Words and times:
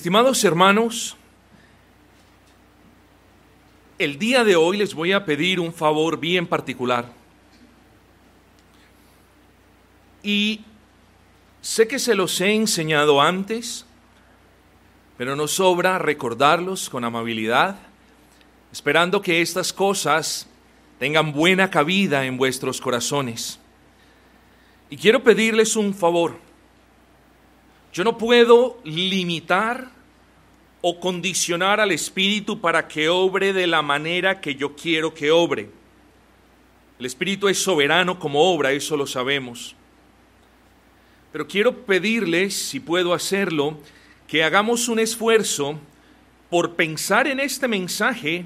Estimados 0.00 0.42
hermanos, 0.44 1.14
el 3.98 4.18
día 4.18 4.44
de 4.44 4.56
hoy 4.56 4.78
les 4.78 4.94
voy 4.94 5.12
a 5.12 5.26
pedir 5.26 5.60
un 5.60 5.74
favor 5.74 6.18
bien 6.18 6.46
particular. 6.46 7.12
Y 10.22 10.62
sé 11.60 11.86
que 11.86 11.98
se 11.98 12.14
los 12.14 12.40
he 12.40 12.54
enseñado 12.54 13.20
antes, 13.20 13.84
pero 15.18 15.36
no 15.36 15.46
sobra 15.46 15.98
recordarlos 15.98 16.88
con 16.88 17.04
amabilidad, 17.04 17.76
esperando 18.72 19.20
que 19.20 19.42
estas 19.42 19.70
cosas 19.70 20.46
tengan 20.98 21.30
buena 21.30 21.68
cabida 21.68 22.24
en 22.24 22.38
vuestros 22.38 22.80
corazones. 22.80 23.60
Y 24.88 24.96
quiero 24.96 25.22
pedirles 25.22 25.76
un 25.76 25.92
favor. 25.92 26.49
Yo 27.92 28.04
no 28.04 28.16
puedo 28.16 28.78
limitar 28.84 29.90
o 30.80 31.00
condicionar 31.00 31.80
al 31.80 31.92
Espíritu 31.92 32.60
para 32.60 32.86
que 32.86 33.08
obre 33.08 33.52
de 33.52 33.66
la 33.66 33.82
manera 33.82 34.40
que 34.40 34.54
yo 34.54 34.74
quiero 34.76 35.12
que 35.12 35.30
obre. 35.30 35.68
El 36.98 37.06
Espíritu 37.06 37.48
es 37.48 37.62
soberano 37.62 38.18
como 38.18 38.40
obra, 38.42 38.72
eso 38.72 38.96
lo 38.96 39.06
sabemos. 39.06 39.74
Pero 41.32 41.46
quiero 41.46 41.84
pedirles, 41.84 42.54
si 42.54 42.80
puedo 42.80 43.12
hacerlo, 43.12 43.78
que 44.26 44.44
hagamos 44.44 44.88
un 44.88 44.98
esfuerzo 44.98 45.78
por 46.48 46.74
pensar 46.74 47.26
en 47.26 47.40
este 47.40 47.68
mensaje 47.68 48.44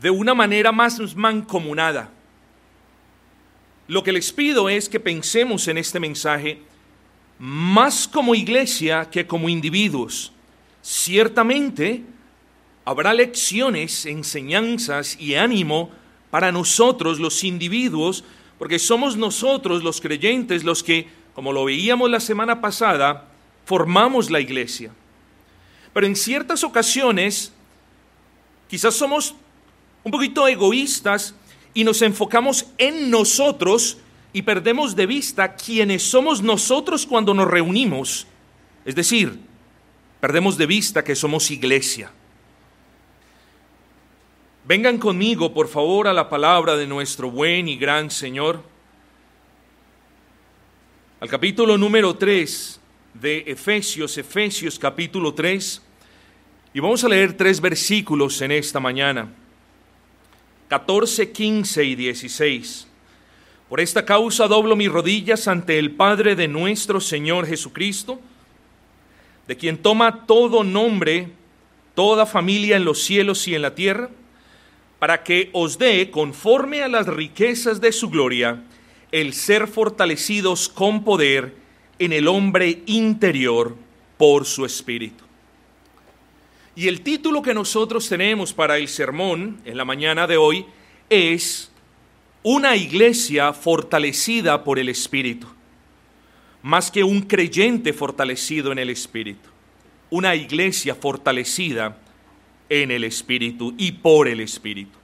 de 0.00 0.10
una 0.10 0.34
manera 0.34 0.72
más 0.72 1.14
mancomunada. 1.14 2.10
Lo 3.88 4.02
que 4.02 4.12
les 4.12 4.32
pido 4.32 4.68
es 4.68 4.88
que 4.88 5.00
pensemos 5.00 5.68
en 5.68 5.78
este 5.78 6.00
mensaje 6.00 6.62
más 7.38 8.06
como 8.06 8.34
iglesia 8.34 9.08
que 9.10 9.26
como 9.26 9.48
individuos. 9.48 10.32
Ciertamente 10.82 12.04
habrá 12.84 13.14
lecciones, 13.14 14.06
enseñanzas 14.06 15.16
y 15.20 15.34
ánimo 15.34 15.90
para 16.30 16.50
nosotros 16.50 17.20
los 17.20 17.44
individuos, 17.44 18.24
porque 18.58 18.78
somos 18.78 19.16
nosotros 19.16 19.82
los 19.82 20.00
creyentes 20.00 20.64
los 20.64 20.82
que, 20.82 21.08
como 21.34 21.52
lo 21.52 21.64
veíamos 21.64 22.10
la 22.10 22.20
semana 22.20 22.60
pasada, 22.60 23.28
formamos 23.64 24.30
la 24.30 24.40
iglesia. 24.40 24.92
Pero 25.92 26.06
en 26.06 26.16
ciertas 26.16 26.64
ocasiones, 26.64 27.52
quizás 28.68 28.94
somos 28.94 29.34
un 30.04 30.10
poquito 30.10 30.48
egoístas 30.48 31.34
y 31.74 31.84
nos 31.84 32.02
enfocamos 32.02 32.66
en 32.78 33.10
nosotros 33.10 33.98
y 34.32 34.42
perdemos 34.42 34.96
de 34.96 35.06
vista 35.06 35.54
quiénes 35.54 36.02
somos 36.02 36.42
nosotros 36.42 37.06
cuando 37.06 37.34
nos 37.34 37.48
reunimos. 37.48 38.26
Es 38.84 38.94
decir, 38.94 39.38
perdemos 40.20 40.56
de 40.56 40.66
vista 40.66 41.04
que 41.04 41.14
somos 41.14 41.50
iglesia. 41.50 42.10
Vengan 44.64 44.98
conmigo, 44.98 45.52
por 45.52 45.68
favor, 45.68 46.08
a 46.08 46.12
la 46.12 46.28
palabra 46.28 46.76
de 46.76 46.86
nuestro 46.86 47.30
buen 47.30 47.68
y 47.68 47.76
gran 47.76 48.10
Señor. 48.10 48.62
Al 51.20 51.28
capítulo 51.28 51.76
número 51.76 52.16
3 52.16 52.80
de 53.14 53.38
Efesios, 53.46 54.16
Efesios 54.16 54.78
capítulo 54.78 55.34
3, 55.34 55.82
y 56.74 56.80
vamos 56.80 57.04
a 57.04 57.08
leer 57.08 57.36
tres 57.36 57.60
versículos 57.60 58.40
en 58.40 58.52
esta 58.52 58.80
mañana. 58.80 59.28
14, 60.68 61.30
15 61.30 61.84
y 61.84 61.94
16. 61.94 62.88
Por 63.72 63.80
esta 63.80 64.04
causa 64.04 64.48
doblo 64.48 64.76
mis 64.76 64.92
rodillas 64.92 65.48
ante 65.48 65.78
el 65.78 65.92
Padre 65.92 66.36
de 66.36 66.46
nuestro 66.46 67.00
Señor 67.00 67.46
Jesucristo, 67.46 68.20
de 69.48 69.56
quien 69.56 69.78
toma 69.78 70.26
todo 70.26 70.62
nombre, 70.62 71.30
toda 71.94 72.26
familia 72.26 72.76
en 72.76 72.84
los 72.84 73.02
cielos 73.02 73.48
y 73.48 73.54
en 73.54 73.62
la 73.62 73.74
tierra, 73.74 74.10
para 74.98 75.22
que 75.22 75.48
os 75.54 75.78
dé, 75.78 76.10
conforme 76.10 76.82
a 76.82 76.88
las 76.88 77.06
riquezas 77.06 77.80
de 77.80 77.92
su 77.92 78.10
gloria, 78.10 78.62
el 79.10 79.32
ser 79.32 79.66
fortalecidos 79.66 80.68
con 80.68 81.02
poder 81.02 81.54
en 81.98 82.12
el 82.12 82.28
hombre 82.28 82.82
interior 82.84 83.74
por 84.18 84.44
su 84.44 84.66
espíritu. 84.66 85.24
Y 86.76 86.88
el 86.88 87.00
título 87.00 87.40
que 87.40 87.54
nosotros 87.54 88.06
tenemos 88.06 88.52
para 88.52 88.76
el 88.76 88.88
sermón 88.88 89.62
en 89.64 89.78
la 89.78 89.86
mañana 89.86 90.26
de 90.26 90.36
hoy 90.36 90.66
es 91.08 91.71
Una 92.44 92.74
iglesia 92.74 93.52
fortalecida 93.52 94.64
por 94.64 94.80
el 94.80 94.88
Espíritu, 94.88 95.46
más 96.62 96.90
que 96.90 97.04
un 97.04 97.22
creyente 97.22 97.92
fortalecido 97.92 98.72
en 98.72 98.80
el 98.80 98.90
Espíritu. 98.90 99.48
Una 100.10 100.34
iglesia 100.34 100.96
fortalecida 100.96 101.96
en 102.68 102.90
el 102.90 103.04
Espíritu 103.04 103.74
y 103.78 103.92
por 103.92 104.26
el 104.26 104.40
Espíritu. 104.40 104.98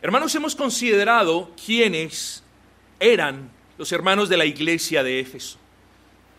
Hermanos, 0.00 0.32
hemos 0.36 0.54
considerado 0.54 1.50
quiénes 1.64 2.44
eran 3.00 3.50
los 3.76 3.90
hermanos 3.90 4.28
de 4.28 4.36
la 4.36 4.46
iglesia 4.46 5.02
de 5.02 5.18
Éfeso. 5.18 5.58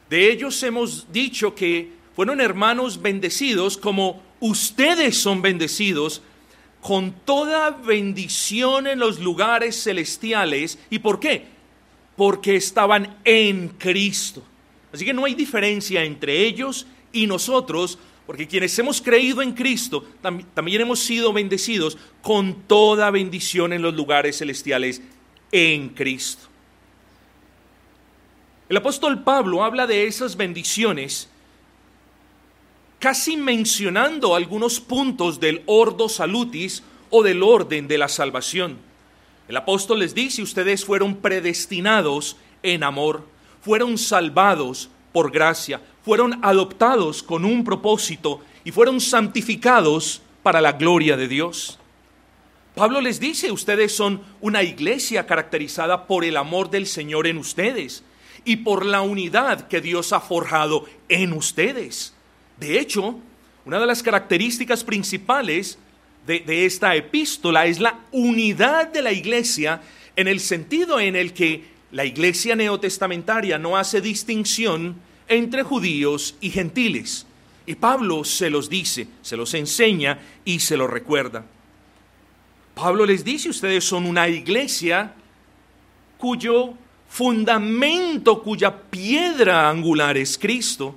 De 0.10 0.32
ellos 0.32 0.64
hemos 0.64 1.12
dicho 1.12 1.54
que 1.54 1.92
fueron 2.16 2.40
hermanos 2.40 3.02
bendecidos 3.02 3.76
como 3.78 4.24
ustedes 4.40 5.18
son 5.18 5.42
bendecidos 5.42 6.22
con 6.82 7.12
toda 7.12 7.72
bendición 7.72 8.88
en 8.88 9.00
los 9.00 9.20
lugares 9.20 9.84
celestiales. 9.84 10.80
¿Y 10.90 11.00
por 11.00 11.20
qué? 11.20 11.46
Porque 12.16 12.56
estaban 12.56 13.18
en 13.24 13.70
Cristo. 13.70 14.44
Así 14.92 15.06
que 15.06 15.14
no 15.14 15.26
hay 15.26 15.36
diferencia 15.36 16.04
entre 16.04 16.46
ellos 16.46 16.88
y 17.12 17.28
nosotros, 17.28 18.00
porque 18.26 18.48
quienes 18.48 18.78
hemos 18.80 19.02
creído 19.02 19.42
en 19.42 19.54
Cristo 19.54 20.06
también 20.22 20.82
hemos 20.82 21.00
sido 21.00 21.34
bendecidos 21.34 21.98
con 22.22 22.64
toda 22.64 23.12
bendición 23.12 23.74
en 23.74 23.82
los 23.82 23.94
lugares 23.94 24.38
celestiales 24.38 25.02
en 25.52 25.90
Cristo. 25.90 26.48
El 28.70 28.78
apóstol 28.78 29.24
Pablo 29.24 29.64
habla 29.64 29.88
de 29.88 30.08
esas 30.08 30.36
bendiciones 30.36 31.30
casi 33.00 33.38
mencionando 33.38 34.36
algunos 34.36 34.80
puntos 34.80 35.40
del 35.40 35.62
ordo 35.66 36.10
salutis 36.10 36.84
o 37.10 37.24
del 37.24 37.44
orden 37.44 37.88
de 37.88 37.98
la 37.98 38.08
salvación. 38.08 38.78
El 39.48 39.58
apóstol 39.58 40.00
les 40.00 40.14
dice, 40.14 40.42
ustedes 40.42 40.84
fueron 40.84 41.18
predestinados 41.18 42.38
en 42.64 42.84
amor, 42.84 43.24
fueron 43.62 43.98
salvados 43.98 44.90
por 45.14 45.32
gracia, 45.32 45.82
fueron 46.04 46.40
adoptados 46.44 47.24
con 47.24 47.46
un 47.46 47.64
propósito 47.64 48.42
y 48.64 48.72
fueron 48.72 49.00
santificados 49.00 50.22
para 50.44 50.60
la 50.60 50.74
gloria 50.74 51.16
de 51.16 51.28
Dios. 51.28 51.80
Pablo 52.76 53.02
les 53.02 53.20
dice, 53.20 53.52
ustedes 53.52 53.96
son 53.96 54.22
una 54.42 54.64
iglesia 54.64 55.26
caracterizada 55.26 56.06
por 56.06 56.24
el 56.24 56.38
amor 56.38 56.70
del 56.70 56.86
Señor 56.86 57.26
en 57.26 57.38
ustedes 57.38 58.04
y 58.46 58.58
por 58.58 58.86
la 58.86 59.02
unidad 59.02 59.68
que 59.68 59.82
Dios 59.82 60.14
ha 60.14 60.20
forjado 60.20 60.86
en 61.10 61.34
ustedes. 61.34 62.17
De 62.60 62.80
hecho, 62.80 63.20
una 63.66 63.80
de 63.80 63.86
las 63.86 64.02
características 64.02 64.84
principales 64.84 65.78
de, 66.26 66.66
esta 66.66 66.96
epístola 66.96 67.66
es 67.66 67.80
la 67.80 68.00
unidad 68.12 68.92
de 68.92 69.02
la 69.02 69.12
iglesia 69.12 69.82
en 70.16 70.28
el 70.28 70.40
sentido 70.40 71.00
en 71.00 71.16
el 71.16 71.34
que 71.34 71.66
la 71.92 72.04
iglesia 72.04 72.56
neotestamentaria 72.56 73.58
no 73.58 73.78
hace 73.78 74.02
distinción 74.02 74.96
entre 75.28 75.64
judíos 75.64 76.36
y 76.42 76.50
gentiles. 76.50 77.26
Y 77.66 77.76
Pablo 77.76 78.24
se 78.24 78.50
los 78.50 78.70
dice, 78.70 79.08
se 79.22 79.38
los 79.38 79.54
enseña 79.54 80.20
y 80.44 80.60
se 80.60 80.76
los 80.76 80.90
recuerda. 80.90 81.46
Pablo 82.74 83.06
les 83.06 83.24
dice, 83.24 83.50
ustedes 83.50 83.84
son 83.84 84.06
una 84.06 84.28
iglesia 84.28 85.14
cuyo 86.18 86.74
fundamento, 87.10 88.42
cuya 88.42 88.76
piedra 88.76 89.70
angular 89.70 90.18
es 90.18 90.38
Cristo 90.38 90.96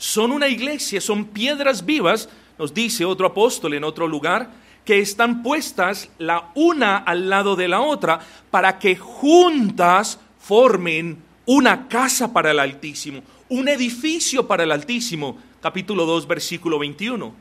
son 0.00 0.32
una 0.32 0.48
iglesia, 0.48 0.98
son 0.98 1.26
piedras 1.26 1.84
vivas, 1.84 2.30
nos 2.58 2.72
dice 2.72 3.04
otro 3.04 3.26
apóstol 3.26 3.74
en 3.74 3.84
otro 3.84 4.08
lugar, 4.08 4.50
que 4.82 4.98
están 4.98 5.42
puestas 5.42 6.10
la 6.16 6.50
una 6.54 6.96
al 6.96 7.28
lado 7.28 7.54
de 7.54 7.68
la 7.68 7.82
otra 7.82 8.18
para 8.50 8.78
que 8.78 8.96
juntas 8.96 10.18
formen 10.38 11.18
una 11.44 11.86
casa 11.86 12.32
para 12.32 12.50
el 12.50 12.60
Altísimo, 12.60 13.20
un 13.50 13.68
edificio 13.68 14.48
para 14.48 14.64
el 14.64 14.72
Altísimo, 14.72 15.36
capítulo 15.60 16.06
2, 16.06 16.26
versículo 16.26 16.78
21, 16.78 17.34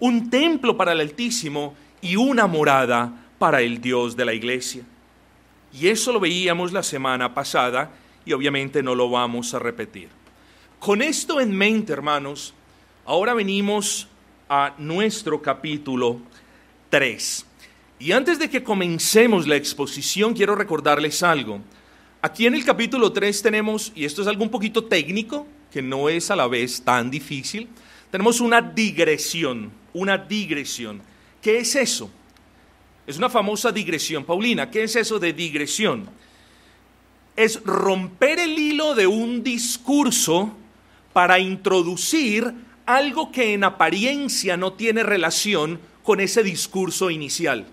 un 0.00 0.30
templo 0.30 0.76
para 0.76 0.90
el 0.90 1.00
Altísimo 1.00 1.76
y 2.02 2.16
una 2.16 2.48
morada 2.48 3.12
para 3.38 3.60
el 3.60 3.80
Dios 3.80 4.16
de 4.16 4.24
la 4.24 4.34
iglesia. 4.34 4.82
Y 5.72 5.86
eso 5.86 6.12
lo 6.12 6.18
veíamos 6.18 6.72
la 6.72 6.82
semana 6.82 7.32
pasada 7.32 7.92
y 8.24 8.32
obviamente 8.32 8.82
no 8.82 8.96
lo 8.96 9.08
vamos 9.08 9.54
a 9.54 9.60
repetir. 9.60 10.19
Con 10.80 11.02
esto 11.02 11.42
en 11.42 11.54
mente, 11.54 11.92
hermanos, 11.92 12.54
ahora 13.04 13.34
venimos 13.34 14.08
a 14.48 14.74
nuestro 14.78 15.42
capítulo 15.42 16.22
3. 16.88 17.44
Y 17.98 18.12
antes 18.12 18.38
de 18.38 18.48
que 18.48 18.64
comencemos 18.64 19.46
la 19.46 19.56
exposición, 19.56 20.32
quiero 20.32 20.54
recordarles 20.54 21.22
algo. 21.22 21.60
Aquí 22.22 22.46
en 22.46 22.54
el 22.54 22.64
capítulo 22.64 23.12
3 23.12 23.42
tenemos, 23.42 23.92
y 23.94 24.06
esto 24.06 24.22
es 24.22 24.28
algo 24.28 24.42
un 24.42 24.48
poquito 24.48 24.82
técnico, 24.82 25.46
que 25.70 25.82
no 25.82 26.08
es 26.08 26.30
a 26.30 26.36
la 26.36 26.46
vez 26.46 26.80
tan 26.80 27.10
difícil, 27.10 27.68
tenemos 28.10 28.40
una 28.40 28.62
digresión, 28.62 29.70
una 29.92 30.16
digresión. 30.16 31.02
¿Qué 31.42 31.58
es 31.58 31.76
eso? 31.76 32.10
Es 33.06 33.18
una 33.18 33.28
famosa 33.28 33.70
digresión. 33.70 34.24
Paulina, 34.24 34.70
¿qué 34.70 34.84
es 34.84 34.96
eso 34.96 35.18
de 35.18 35.34
digresión? 35.34 36.08
Es 37.36 37.62
romper 37.64 38.38
el 38.38 38.58
hilo 38.58 38.94
de 38.94 39.06
un 39.06 39.42
discurso 39.42 40.56
para 41.12 41.38
introducir 41.38 42.54
algo 42.86 43.30
que 43.30 43.54
en 43.54 43.64
apariencia 43.64 44.56
no 44.56 44.72
tiene 44.72 45.02
relación 45.02 45.80
con 46.02 46.20
ese 46.20 46.42
discurso 46.42 47.10
inicial. 47.10 47.66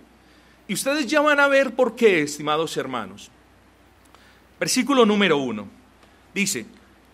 Y 0.67 0.73
ustedes 0.73 1.07
ya 1.07 1.21
van 1.21 1.39
a 1.39 1.47
ver 1.47 1.75
por 1.75 1.95
qué, 1.95 2.21
estimados 2.21 2.75
hermanos. 2.77 3.31
Versículo 4.59 5.05
número 5.05 5.37
uno. 5.37 5.67
Dice, 6.33 6.65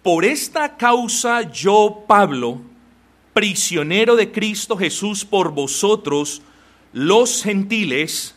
por 0.02 0.26
esta 0.26 0.76
causa 0.76 1.50
yo, 1.52 2.04
Pablo, 2.08 2.62
prisionero 3.34 4.16
de 4.16 4.32
Cristo 4.32 4.76
Jesús 4.78 5.24
por 5.24 5.52
vosotros, 5.52 6.42
los 6.94 7.44
gentiles, 7.44 8.36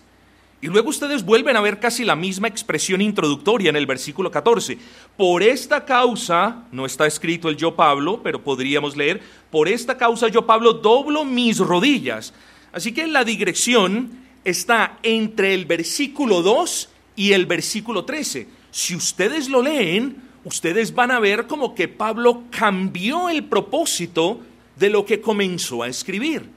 y 0.60 0.68
luego 0.68 0.88
ustedes 0.88 1.24
vuelven 1.24 1.56
a 1.56 1.60
ver 1.60 1.78
casi 1.78 2.04
la 2.04 2.16
misma 2.16 2.48
expresión 2.48 3.02
introductoria 3.02 3.68
en 3.68 3.76
el 3.76 3.86
versículo 3.86 4.30
14. 4.30 4.78
Por 5.16 5.42
esta 5.42 5.84
causa, 5.84 6.64
no 6.72 6.86
está 6.86 7.06
escrito 7.06 7.48
el 7.48 7.56
yo 7.56 7.76
Pablo, 7.76 8.20
pero 8.22 8.42
podríamos 8.42 8.96
leer, 8.96 9.20
por 9.50 9.68
esta 9.68 9.98
causa 9.98 10.28
yo 10.28 10.46
Pablo 10.46 10.72
doblo 10.72 11.24
mis 11.24 11.58
rodillas. 11.58 12.32
Así 12.72 12.92
que 12.92 13.06
la 13.06 13.24
digresión 13.24 14.10
está 14.44 14.98
entre 15.02 15.52
el 15.52 15.66
versículo 15.66 16.40
2 16.40 16.88
y 17.16 17.32
el 17.32 17.44
versículo 17.44 18.04
13. 18.04 18.48
Si 18.70 18.94
ustedes 18.94 19.48
lo 19.50 19.62
leen, 19.62 20.16
ustedes 20.44 20.94
van 20.94 21.10
a 21.10 21.20
ver 21.20 21.46
como 21.46 21.74
que 21.74 21.88
Pablo 21.88 22.44
cambió 22.50 23.28
el 23.28 23.44
propósito 23.44 24.40
de 24.76 24.88
lo 24.88 25.04
que 25.04 25.20
comenzó 25.20 25.82
a 25.82 25.88
escribir. 25.88 26.56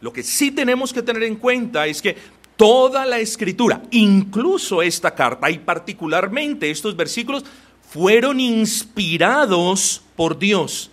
Lo 0.00 0.12
que 0.12 0.22
sí 0.22 0.50
tenemos 0.50 0.92
que 0.92 1.02
tener 1.02 1.22
en 1.22 1.36
cuenta 1.36 1.86
es 1.86 2.02
que 2.02 2.16
toda 2.56 3.06
la 3.06 3.18
escritura, 3.18 3.82
incluso 3.90 4.82
esta 4.82 5.14
carta 5.14 5.50
y 5.50 5.58
particularmente 5.58 6.70
estos 6.70 6.96
versículos, 6.96 7.44
fueron 7.88 8.40
inspirados 8.40 10.02
por 10.16 10.38
Dios. 10.38 10.90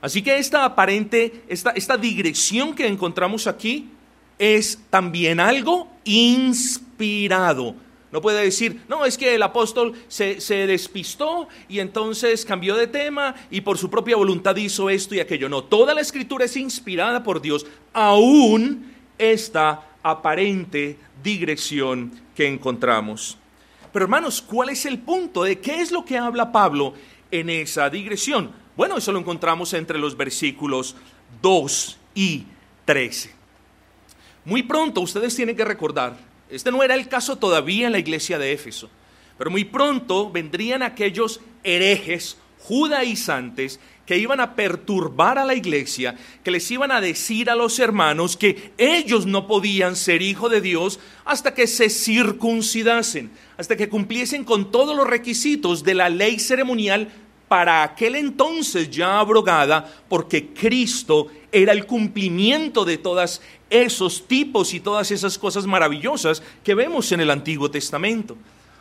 Así 0.00 0.22
que 0.22 0.38
esta 0.38 0.64
aparente, 0.64 1.44
esta, 1.48 1.70
esta 1.70 1.96
digresión 1.96 2.74
que 2.74 2.86
encontramos 2.86 3.46
aquí 3.46 3.90
es 4.38 4.78
también 4.90 5.40
algo 5.40 5.88
inspirado. 6.04 7.74
No 8.12 8.20
puede 8.20 8.44
decir, 8.44 8.82
no, 8.88 9.04
es 9.04 9.18
que 9.18 9.34
el 9.34 9.42
apóstol 9.42 9.94
se, 10.06 10.40
se, 10.40 10.68
despistó 10.68 11.48
y 11.68 11.80
entonces 11.80 12.44
cambió 12.44 12.76
de 12.76 12.86
tema 12.86 13.34
y 13.50 13.62
por 13.62 13.76
su 13.76 13.90
propia 13.90 14.14
voluntad 14.14 14.54
hizo 14.54 14.88
esto 14.88 15.16
y 15.16 15.20
aquello. 15.20 15.48
No, 15.48 15.64
toda 15.64 15.94
la 15.94 16.00
escritura 16.00 16.44
es 16.44 16.56
inspirada 16.56 17.24
por 17.24 17.42
Dios, 17.42 17.66
aún 17.92 18.94
esta 19.18 19.93
aparente 20.04 20.98
digresión 21.22 22.12
que 22.36 22.46
encontramos. 22.46 23.36
Pero 23.92 24.04
hermanos, 24.04 24.40
¿cuál 24.42 24.68
es 24.68 24.86
el 24.86 24.98
punto 24.98 25.42
de 25.42 25.58
qué 25.58 25.80
es 25.80 25.90
lo 25.90 26.04
que 26.04 26.18
habla 26.18 26.52
Pablo 26.52 26.94
en 27.30 27.50
esa 27.50 27.90
digresión? 27.90 28.52
Bueno, 28.76 28.98
eso 28.98 29.10
lo 29.12 29.18
encontramos 29.18 29.72
entre 29.72 29.98
los 29.98 30.16
versículos 30.16 30.94
2 31.40 31.98
y 32.14 32.44
13. 32.84 33.32
Muy 34.44 34.62
pronto 34.62 35.00
ustedes 35.00 35.34
tienen 35.34 35.56
que 35.56 35.64
recordar, 35.64 36.16
este 36.50 36.70
no 36.70 36.82
era 36.82 36.94
el 36.94 37.08
caso 37.08 37.36
todavía 37.36 37.86
en 37.86 37.92
la 37.92 37.98
iglesia 37.98 38.38
de 38.38 38.52
Éfeso, 38.52 38.90
pero 39.38 39.50
muy 39.50 39.64
pronto 39.64 40.30
vendrían 40.30 40.82
aquellos 40.82 41.40
herejes 41.62 42.36
judaizantes 42.58 43.80
que 44.06 44.18
iban 44.18 44.40
a 44.40 44.54
perturbar 44.54 45.38
a 45.38 45.44
la 45.44 45.54
iglesia, 45.54 46.16
que 46.42 46.50
les 46.50 46.70
iban 46.70 46.92
a 46.92 47.00
decir 47.00 47.48
a 47.48 47.54
los 47.54 47.78
hermanos 47.78 48.36
que 48.36 48.72
ellos 48.76 49.26
no 49.26 49.46
podían 49.46 49.96
ser 49.96 50.22
hijo 50.22 50.48
de 50.48 50.60
Dios 50.60 51.00
hasta 51.24 51.54
que 51.54 51.66
se 51.66 51.88
circuncidasen, 51.88 53.30
hasta 53.56 53.76
que 53.76 53.88
cumpliesen 53.88 54.44
con 54.44 54.70
todos 54.70 54.96
los 54.96 55.06
requisitos 55.06 55.82
de 55.84 55.94
la 55.94 56.08
ley 56.08 56.38
ceremonial 56.38 57.08
para 57.48 57.82
aquel 57.82 58.16
entonces 58.16 58.90
ya 58.90 59.20
abrogada, 59.20 59.90
porque 60.08 60.48
Cristo 60.48 61.28
era 61.52 61.72
el 61.72 61.86
cumplimiento 61.86 62.84
de 62.84 62.98
todos 62.98 63.40
esos 63.70 64.26
tipos 64.26 64.74
y 64.74 64.80
todas 64.80 65.10
esas 65.10 65.38
cosas 65.38 65.66
maravillosas 65.66 66.42
que 66.62 66.74
vemos 66.74 67.12
en 67.12 67.20
el 67.20 67.30
Antiguo 67.30 67.70
Testamento. 67.70 68.36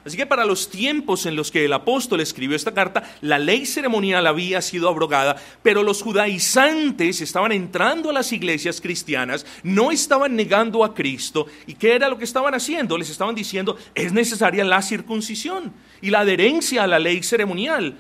Así 0.06 0.18
que 0.18 0.26
para 0.26 0.46
los 0.46 0.70
tiempos 0.70 1.26
en 1.26 1.38
los 1.38 1.50
que 1.50 1.64
el 1.64 1.72
apóstol 1.72 2.20
escribió 2.20 2.58
esta 2.58 2.74
carta, 2.74 3.16
la 3.22 3.40
ley 3.40 3.66
ceremonial 3.66 4.28
había 4.28 4.62
sido 4.62 4.90
abrogada, 4.90 5.38
pero 5.62 5.82
los 5.82 6.02
judaizantes 6.02 7.22
estaban 7.22 7.54
entrando 7.54 8.10
a 8.10 8.14
las 8.14 8.34
iglesias 8.34 8.82
cristianas, 8.82 9.46
no 9.64 9.92
estaban 9.92 10.36
negando 10.36 10.84
a 10.84 10.94
Cristo, 10.94 11.48
y 11.68 11.76
¿qué 11.76 11.96
era 11.96 12.10
lo 12.10 12.18
que 12.18 12.26
estaban 12.26 12.54
haciendo? 12.54 12.98
Les 12.98 13.10
estaban 13.10 13.34
diciendo, 13.34 13.78
es 13.96 14.12
necesaria 14.12 14.66
la 14.66 14.82
circuncisión 14.82 15.72
y 16.02 16.10
la 16.10 16.20
adherencia 16.20 16.84
a 16.84 16.88
la 16.88 17.00
ley 17.00 17.24
ceremonial. 17.24 17.96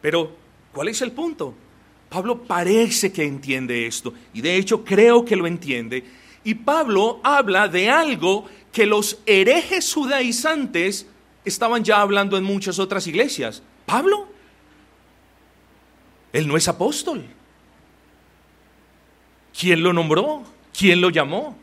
Pero, 0.00 0.34
¿cuál 0.72 0.88
es 0.88 1.02
el 1.02 1.12
punto? 1.12 1.54
Pablo 2.08 2.42
parece 2.42 3.12
que 3.12 3.22
entiende 3.22 3.86
esto, 3.86 4.14
y 4.32 4.40
de 4.40 4.56
hecho 4.56 4.82
creo 4.82 5.26
que 5.26 5.36
lo 5.36 5.46
entiende. 5.46 6.04
Y 6.42 6.54
Pablo 6.54 7.20
habla 7.22 7.68
de 7.68 7.90
algo 7.90 8.46
que 8.72 8.86
los 8.86 9.18
herejes 9.26 9.92
judaizantes 9.92 11.06
estaban 11.44 11.84
ya 11.84 12.00
hablando 12.00 12.36
en 12.36 12.44
muchas 12.44 12.78
otras 12.78 13.06
iglesias. 13.06 13.62
Pablo, 13.86 14.28
él 16.32 16.48
no 16.48 16.56
es 16.56 16.66
apóstol. 16.68 17.24
¿Quién 19.58 19.82
lo 19.82 19.92
nombró? 19.92 20.42
¿Quién 20.76 21.00
lo 21.00 21.10
llamó? 21.10 21.56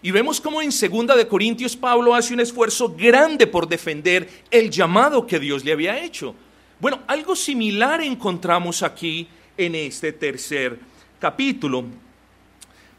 Y 0.00 0.12
vemos 0.12 0.40
cómo 0.40 0.62
en 0.62 0.72
segunda 0.72 1.16
de 1.16 1.26
Corintios 1.26 1.76
Pablo 1.76 2.14
hace 2.14 2.32
un 2.32 2.40
esfuerzo 2.40 2.94
grande 2.96 3.46
por 3.46 3.68
defender 3.68 4.44
el 4.50 4.70
llamado 4.70 5.26
que 5.26 5.40
Dios 5.40 5.64
le 5.64 5.72
había 5.72 6.02
hecho. 6.02 6.34
Bueno, 6.80 7.00
algo 7.08 7.34
similar 7.34 8.00
encontramos 8.00 8.82
aquí 8.82 9.28
en 9.56 9.74
este 9.74 10.12
tercer 10.12 10.78
capítulo. 11.18 11.84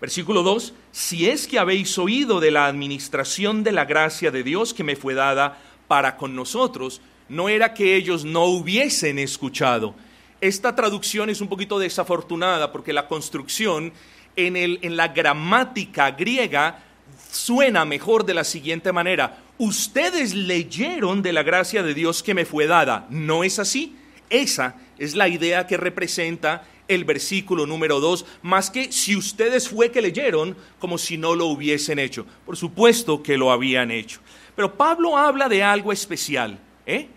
Versículo 0.02 0.44
2, 0.44 0.74
si 0.92 1.30
es 1.30 1.48
que 1.48 1.60
habéis 1.60 1.98
oído 1.98 2.40
de 2.40 2.52
la 2.52 2.68
administración 2.68 3.64
de 3.64 3.72
la 3.72 3.86
gracia 3.86 4.32
de 4.32 4.44
Dios 4.44 4.74
que 4.74 4.84
me 4.84 4.96
fue 4.96 5.14
dada 5.14 5.58
para 5.90 6.16
con 6.16 6.36
nosotros, 6.36 7.02
no 7.28 7.50
era 7.50 7.74
que 7.74 7.96
ellos 7.96 8.24
no 8.24 8.46
hubiesen 8.46 9.20
escuchado. 9.20 9.96
Esta 10.40 10.76
traducción 10.76 11.30
es 11.30 11.42
un 11.42 11.50
poquito 11.50 11.80
desafortunada 11.80 12.72
porque 12.72 12.94
la 12.94 13.08
construcción 13.08 13.92
en, 14.38 14.56
el, 14.56 14.80
en 14.84 14.96
la 14.96 15.10
gramática 15.10 16.12
griega 16.12 16.84
suena 17.32 17.86
mejor 17.86 18.26
de 18.26 18.36
la 18.36 18.44
siguiente 18.44 18.94
manera. 18.94 19.40
Ustedes 19.58 20.34
leyeron 20.34 21.22
de 21.22 21.34
la 21.34 21.44
gracia 21.44 21.84
de 21.84 21.94
Dios 21.94 22.24
que 22.24 22.36
me 22.36 22.46
fue 22.46 22.68
dada. 22.68 23.08
¿No 23.10 23.44
es 23.44 23.60
así? 23.60 23.98
Esa 24.30 24.76
es 25.00 25.16
la 25.16 25.28
idea 25.28 25.66
que 25.66 25.76
representa 25.76 26.66
el 26.88 27.06
versículo 27.06 27.66
número 27.66 28.00
2, 28.00 28.26
más 28.42 28.70
que 28.72 28.92
si 28.92 29.16
ustedes 29.16 29.70
fue 29.70 29.92
que 29.92 30.02
leyeron 30.02 30.58
como 30.80 30.98
si 30.98 31.18
no 31.18 31.36
lo 31.36 31.46
hubiesen 31.46 32.00
hecho. 32.00 32.26
Por 32.46 32.58
supuesto 32.58 33.22
que 33.22 33.38
lo 33.38 33.52
habían 33.52 33.92
hecho. 33.92 34.20
Pero 34.60 34.76
Pablo 34.76 35.18
habla 35.18 35.48
de 35.48 35.64
algo 35.64 35.94
especial. 35.94 36.60
¿eh? 36.86 37.08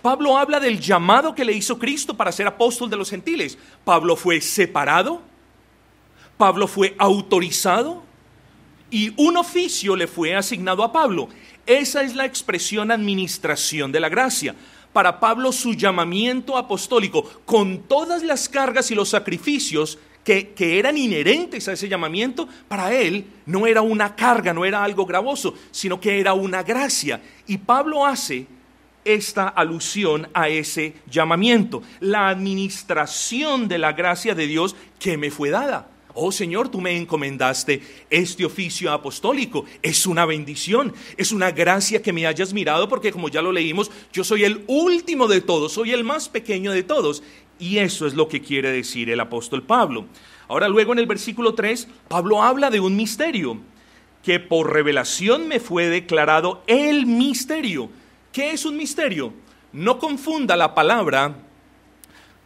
Pablo 0.00 0.38
habla 0.38 0.60
del 0.60 0.78
llamado 0.78 1.34
que 1.34 1.44
le 1.44 1.52
hizo 1.52 1.76
Cristo 1.76 2.16
para 2.16 2.30
ser 2.30 2.46
apóstol 2.46 2.88
de 2.88 2.96
los 2.96 3.10
gentiles. 3.10 3.58
Pablo 3.84 4.14
fue 4.14 4.40
separado. 4.40 5.20
Pablo 6.38 6.68
fue 6.68 6.94
autorizado 6.96 8.04
y 8.92 9.12
un 9.20 9.36
oficio 9.36 9.96
le 9.96 10.06
fue 10.06 10.36
asignado 10.36 10.84
a 10.84 10.92
Pablo. 10.92 11.28
Esa 11.66 12.04
es 12.04 12.14
la 12.14 12.26
expresión 12.26 12.92
administración 12.92 13.90
de 13.90 13.98
la 13.98 14.08
gracia. 14.08 14.54
Para 14.92 15.18
Pablo 15.18 15.50
su 15.50 15.74
llamamiento 15.74 16.56
apostólico, 16.56 17.28
con 17.44 17.80
todas 17.88 18.22
las 18.22 18.48
cargas 18.48 18.92
y 18.92 18.94
los 18.94 19.08
sacrificios 19.08 19.98
que, 20.24 20.78
eran 20.78 20.96
inherentes 20.96 21.68
a 21.68 21.72
ese 21.74 21.88
llamamiento, 21.88 22.48
para 22.66 22.92
él 22.92 23.26
no 23.46 23.66
era 23.66 23.82
una 23.82 24.16
carga, 24.16 24.52
no 24.52 24.64
era 24.64 24.82
algo 24.82 25.04
gravoso, 25.04 25.54
sino 25.70 26.00
que 26.00 26.18
era 26.18 26.32
una 26.32 26.62
gracia. 26.62 27.20
Y 27.46 27.58
Pablo 27.58 28.06
hace 28.06 28.46
esta 29.04 29.48
alusión 29.48 30.28
a 30.32 30.48
ese 30.48 30.94
llamamiento, 31.10 31.82
la 32.00 32.28
administración 32.28 33.68
de 33.68 33.78
la 33.78 33.92
gracia 33.92 34.34
de 34.34 34.46
Dios 34.46 34.74
que 34.98 35.18
me 35.18 35.30
fue 35.30 35.50
dada. 35.50 35.90
Oh 36.16 36.30
Señor, 36.30 36.68
tú 36.68 36.80
me 36.80 36.96
encomendaste 36.96 37.82
este 38.08 38.44
oficio 38.44 38.92
apostólico. 38.92 39.64
Es 39.82 40.06
una 40.06 40.24
bendición, 40.24 40.94
es 41.16 41.32
una 41.32 41.50
gracia 41.50 42.00
que 42.00 42.12
me 42.12 42.24
hayas 42.24 42.52
mirado 42.52 42.88
porque 42.88 43.10
como 43.10 43.28
ya 43.28 43.42
lo 43.42 43.50
leímos, 43.50 43.90
yo 44.12 44.22
soy 44.22 44.44
el 44.44 44.62
último 44.68 45.26
de 45.26 45.40
todos, 45.40 45.72
soy 45.72 45.90
el 45.90 46.04
más 46.04 46.28
pequeño 46.28 46.70
de 46.70 46.84
todos. 46.84 47.24
Y 47.64 47.78
eso 47.78 48.06
es 48.06 48.12
lo 48.12 48.28
que 48.28 48.42
quiere 48.42 48.70
decir 48.70 49.08
el 49.08 49.20
apóstol 49.20 49.62
Pablo. 49.62 50.04
Ahora 50.48 50.68
luego 50.68 50.92
en 50.92 50.98
el 50.98 51.06
versículo 51.06 51.54
3, 51.54 51.88
Pablo 52.08 52.42
habla 52.42 52.68
de 52.68 52.78
un 52.78 52.94
misterio, 52.94 53.56
que 54.22 54.38
por 54.38 54.70
revelación 54.70 55.48
me 55.48 55.60
fue 55.60 55.88
declarado 55.88 56.62
el 56.66 57.06
misterio. 57.06 57.88
¿Qué 58.32 58.50
es 58.50 58.66
un 58.66 58.76
misterio? 58.76 59.32
No 59.72 59.98
confunda 59.98 60.56
la 60.56 60.74
palabra 60.74 61.36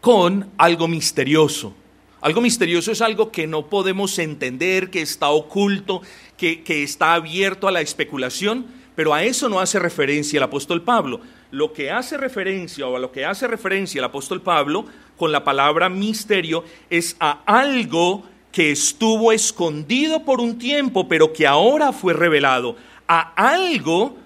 con 0.00 0.48
algo 0.56 0.86
misterioso 0.86 1.74
Algo 2.20 2.40
misterioso 2.40 2.92
es 2.92 3.02
algo 3.02 3.32
que 3.32 3.48
no 3.48 3.66
podemos 3.66 4.20
entender, 4.20 4.88
que 4.88 5.00
está 5.00 5.30
oculto, 5.30 6.00
que, 6.36 6.62
que, 6.62 6.84
está 6.84 7.14
abierto 7.14 7.66
a 7.66 7.72
la 7.72 7.80
especulación, 7.80 8.66
pero 8.94 9.14
a 9.14 9.24
eso 9.24 9.48
no 9.48 9.58
hace 9.58 9.80
referencia 9.80 10.36
el 10.36 10.44
apóstol 10.44 10.82
Pablo. 10.82 11.20
Lo 11.50 11.72
que 11.72 11.90
hace 11.90 12.16
referencia 12.16 12.86
o 12.86 12.94
a 12.94 13.00
lo 13.00 13.10
que 13.10 13.24
hace 13.24 13.48
referencia 13.48 13.98
el 13.98 14.04
apóstol 14.04 14.42
Pablo 14.42 14.86
con 15.18 15.32
la 15.32 15.44
palabra 15.44 15.90
misterio 15.90 16.64
es 16.88 17.16
a 17.20 17.42
algo 17.44 18.24
que 18.52 18.70
estuvo 18.70 19.32
escondido 19.32 20.24
por 20.24 20.40
un 20.40 20.58
tiempo, 20.58 21.06
pero 21.06 21.32
que 21.32 21.46
ahora 21.46 21.92
fue 21.92 22.14
revelado, 22.14 22.76
a 23.06 23.32
algo 23.34 24.16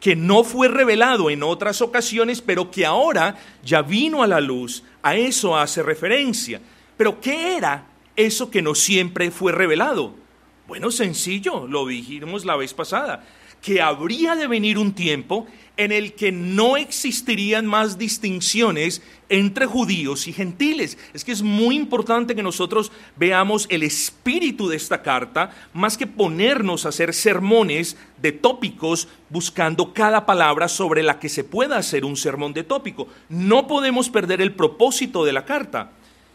que 0.00 0.16
no 0.16 0.44
fue 0.44 0.68
revelado 0.68 1.30
en 1.30 1.42
otras 1.42 1.80
ocasiones, 1.82 2.40
pero 2.40 2.70
que 2.70 2.86
ahora 2.86 3.36
ya 3.64 3.82
vino 3.82 4.22
a 4.22 4.26
la 4.26 4.40
luz. 4.40 4.82
A 5.02 5.16
eso 5.16 5.56
hace 5.56 5.82
referencia. 5.82 6.60
Pero 6.96 7.20
¿qué 7.20 7.56
era 7.56 7.86
eso 8.16 8.50
que 8.50 8.62
no 8.62 8.74
siempre 8.74 9.30
fue 9.30 9.52
revelado? 9.52 10.14
Bueno, 10.66 10.90
sencillo, 10.90 11.66
lo 11.66 11.86
dijimos 11.86 12.44
la 12.44 12.56
vez 12.56 12.74
pasada, 12.74 13.24
que 13.62 13.80
habría 13.80 14.36
de 14.36 14.46
venir 14.46 14.78
un 14.78 14.92
tiempo 14.92 15.46
en 15.78 15.92
el 15.92 16.12
que 16.12 16.32
no 16.32 16.76
existirían 16.76 17.64
más 17.64 17.98
distinciones 17.98 19.00
entre 19.28 19.64
judíos 19.64 20.26
y 20.26 20.32
gentiles. 20.32 20.98
Es 21.14 21.24
que 21.24 21.30
es 21.30 21.40
muy 21.40 21.76
importante 21.76 22.34
que 22.34 22.42
nosotros 22.42 22.90
veamos 23.16 23.66
el 23.70 23.84
espíritu 23.84 24.68
de 24.68 24.76
esta 24.76 25.02
carta, 25.02 25.52
más 25.72 25.96
que 25.96 26.08
ponernos 26.08 26.84
a 26.84 26.88
hacer 26.88 27.14
sermones 27.14 27.96
de 28.20 28.32
tópicos 28.32 29.06
buscando 29.30 29.94
cada 29.94 30.26
palabra 30.26 30.66
sobre 30.66 31.04
la 31.04 31.20
que 31.20 31.28
se 31.28 31.44
pueda 31.44 31.78
hacer 31.78 32.04
un 32.04 32.16
sermón 32.16 32.52
de 32.52 32.64
tópico. 32.64 33.06
No 33.28 33.68
podemos 33.68 34.10
perder 34.10 34.40
el 34.40 34.52
propósito 34.52 35.24
de 35.24 35.32
la 35.32 35.44
carta. 35.44 35.92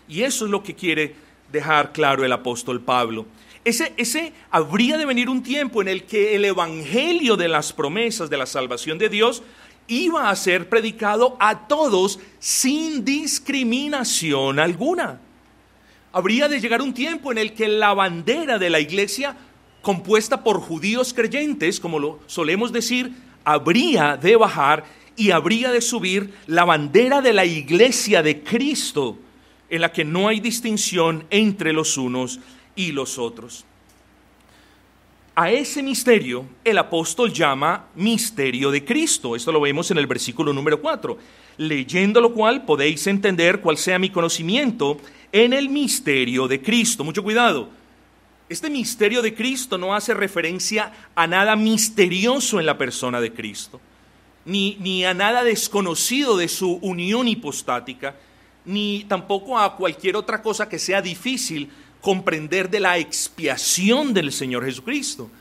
Y 0.08 0.22
eso 0.22 0.46
es 0.46 0.52
lo 0.52 0.64
que 0.64 0.74
quiere 0.74 1.16
dejar 1.52 1.92
claro 1.92 2.24
el 2.24 2.32
apóstol 2.32 2.80
Pablo. 2.80 3.26
Ese, 3.66 3.94
ese 3.96 4.34
habría 4.52 4.98
de 4.98 5.06
venir 5.06 5.30
un 5.30 5.42
tiempo 5.42 5.82
en 5.82 5.88
el 5.88 6.04
que 6.04 6.36
el 6.36 6.44
evangelio 6.46 7.38
de 7.38 7.48
las 7.48 7.72
promesas 7.72 8.30
de 8.30 8.38
la 8.38 8.46
salvación 8.46 8.98
de 8.98 9.10
Dios 9.10 9.42
iba 9.88 10.30
a 10.30 10.36
ser 10.36 10.70
predicado 10.70 11.38
a 11.40 11.68
todos 11.68 12.20
sin 12.40 13.06
discriminación 13.06 14.60
alguna. 14.60 15.20
Habría 16.12 16.48
de 16.48 16.60
llegar 16.60 16.82
un 16.82 16.94
tiempo 16.94 17.32
en 17.32 17.38
el 17.38 17.54
que 17.54 17.68
la 17.68 17.94
bandera 17.94 18.60
de 18.60 18.70
la 18.70 18.80
iglesia, 18.80 19.36
compuesta 19.82 20.44
por 20.44 20.60
judíos 20.60 21.14
creyentes, 21.14 21.80
como 21.80 22.00
lo 22.00 22.20
solemos 22.28 22.72
decir, 22.72 23.14
habría 23.44 24.18
de 24.18 24.36
bajar 24.36 24.86
y 25.16 25.32
habría 25.32 25.72
de 25.72 25.82
subir 25.82 26.34
la 26.48 26.66
bandera 26.66 27.22
de 27.22 27.34
la 27.34 27.46
iglesia 27.46 28.22
de 28.24 28.44
Cristo, 28.44 29.18
en 29.70 29.82
la 29.82 29.92
que 29.92 30.06
no 30.06 30.28
hay 30.28 30.40
distinción 30.40 31.26
entre 31.30 31.74
los 31.74 31.98
unos 31.98 32.40
y 32.76 32.92
los 32.92 33.18
otros. 33.18 33.66
A 35.36 35.50
ese 35.50 35.82
misterio 35.82 36.46
el 36.64 36.78
apóstol 36.78 37.34
llama 37.34 37.88
misterio 37.96 38.70
de 38.70 38.86
Cristo. 38.86 39.36
Esto 39.36 39.52
lo 39.52 39.62
vemos 39.62 39.90
en 39.90 39.98
el 39.98 40.06
versículo 40.06 40.54
número 40.54 40.80
4. 40.80 41.18
Leyendo 41.58 42.22
lo 42.22 42.34
cual 42.34 42.66
podéis 42.66 43.08
entender 43.08 43.60
cuál 43.60 43.78
sea 43.78 43.98
mi 43.98 44.12
conocimiento 44.12 45.00
en 45.32 45.54
el 45.54 45.70
misterio 45.70 46.48
de 46.48 46.62
Cristo. 46.62 47.04
Mucho 47.04 47.24
cuidado. 47.24 47.70
Este 48.48 48.70
misterio 48.70 49.24
de 49.24 49.34
Cristo 49.34 49.80
no 49.80 49.96
hace 49.96 50.14
referencia 50.14 50.92
a 51.16 51.26
nada 51.26 51.56
misterioso 51.56 52.60
en 52.60 52.68
la 52.68 52.78
persona 52.78 53.20
de 53.20 53.34
Cristo, 53.34 53.82
ni, 54.46 54.78
ni 54.80 55.06
a 55.06 55.16
nada 55.16 55.44
desconocido 55.44 56.38
de 56.38 56.48
su 56.48 56.74
unión 56.84 57.28
hipostática, 57.28 58.16
ni 58.66 59.06
tampoco 59.06 59.58
a 59.58 59.76
cualquier 59.76 60.16
otra 60.16 60.44
cosa 60.44 60.70
que 60.70 60.78
sea 60.78 61.02
difícil 61.02 61.72
comprender 62.04 62.70
de 62.70 62.82
la 62.82 62.98
expiación 62.98 64.14
del 64.14 64.34
Señor 64.34 64.66
Jesucristo. 64.66 65.32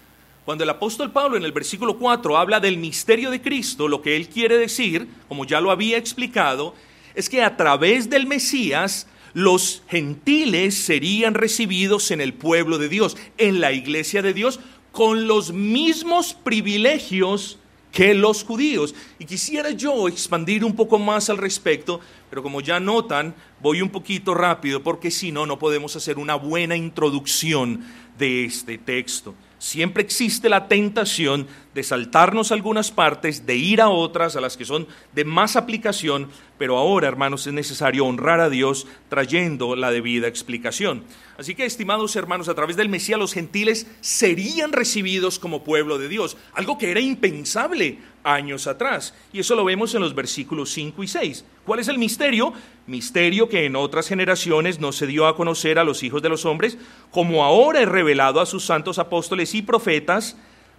Cuando 0.45 0.63
el 0.63 0.71
apóstol 0.71 1.11
Pablo 1.11 1.37
en 1.37 1.45
el 1.45 1.51
versículo 1.51 1.99
4 1.99 2.39
habla 2.39 2.61
del 2.61 2.79
misterio 2.79 3.33
de 3.33 3.43
Cristo, 3.43 3.89
lo 3.89 4.01
que 4.01 4.15
él 4.15 4.29
quiere 4.29 4.57
decir, 4.57 5.09
como 5.27 5.45
ya 5.45 5.61
lo 5.61 5.73
había 5.73 5.99
explicado, 5.99 6.77
es 7.17 7.29
que 7.29 7.43
a 7.43 7.57
través 7.57 8.09
del 8.09 8.29
Mesías 8.29 9.09
los 9.35 9.83
gentiles 9.89 10.77
serían 10.77 11.35
recibidos 11.35 12.13
en 12.13 12.21
el 12.21 12.33
pueblo 12.33 12.79
de 12.79 12.89
Dios, 12.89 13.17
en 13.39 13.61
la 13.61 13.73
iglesia 13.73 14.23
de 14.23 14.33
Dios, 14.33 14.61
con 14.93 15.27
los 15.27 15.53
mismos 15.53 16.33
privilegios 16.33 17.59
que 17.91 18.15
los 18.15 18.45
judíos. 18.45 18.95
Y 19.19 19.25
quisiera 19.25 19.71
yo 19.71 20.07
expandir 20.07 20.65
un 20.65 20.77
poco 20.77 21.01
más 21.01 21.29
al 21.29 21.39
respecto, 21.39 21.99
pero 22.31 22.41
como 22.41 22.61
ya 22.61 22.79
notan, 22.79 23.35
voy 23.63 23.81
un 23.81 23.91
poquito 23.91 24.35
rápido 24.35 24.83
porque 24.83 25.11
si 25.11 25.33
no, 25.33 25.47
no 25.47 25.59
podemos 25.59 25.95
hacer 25.97 26.19
una 26.19 26.35
buena 26.35 26.77
introducción 26.77 27.85
de 28.19 28.45
este 28.45 28.77
texto. 28.77 29.35
Siempre 29.59 30.03
existe 30.03 30.49
la 30.49 30.67
tentación 30.67 31.47
de 31.73 31.85
saltarnos 31.85 32.51
algunas 32.51 32.91
partes, 32.91 33.47
de 33.47 33.55
ir 33.55 33.81
a 33.81 33.91
otras, 33.91 34.35
a 34.35 34.41
las 34.41 34.57
que 34.57 34.65
son 34.65 34.89
de 35.15 35.25
más 35.25 35.55
aplicación, 35.55 36.29
pero 36.59 36.79
ahora, 36.79 37.07
hermanos, 37.07 37.47
es 37.47 37.53
necesario 37.53 38.05
honrar 38.05 38.41
a 38.41 38.51
Dios 38.51 38.89
trayendo 39.09 39.77
la 39.77 39.93
debida 39.93 40.27
explicación. 40.27 41.05
Así 41.39 41.55
que, 41.55 41.65
estimados 41.65 42.17
hermanos, 42.17 42.49
a 42.49 42.57
través 42.57 42.77
del 42.77 42.89
Mesías 42.89 43.21
los 43.21 43.33
gentiles 43.33 43.87
serían 44.01 44.73
recibidos 44.73 45.39
como 45.39 45.63
pueblo 45.63 45.97
de 45.97 46.09
Dios, 46.09 46.37
algo 46.55 46.77
que 46.77 46.91
era 46.91 47.01
impensable 47.01 48.01
años 48.25 48.67
atrás. 48.67 49.15
Y 49.33 49.41
eso 49.41 49.55
lo 49.55 49.65
vemos 49.65 49.95
en 49.95 50.01
los 50.01 50.15
versículos 50.15 50.71
5 50.71 51.03
y 51.03 51.09
6. 51.09 51.45
¿Cuál 51.65 51.81
es 51.81 51.89
el 51.89 51.99
misterio? 51.99 52.53
Misterio 52.87 53.49
que 53.49 53.67
en 53.67 53.77
otras 53.77 54.09
generaciones 54.09 54.81
no 54.81 54.93
se 54.93 55.07
dio 55.07 55.27
a 55.27 55.37
conocer 55.37 55.79
a 55.79 55.85
los 55.85 56.03
hijos 56.03 56.23
de 56.23 56.29
los 56.29 56.45
hombres, 56.45 56.79
como 57.11 57.45
ahora 57.45 57.81
es 57.81 57.89
revelado 57.89 58.41
a 58.41 58.47
sus 58.47 58.65
santos 58.65 58.99
apóstoles 58.99 59.55
y 59.55 59.63
profetas 59.63 60.37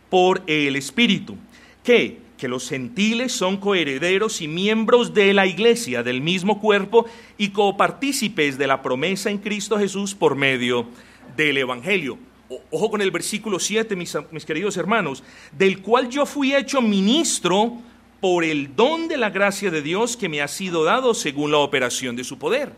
por 0.09 0.41
el 0.47 0.75
Espíritu. 0.75 1.35
¿Qué? 1.83 2.19
Que 2.37 2.47
los 2.47 2.67
gentiles 2.67 3.31
son 3.31 3.57
coherederos 3.57 4.41
y 4.41 4.47
miembros 4.47 5.13
de 5.13 5.33
la 5.33 5.45
iglesia, 5.45 6.03
del 6.03 6.21
mismo 6.21 6.59
cuerpo, 6.59 7.05
y 7.37 7.49
copartícipes 7.49 8.57
de 8.57 8.67
la 8.67 8.81
promesa 8.81 9.29
en 9.29 9.37
Cristo 9.37 9.77
Jesús 9.77 10.13
por 10.13 10.35
medio 10.35 10.87
del 11.35 11.57
Evangelio 11.57 12.17
ojo 12.71 12.91
con 12.91 13.01
el 13.01 13.11
versículo 13.11 13.59
7, 13.59 13.95
mis, 13.95 14.15
mis, 14.31 14.45
queridos 14.45 14.77
hermanos, 14.77 15.23
del 15.51 15.81
cual 15.81 16.09
yo 16.09 16.25
fui 16.25 16.53
hecho 16.53 16.81
ministro 16.81 17.79
por 18.19 18.43
el 18.43 18.75
don 18.75 19.07
de 19.07 19.17
la 19.17 19.29
gracia 19.29 19.69
de 19.69 19.81
Dios 19.81 20.15
que 20.15 20.29
me 20.29 20.41
ha 20.41 20.47
sido 20.47 20.83
dado 20.83 21.13
según 21.13 21.51
la 21.51 21.57
operación 21.57 22.15
de 22.15 22.23
su 22.23 22.37
poder. 22.37 22.73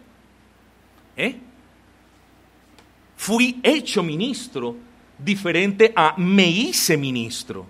¿Eh? 1.18 1.36
Fui 3.18 3.60
hecho 3.64 4.04
ministro 4.04 4.76
diferente 5.18 5.94
a 5.96 6.16
me 6.18 6.48
hice 6.48 6.98
ministro. 6.98 7.66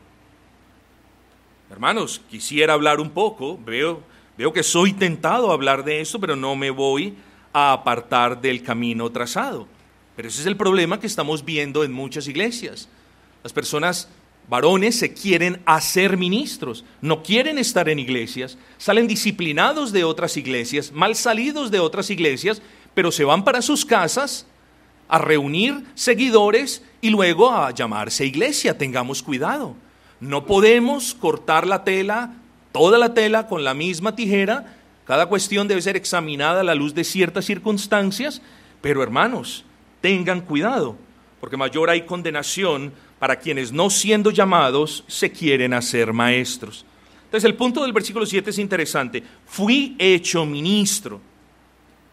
Hermanos, 1.69 2.21
quisiera 2.29 2.73
hablar 2.73 2.99
un 2.99 3.09
poco, 3.09 3.59
veo, 3.63 4.01
veo 4.37 4.53
que 4.53 4.63
soy 4.63 4.93
tentado 4.93 5.51
a 5.51 5.53
hablar 5.53 5.83
de 5.83 5.99
eso, 5.99 6.19
pero 6.19 6.35
no 6.35 6.55
me 6.55 6.69
voy 6.69 7.15
a 7.51 7.73
apartar 7.73 8.39
del 8.39 8.63
camino 8.63 9.09
trazado. 9.11 9.67
Pero 10.15 10.27
ese 10.27 10.41
es 10.41 10.47
el 10.47 10.57
problema 10.57 10.99
que 10.99 11.07
estamos 11.07 11.43
viendo 11.43 11.83
en 11.83 11.91
muchas 11.91 12.27
iglesias. 12.27 12.87
Las 13.43 13.53
personas 13.53 14.07
varones 14.47 14.97
se 14.97 15.13
quieren 15.13 15.61
hacer 15.65 16.17
ministros, 16.17 16.85
no 17.01 17.23
quieren 17.23 17.57
estar 17.57 17.89
en 17.89 17.99
iglesias, 17.99 18.57
salen 18.77 19.07
disciplinados 19.07 19.91
de 19.91 20.03
otras 20.03 20.37
iglesias, 20.37 20.91
mal 20.91 21.15
salidos 21.15 21.71
de 21.71 21.79
otras 21.79 22.09
iglesias, 22.09 22.61
pero 22.93 23.11
se 23.11 23.23
van 23.23 23.43
para 23.43 23.61
sus 23.61 23.85
casas 23.85 24.45
a 25.07 25.17
reunir 25.17 25.83
seguidores 25.95 26.83
y 27.01 27.09
luego 27.09 27.51
a 27.51 27.71
llamarse 27.71 28.25
iglesia. 28.25 28.77
Tengamos 28.77 29.21
cuidado. 29.21 29.75
No 30.19 30.45
podemos 30.45 31.13
cortar 31.13 31.67
la 31.67 31.83
tela, 31.83 32.33
toda 32.71 32.97
la 32.97 33.13
tela 33.13 33.47
con 33.47 33.63
la 33.63 33.73
misma 33.73 34.15
tijera. 34.15 34.77
Cada 35.05 35.27
cuestión 35.27 35.67
debe 35.67 35.81
ser 35.81 35.95
examinada 35.95 36.61
a 36.61 36.63
la 36.63 36.73
luz 36.73 36.95
de 36.95 37.03
ciertas 37.03 37.45
circunstancias. 37.45 38.41
Pero 38.81 39.03
hermanos, 39.03 39.65
tengan 40.05 40.41
cuidado, 40.41 40.95
porque 41.41 41.57
mayor 41.57 41.89
hay 41.89 42.03
condenación 42.03 42.93
para 43.17 43.39
quienes 43.39 43.71
no 43.71 43.89
siendo 43.89 44.29
llamados 44.29 45.03
se 45.07 45.31
quieren 45.31 45.73
hacer 45.73 46.13
maestros. 46.13 46.85
Entonces 47.23 47.49
el 47.49 47.55
punto 47.55 47.81
del 47.81 47.91
versículo 47.91 48.23
7 48.23 48.51
es 48.51 48.59
interesante. 48.59 49.23
Fui 49.47 49.95
hecho 49.97 50.45
ministro. 50.45 51.19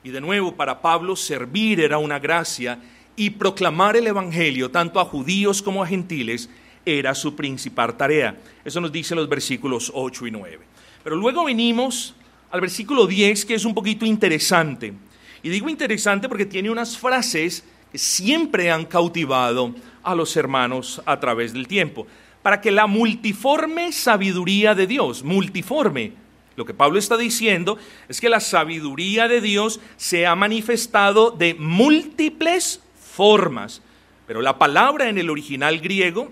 Y 0.03 0.09
de 0.09 0.23
nuevo, 0.23 0.57
para 0.57 0.81
Pablo 0.81 1.15
servir 1.17 1.81
era 1.81 1.99
una 1.99 2.19
gracia 2.19 2.79
y 3.15 3.29
proclamar 3.29 3.95
el 3.95 4.07
Evangelio 4.07 4.71
tanto 4.71 4.99
a 4.99 5.05
judíos 5.05 5.61
como 5.61 5.83
a 5.83 5.87
gentiles 5.87 6.49
era 6.87 7.15
su 7.15 7.37
principal 7.37 7.95
tarea. 7.95 8.39
Eso 8.65 8.81
nos 8.81 8.91
dice 8.91 9.15
los 9.15 9.29
versículos 9.29 9.93
8 9.95 10.29
y 10.29 10.31
9. 10.31 10.59
Pero 11.05 11.17
luego 11.17 11.45
venimos 11.45 12.15
al 12.51 12.63
versículo 12.63 13.07
10 13.07 13.45
que 13.45 13.55
es 13.57 13.67
un 13.67 13.75
poquito 13.75 14.07
interesante. 14.07 14.95
Y 15.43 15.51
digo 15.51 15.69
interesante 15.69 16.27
porque 16.27 16.47
tiene 16.47 16.71
unas 16.71 16.97
frases 16.97 17.65
siempre 17.99 18.71
han 18.71 18.85
cautivado 18.85 19.75
a 20.03 20.15
los 20.15 20.37
hermanos 20.37 21.03
a 21.07 21.21
través 21.21 21.53
del 21.53 21.69
tiempo. 21.69 22.07
Para 22.43 22.61
que 22.61 22.71
la 22.71 22.87
multiforme 22.87 23.93
sabiduría 23.93 24.75
de 24.75 24.87
Dios, 24.87 25.23
multiforme, 25.23 26.13
Lo 26.55 26.67
que 26.67 26.75
Pablo 26.75 26.99
está 26.99 27.17
diciendo 27.17 27.79
es 28.11 28.21
que 28.21 28.29
la 28.29 28.41
sabiduría 28.41 29.27
de 29.27 29.41
Dios 29.41 29.81
se 29.97 30.27
ha 30.27 30.35
manifestado 30.35 31.31
de 31.31 31.55
múltiples 31.55 32.83
formas, 32.95 33.81
pero 34.27 34.43
la 34.43 34.59
palabra 34.59 35.09
en 35.09 35.17
el 35.17 35.31
original 35.31 35.81
griego 35.81 36.31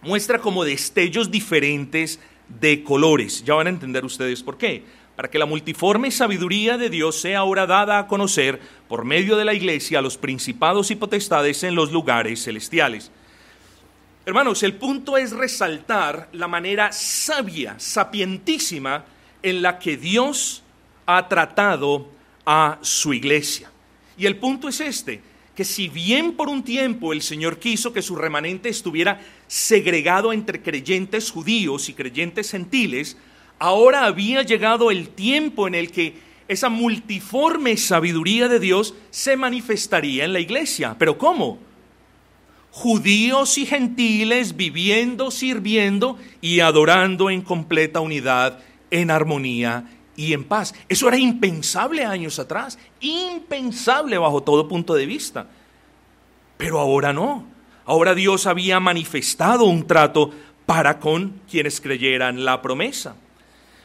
muestra 0.00 0.38
como 0.38 0.64
destellos 0.64 1.30
diferentes 1.30 2.20
de 2.48 2.82
colores. 2.82 3.44
Ya 3.44 3.54
van 3.54 3.66
a 3.66 3.70
entender 3.70 4.04
ustedes 4.04 4.42
por 4.42 4.56
qué. 4.56 4.84
Para 5.16 5.30
que 5.30 5.38
la 5.38 5.46
multiforme 5.46 6.10
sabiduría 6.10 6.76
de 6.76 6.90
Dios 6.90 7.20
sea 7.20 7.40
ahora 7.40 7.66
dada 7.66 7.98
a 7.98 8.06
conocer 8.06 8.60
por 8.88 9.04
medio 9.04 9.36
de 9.36 9.44
la 9.44 9.54
iglesia 9.54 10.00
a 10.00 10.02
los 10.02 10.18
principados 10.18 10.90
y 10.90 10.96
potestades 10.96 11.62
en 11.62 11.74
los 11.74 11.92
lugares 11.92 12.42
celestiales. 12.42 13.12
Hermanos, 14.26 14.62
el 14.62 14.74
punto 14.74 15.16
es 15.18 15.32
resaltar 15.32 16.28
la 16.32 16.48
manera 16.48 16.90
sabia, 16.92 17.74
sapientísima, 17.78 19.04
en 19.42 19.60
la 19.60 19.78
que 19.78 19.96
Dios 19.98 20.62
ha 21.06 21.28
tratado 21.28 22.08
a 22.46 22.78
su 22.80 23.12
iglesia. 23.12 23.70
Y 24.16 24.26
el 24.26 24.36
punto 24.36 24.68
es 24.68 24.80
este, 24.80 25.20
que 25.54 25.64
si 25.64 25.88
bien 25.88 26.32
por 26.32 26.48
un 26.48 26.62
tiempo 26.62 27.12
el 27.12 27.22
Señor 27.22 27.58
quiso 27.58 27.92
que 27.92 28.02
su 28.02 28.16
remanente 28.16 28.68
estuviera 28.68 29.20
segregado 29.46 30.32
entre 30.32 30.62
creyentes 30.62 31.30
judíos 31.30 31.88
y 31.88 31.94
creyentes 31.94 32.50
gentiles, 32.50 33.16
ahora 33.58 34.06
había 34.06 34.42
llegado 34.42 34.90
el 34.90 35.08
tiempo 35.08 35.66
en 35.66 35.74
el 35.74 35.90
que 35.90 36.22
esa 36.48 36.68
multiforme 36.68 37.76
sabiduría 37.76 38.48
de 38.48 38.60
Dios 38.60 38.94
se 39.10 39.36
manifestaría 39.36 40.24
en 40.24 40.32
la 40.32 40.40
iglesia. 40.40 40.96
¿Pero 40.98 41.16
cómo? 41.16 41.58
Judíos 42.70 43.56
y 43.56 43.66
gentiles 43.66 44.56
viviendo, 44.56 45.30
sirviendo 45.30 46.18
y 46.40 46.60
adorando 46.60 47.30
en 47.30 47.42
completa 47.42 48.00
unidad, 48.00 48.58
en 48.90 49.10
armonía 49.10 49.88
y 50.16 50.32
en 50.32 50.44
paz. 50.44 50.74
Eso 50.88 51.08
era 51.08 51.18
impensable 51.18 52.04
años 52.04 52.38
atrás, 52.38 52.78
impensable 53.00 54.18
bajo 54.18 54.42
todo 54.42 54.68
punto 54.68 54.94
de 54.94 55.06
vista. 55.06 55.46
Pero 56.56 56.80
ahora 56.80 57.12
no. 57.12 57.46
Ahora 57.86 58.14
Dios 58.14 58.46
había 58.46 58.80
manifestado 58.80 59.64
un 59.64 59.86
trato 59.86 60.32
para 60.66 60.98
con 60.98 61.40
quienes 61.50 61.80
creyeran 61.80 62.44
la 62.44 62.62
promesa. 62.62 63.16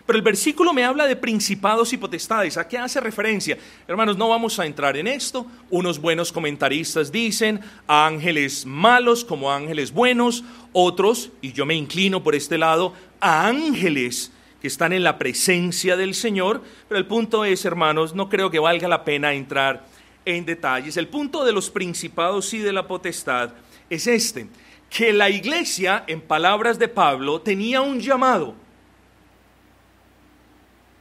Pero 0.10 0.18
el 0.18 0.24
versículo 0.24 0.74
me 0.74 0.84
habla 0.84 1.06
de 1.06 1.16
principados 1.16 1.94
y 1.94 1.98
potestades. 1.98 2.58
¿A 2.58 2.68
qué 2.68 2.80
hace 2.80 3.00
referencia? 3.00 3.60
Hermanos, 3.88 4.18
no 4.18 4.28
vamos 4.28 4.58
a 4.58 4.66
entrar 4.66 4.98
en 4.98 5.06
esto. 5.06 5.46
Unos 5.70 6.00
buenos 6.00 6.32
comentaristas 6.32 7.12
dicen 7.12 7.60
ángeles 7.86 8.66
malos 8.66 9.24
como 9.24 9.52
ángeles 9.52 9.92
buenos. 9.92 10.44
Otros, 10.74 11.30
y 11.44 11.54
yo 11.54 11.64
me 11.68 11.76
inclino 11.76 12.24
por 12.24 12.34
este 12.34 12.58
lado, 12.58 12.96
a 13.20 13.46
ángeles 13.46 14.32
que 14.60 14.68
están 14.68 14.94
en 14.94 15.04
la 15.04 15.20
presencia 15.20 15.96
del 15.96 16.16
Señor. 16.16 16.64
Pero 16.88 16.98
el 16.98 17.06
punto 17.06 17.46
es, 17.46 17.64
hermanos, 17.64 18.16
no 18.16 18.30
creo 18.30 18.50
que 18.50 18.58
valga 18.58 18.88
la 18.88 19.06
pena 19.06 19.36
entrar 19.36 19.86
en 20.26 20.44
detalles. 20.44 20.98
El 20.98 21.08
punto 21.08 21.46
de 21.46 21.52
los 21.52 21.70
principados 21.70 22.52
y 22.56 22.58
de 22.58 22.74
la 22.74 22.88
potestad 22.88 23.52
es 23.92 24.08
este, 24.08 24.48
que 24.90 25.14
la 25.14 25.30
iglesia, 25.30 26.04
en 26.08 26.20
palabras 26.20 26.80
de 26.80 26.88
Pablo, 26.88 27.42
tenía 27.42 27.82
un 27.82 28.00
llamado 28.00 28.56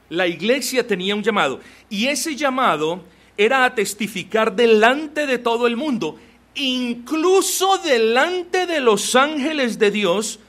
la 0.09 0.27
iglesia 0.27 0.85
tenía 0.85 1.15
un 1.15 1.23
llamado 1.23 1.59
y 1.89 2.07
ese 2.07 2.35
llamado 2.35 3.03
era 3.37 3.63
a 3.63 3.73
testificar 3.73 4.55
delante 4.55 5.25
de 5.25 5.37
todo 5.37 5.65
el 5.65 5.77
mundo, 5.77 6.17
incluso 6.55 7.77
delante 7.77 8.65
de 8.65 8.81
los 8.81 9.15
ángeles 9.15 9.79
de 9.79 9.91
Dios, 9.91 10.39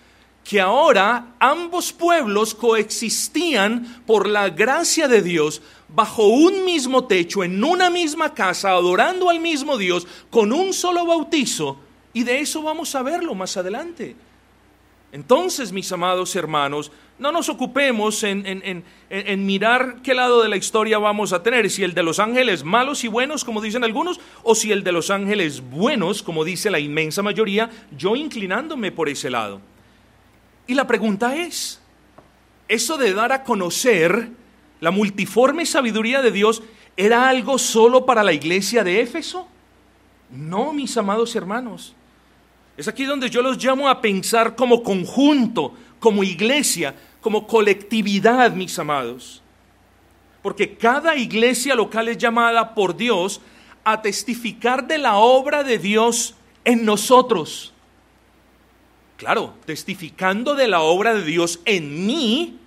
que 0.43 0.61
ahora 0.61 1.35
ambos 1.39 1.93
pueblos 1.93 2.55
coexistían 2.55 4.03
por 4.07 4.27
la 4.27 4.49
gracia 4.49 5.07
de 5.07 5.23
Dios 5.23 5.63
bajo 5.89 6.27
un 6.27 6.65
mismo 6.65 7.05
techo, 7.05 7.45
en 7.45 7.63
una 7.63 7.91
misma 7.91 8.35
casa, 8.35 8.71
adorando 8.71 9.31
al 9.31 9.39
mismo 9.39 9.77
Dios, 9.77 10.07
con 10.31 10.53
un 10.53 10.73
solo 10.73 11.07
bautizo. 11.07 11.79
Y 12.13 12.25
de 12.25 12.41
eso 12.41 12.63
vamos 12.63 12.95
a 12.95 13.03
verlo 13.03 13.35
más 13.35 13.57
adelante. 13.57 14.17
Entonces, 15.13 15.73
mis 15.73 15.91
amados 15.93 16.35
hermanos, 16.37 16.91
no 17.21 17.33
nos 17.33 17.51
ocupemos 17.51 18.25
en, 18.25 18.85
mirar 19.45 19.97
qué 20.03 20.15
lado 20.15 20.43
de 20.43 20.49
la 20.49 20.57
historia 20.57 20.99
vamos 20.99 21.35
a 21.35 21.43
tener, 21.43 21.71
si 21.71 21.85
el 21.85 21.93
de 21.93 22.03
los 22.03 22.19
ángeles 22.19 22.65
malos 22.65 23.05
y 23.05 23.09
buenos, 23.09 23.45
como 23.45 23.61
dicen 23.61 23.85
algunos, 23.85 24.19
o 24.43 24.55
si 24.55 24.73
el 24.73 24.83
de 24.83 24.93
los 24.93 25.11
ángeles 25.11 25.61
buenos, 25.61 26.23
como 26.23 26.45
dice 26.45 26.71
la 26.71 26.79
inmensa 26.79 27.23
mayoría, 27.23 27.69
yo 27.97 28.17
inclinándome 28.17 28.91
por 28.91 29.11
ese 29.11 29.29
lado. 29.29 29.61
Y 30.67 30.73
la 30.73 30.87
pregunta 30.87 31.37
es, 31.37 31.83
¿eso 32.69 32.97
de 32.97 33.13
dar 33.13 33.33
a 33.33 33.45
conocer 33.45 34.31
la 34.81 34.91
multiforme 34.91 35.67
sabiduría 35.67 36.23
de 36.23 36.31
Dios 36.31 36.63
era 36.97 37.29
algo 37.29 37.59
solo 37.59 38.07
para 38.07 38.25
la 38.25 38.33
iglesia 38.33 38.83
de 38.83 39.03
Éfeso? 39.03 39.47
No, 40.31 40.73
mis 40.73 40.97
amados 40.97 41.37
hermanos. 41.37 41.95
Es 42.79 42.89
aquí 42.89 43.05
donde 43.05 43.29
yo 43.29 43.43
los 43.43 43.63
llamo 43.63 43.91
a 43.91 44.01
pensar 44.01 44.57
como 44.57 44.83
conjunto, 44.83 45.75
como 45.99 46.25
iglesia, 46.25 46.95
como 47.21 47.47
colectividad, 47.47 48.53
mis 48.53 48.79
amados. 48.79 49.43
Porque 50.43 50.77
cada 50.77 51.17
iglesia 51.17 51.75
local 51.75 52.09
es 52.09 52.19
llamada 52.19 52.75
por 52.75 52.97
Dios 52.97 53.41
a 53.85 54.01
testificar 54.01 54.87
de 54.87 54.99
la 54.99 55.17
obra 55.17 55.63
de 55.63 55.79
Dios 55.79 56.35
en 56.65 56.85
nosotros. 56.85 57.73
Claro, 59.17 59.55
testificando 59.67 60.55
de 60.55 60.67
la 60.67 60.81
obra 60.81 61.13
de 61.13 61.25
Dios 61.25 61.61
en 61.67 62.07
mí, 62.07 62.59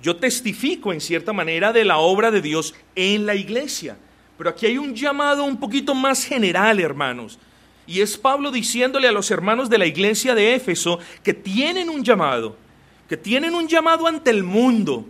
yo 0.00 0.16
testifico 0.16 0.92
en 0.92 1.00
cierta 1.00 1.32
manera 1.32 1.72
de 1.72 1.84
la 1.84 1.98
obra 1.98 2.30
de 2.30 2.40
Dios 2.40 2.74
en 2.94 3.26
la 3.26 3.34
iglesia. 3.34 3.96
Pero 4.38 4.50
aquí 4.50 4.66
hay 4.66 4.78
un 4.78 4.94
llamado 4.94 5.44
un 5.44 5.56
poquito 5.56 5.94
más 5.94 6.24
general, 6.24 6.78
hermanos. 6.78 7.38
Y 7.86 8.00
es 8.00 8.16
Pablo 8.16 8.50
diciéndole 8.50 9.08
a 9.08 9.12
los 9.12 9.30
hermanos 9.30 9.68
de 9.68 9.78
la 9.78 9.86
iglesia 9.86 10.34
de 10.34 10.54
Éfeso 10.54 10.98
que 11.22 11.34
tienen 11.34 11.90
un 11.90 12.04
llamado 12.04 12.56
que 13.08 13.16
tienen 13.16 13.54
un 13.54 13.68
llamado 13.68 14.06
ante 14.06 14.30
el 14.30 14.42
mundo, 14.42 15.06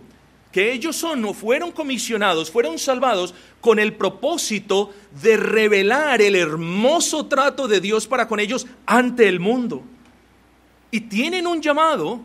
que 0.51 0.71
ellos 0.71 0.95
son 0.95 1.23
o 1.25 1.33
fueron 1.33 1.71
comisionados, 1.71 2.49
fueron 2.49 2.79
salvados 2.79 3.33
con 3.61 3.79
el 3.79 3.93
propósito 3.93 4.93
de 5.21 5.37
revelar 5.37 6.21
el 6.21 6.35
hermoso 6.35 7.25
trato 7.25 7.67
de 7.67 7.81
Dios 7.81 8.07
para 8.07 8.27
con 8.27 8.39
ellos 8.39 8.67
ante 8.85 9.27
el 9.27 9.39
mundo. 9.39 9.83
Y 10.91 11.01
tienen 11.01 11.47
un 11.47 11.61
llamado 11.61 12.21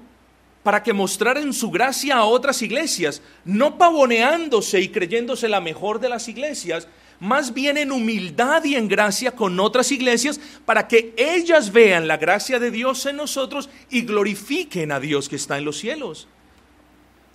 para 0.62 0.82
que 0.82 0.92
mostraran 0.92 1.52
su 1.52 1.70
gracia 1.70 2.16
a 2.16 2.24
otras 2.24 2.62
iglesias, 2.62 3.22
no 3.44 3.78
pavoneándose 3.78 4.80
y 4.80 4.90
creyéndose 4.90 5.48
la 5.48 5.60
mejor 5.60 6.00
de 6.00 6.10
las 6.10 6.28
iglesias, 6.28 6.86
más 7.20 7.52
bien 7.52 7.76
en 7.76 7.92
humildad 7.92 8.64
y 8.64 8.74
en 8.74 8.88
gracia 8.88 9.32
con 9.32 9.60
otras 9.60 9.92
iglesias 9.92 10.40
para 10.64 10.88
que 10.88 11.14
ellas 11.16 11.70
vean 11.70 12.08
la 12.08 12.16
gracia 12.16 12.58
de 12.58 12.70
Dios 12.70 13.04
en 13.06 13.16
nosotros 13.16 13.68
y 13.90 14.02
glorifiquen 14.02 14.90
a 14.90 14.98
Dios 14.98 15.28
que 15.28 15.36
está 15.36 15.58
en 15.58 15.66
los 15.66 15.78
cielos. 15.78 16.26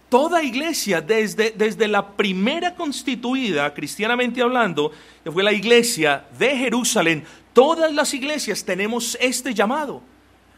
Toda 0.09 0.43
iglesia, 0.43 1.01
desde, 1.01 1.51
desde 1.51 1.87
la 1.87 2.15
primera 2.15 2.75
constituida, 2.75 3.73
cristianamente 3.73 4.41
hablando, 4.41 4.91
que 5.23 5.31
fue 5.31 5.43
la 5.43 5.53
iglesia 5.53 6.25
de 6.37 6.57
Jerusalén, 6.57 7.23
todas 7.53 7.93
las 7.93 8.13
iglesias 8.13 8.63
tenemos 8.63 9.17
este 9.21 9.53
llamado. 9.53 10.01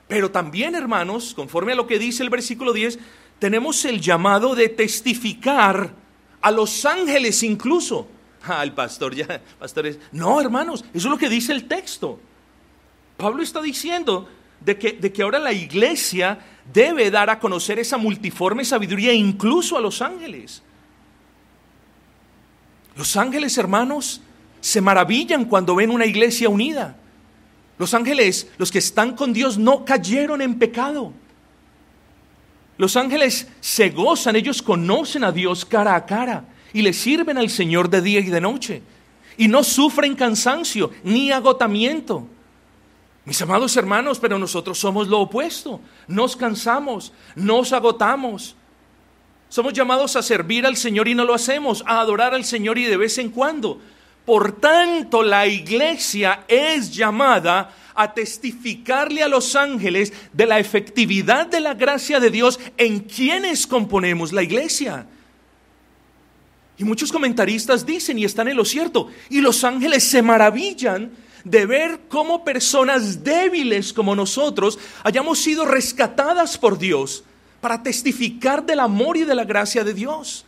Pero 0.07 0.31
también, 0.31 0.75
hermanos, 0.75 1.33
conforme 1.33 1.73
a 1.73 1.75
lo 1.75 1.87
que 1.87 1.99
dice 1.99 2.23
el 2.23 2.29
versículo 2.29 2.71
10, 2.71 2.97
tenemos 3.39 3.83
el 3.85 3.99
llamado 3.99 4.55
de 4.55 4.69
testificar 4.69 5.93
a 6.41 6.51
los 6.51 6.85
ángeles 6.85 7.43
incluso 7.43 8.07
al 8.59 8.73
pastor 8.73 9.15
ya, 9.15 9.41
pastores. 9.59 9.99
No, 10.11 10.39
hermanos, 10.39 10.83
eso 10.93 11.07
es 11.07 11.11
lo 11.11 11.17
que 11.17 11.29
dice 11.29 11.51
el 11.51 11.67
texto. 11.67 12.19
Pablo 13.17 13.43
está 13.43 13.61
diciendo 13.61 14.29
de 14.59 14.77
que, 14.77 14.93
de 14.93 15.11
que 15.11 15.23
ahora 15.23 15.39
la 15.39 15.53
iglesia 15.53 16.39
debe 16.71 17.11
dar 17.11 17.29
a 17.29 17.39
conocer 17.39 17.79
esa 17.79 17.97
multiforme 17.97 18.65
sabiduría 18.65 19.13
incluso 19.13 19.77
a 19.77 19.81
los 19.81 20.01
ángeles. 20.01 20.63
Los 22.95 23.15
ángeles, 23.15 23.57
hermanos, 23.57 24.21
se 24.59 24.81
maravillan 24.81 25.45
cuando 25.45 25.75
ven 25.75 25.91
una 25.91 26.05
iglesia 26.05 26.49
unida. 26.49 26.97
Los 27.77 27.93
ángeles, 27.93 28.51
los 28.57 28.71
que 28.71 28.79
están 28.79 29.15
con 29.15 29.33
Dios, 29.33 29.57
no 29.57 29.85
cayeron 29.85 30.41
en 30.41 30.57
pecado. 30.57 31.13
Los 32.77 32.95
ángeles 32.95 33.47
se 33.59 33.89
gozan, 33.89 34.35
ellos 34.35 34.61
conocen 34.61 35.23
a 35.23 35.31
Dios 35.31 35.63
cara 35.65 35.95
a 35.95 36.05
cara 36.05 36.45
y 36.73 36.81
le 36.81 36.93
sirven 36.93 37.37
al 37.37 37.49
Señor 37.49 37.89
de 37.89 38.01
día 38.01 38.19
y 38.19 38.29
de 38.29 38.41
noche. 38.41 38.81
Y 39.37 39.47
no 39.47 39.63
sufren 39.63 40.15
cansancio 40.15 40.91
ni 41.03 41.31
agotamiento. 41.31 42.27
Mis 43.25 43.41
amados 43.41 43.75
hermanos, 43.75 44.19
pero 44.19 44.39
nosotros 44.39 44.79
somos 44.79 45.07
lo 45.07 45.19
opuesto. 45.19 45.81
Nos 46.07 46.35
cansamos, 46.35 47.11
nos 47.35 47.73
agotamos. 47.73 48.55
Somos 49.49 49.73
llamados 49.73 50.15
a 50.15 50.21
servir 50.21 50.65
al 50.65 50.77
Señor 50.77 51.07
y 51.07 51.15
no 51.15 51.25
lo 51.25 51.33
hacemos, 51.33 51.83
a 51.85 51.99
adorar 51.99 52.33
al 52.33 52.45
Señor 52.45 52.77
y 52.77 52.85
de 52.85 52.97
vez 52.97 53.17
en 53.17 53.29
cuando. 53.29 53.79
Por 54.25 54.59
tanto, 54.59 55.23
la 55.23 55.47
iglesia 55.47 56.43
es 56.47 56.93
llamada 56.93 57.73
a 57.95 58.13
testificarle 58.13 59.23
a 59.23 59.27
los 59.27 59.55
ángeles 59.55 60.13
de 60.33 60.45
la 60.45 60.59
efectividad 60.59 61.47
de 61.47 61.61
la 61.61 61.73
gracia 61.73 62.19
de 62.19 62.29
Dios 62.29 62.59
en 62.77 62.99
quienes 62.99 63.65
componemos 63.65 64.33
la 64.33 64.43
iglesia. 64.43 65.07
Y 66.77 66.83
muchos 66.83 67.11
comentaristas 67.11 67.85
dicen, 67.85 68.19
y 68.19 68.25
están 68.25 68.47
en 68.47 68.57
lo 68.57 68.65
cierto, 68.65 69.07
y 69.29 69.41
los 69.41 69.63
ángeles 69.63 70.03
se 70.03 70.21
maravillan 70.21 71.11
de 71.43 71.65
ver 71.65 72.01
cómo 72.09 72.43
personas 72.43 73.23
débiles 73.23 73.93
como 73.93 74.15
nosotros 74.15 74.77
hayamos 75.03 75.39
sido 75.39 75.65
rescatadas 75.65 76.57
por 76.57 76.77
Dios 76.77 77.23
para 77.61 77.81
testificar 77.81 78.65
del 78.65 78.79
amor 78.79 79.17
y 79.17 79.23
de 79.23 79.33
la 79.33 79.45
gracia 79.45 79.83
de 79.83 79.93
Dios. 79.93 80.45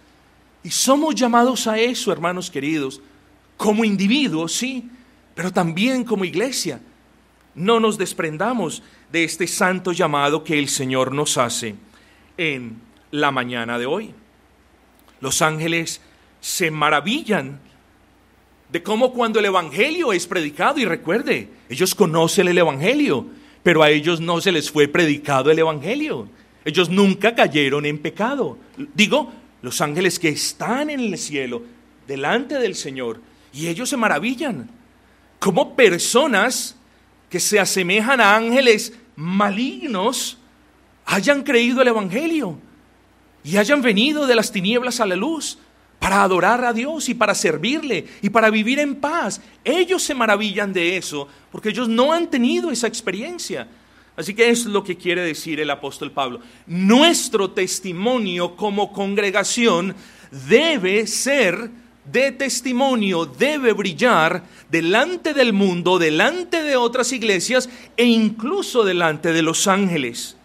Y 0.64 0.70
somos 0.70 1.16
llamados 1.16 1.68
a 1.68 1.80
eso, 1.80 2.12
hermanos 2.12 2.52
queridos, 2.52 3.02
como 3.58 3.86
individuos, 3.86 4.54
sí, 4.54 4.90
pero 5.36 5.52
también 5.52 6.04
como 6.04 6.26
iglesia. 6.26 6.82
No 7.56 7.80
nos 7.80 7.98
desprendamos 7.98 8.84
de 9.12 9.24
este 9.24 9.48
santo 9.48 9.94
llamado 9.94 10.44
que 10.44 10.60
el 10.60 10.70
Señor 10.70 11.14
nos 11.14 11.38
hace 11.38 11.76
en 12.38 12.82
la 13.12 13.32
mañana 13.32 13.80
de 13.80 13.86
hoy. 13.86 14.14
Los 15.22 15.42
ángeles 15.42 16.02
se 16.40 16.72
maravillan 16.72 17.60
de 18.72 18.84
cómo 18.84 19.12
cuando 19.14 19.40
el 19.40 19.46
Evangelio 19.46 20.14
es 20.14 20.28
predicado, 20.28 20.80
y 20.80 20.86
recuerde, 20.86 21.50
ellos 21.70 21.96
conocen 21.96 22.48
el 22.48 22.58
Evangelio, 22.58 23.26
pero 23.64 23.82
a 23.82 23.90
ellos 23.90 24.22
no 24.22 24.40
se 24.42 24.52
les 24.52 24.70
fue 24.72 24.88
predicado 24.88 25.50
el 25.50 25.60
Evangelio. 25.60 26.30
Ellos 26.64 26.90
nunca 26.90 27.34
cayeron 27.34 27.86
en 27.86 27.98
pecado. 27.98 28.58
Digo, 28.94 29.32
los 29.62 29.82
ángeles 29.82 30.20
que 30.20 30.30
están 30.30 30.90
en 30.90 31.00
el 31.00 31.18
cielo, 31.18 31.64
delante 32.08 32.56
del 32.60 32.76
Señor, 32.76 33.22
y 33.54 33.68
ellos 33.68 33.90
se 33.90 33.98
maravillan. 33.98 34.70
Como 35.40 35.76
personas 35.76 36.76
que 37.30 37.40
se 37.40 37.60
asemejan 37.60 38.22
a 38.22 38.36
ángeles 38.36 38.94
malignos 39.16 40.38
hayan 41.06 41.44
creído 41.44 41.82
el 41.82 41.88
Evangelio 41.88 42.58
y 43.44 43.58
hayan 43.58 43.82
venido 43.82 44.28
de 44.28 44.36
las 44.36 44.52
tinieblas 44.52 45.00
a 45.00 45.06
la 45.06 45.16
luz 45.16 45.58
para 46.00 46.24
adorar 46.24 46.64
a 46.64 46.74
Dios 46.74 47.10
y 47.10 47.14
para 47.14 47.36
servirle 47.36 48.06
y 48.22 48.30
para 48.30 48.50
vivir 48.50 48.80
en 48.80 48.96
paz. 48.96 49.42
Ellos 49.64 50.02
se 50.02 50.16
maravillan 50.16 50.72
de 50.74 50.98
eso 50.98 51.28
porque 51.52 51.70
ellos 51.70 51.90
no 51.90 52.14
han 52.14 52.30
tenido 52.30 52.72
esa 52.72 52.88
experiencia. 52.88 53.68
Así 54.16 54.34
que 54.34 54.50
es 54.50 54.66
lo 54.66 54.84
que 54.84 54.98
quiere 54.98 55.22
decir 55.22 55.60
el 55.60 55.70
apóstol 55.70 56.12
Pablo. 56.12 56.42
Nuestro 56.68 57.52
testimonio 57.52 58.56
como 58.56 58.92
congregación 58.92 59.96
debe 60.48 61.08
ser 61.08 61.70
de 62.12 62.32
testimonio, 62.32 63.26
debe 63.26 63.72
brillar 63.74 64.44
delante 64.70 65.34
del 65.34 65.54
mundo, 65.54 66.00
delante 66.00 66.64
de 66.64 66.76
otras 66.76 67.12
iglesias 67.14 67.70
e 67.96 68.06
incluso 68.06 68.84
delante 68.84 69.32
de 69.32 69.42
los 69.42 69.68
ángeles. 69.68 70.36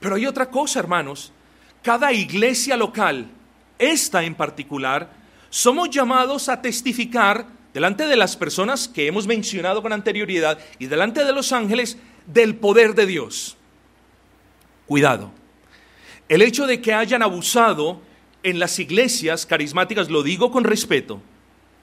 Pero 0.00 0.16
hay 0.16 0.26
otra 0.26 0.50
cosa, 0.50 0.80
hermanos. 0.80 1.32
Cada 1.82 2.12
iglesia 2.12 2.76
local, 2.76 3.28
esta 3.82 4.24
en 4.24 4.34
particular, 4.34 5.12
somos 5.50 5.90
llamados 5.90 6.48
a 6.48 6.62
testificar 6.62 7.46
delante 7.74 8.06
de 8.06 8.16
las 8.16 8.36
personas 8.36 8.88
que 8.88 9.06
hemos 9.06 9.26
mencionado 9.26 9.82
con 9.82 9.92
anterioridad 9.92 10.58
y 10.78 10.86
delante 10.86 11.24
de 11.24 11.32
los 11.32 11.52
ángeles 11.52 11.98
del 12.26 12.54
poder 12.56 12.94
de 12.94 13.06
Dios. 13.06 13.56
Cuidado. 14.86 15.30
El 16.28 16.42
hecho 16.42 16.66
de 16.66 16.80
que 16.80 16.94
hayan 16.94 17.22
abusado 17.22 18.00
en 18.42 18.58
las 18.58 18.78
iglesias 18.78 19.46
carismáticas, 19.46 20.10
lo 20.10 20.22
digo 20.22 20.50
con 20.50 20.64
respeto, 20.64 21.20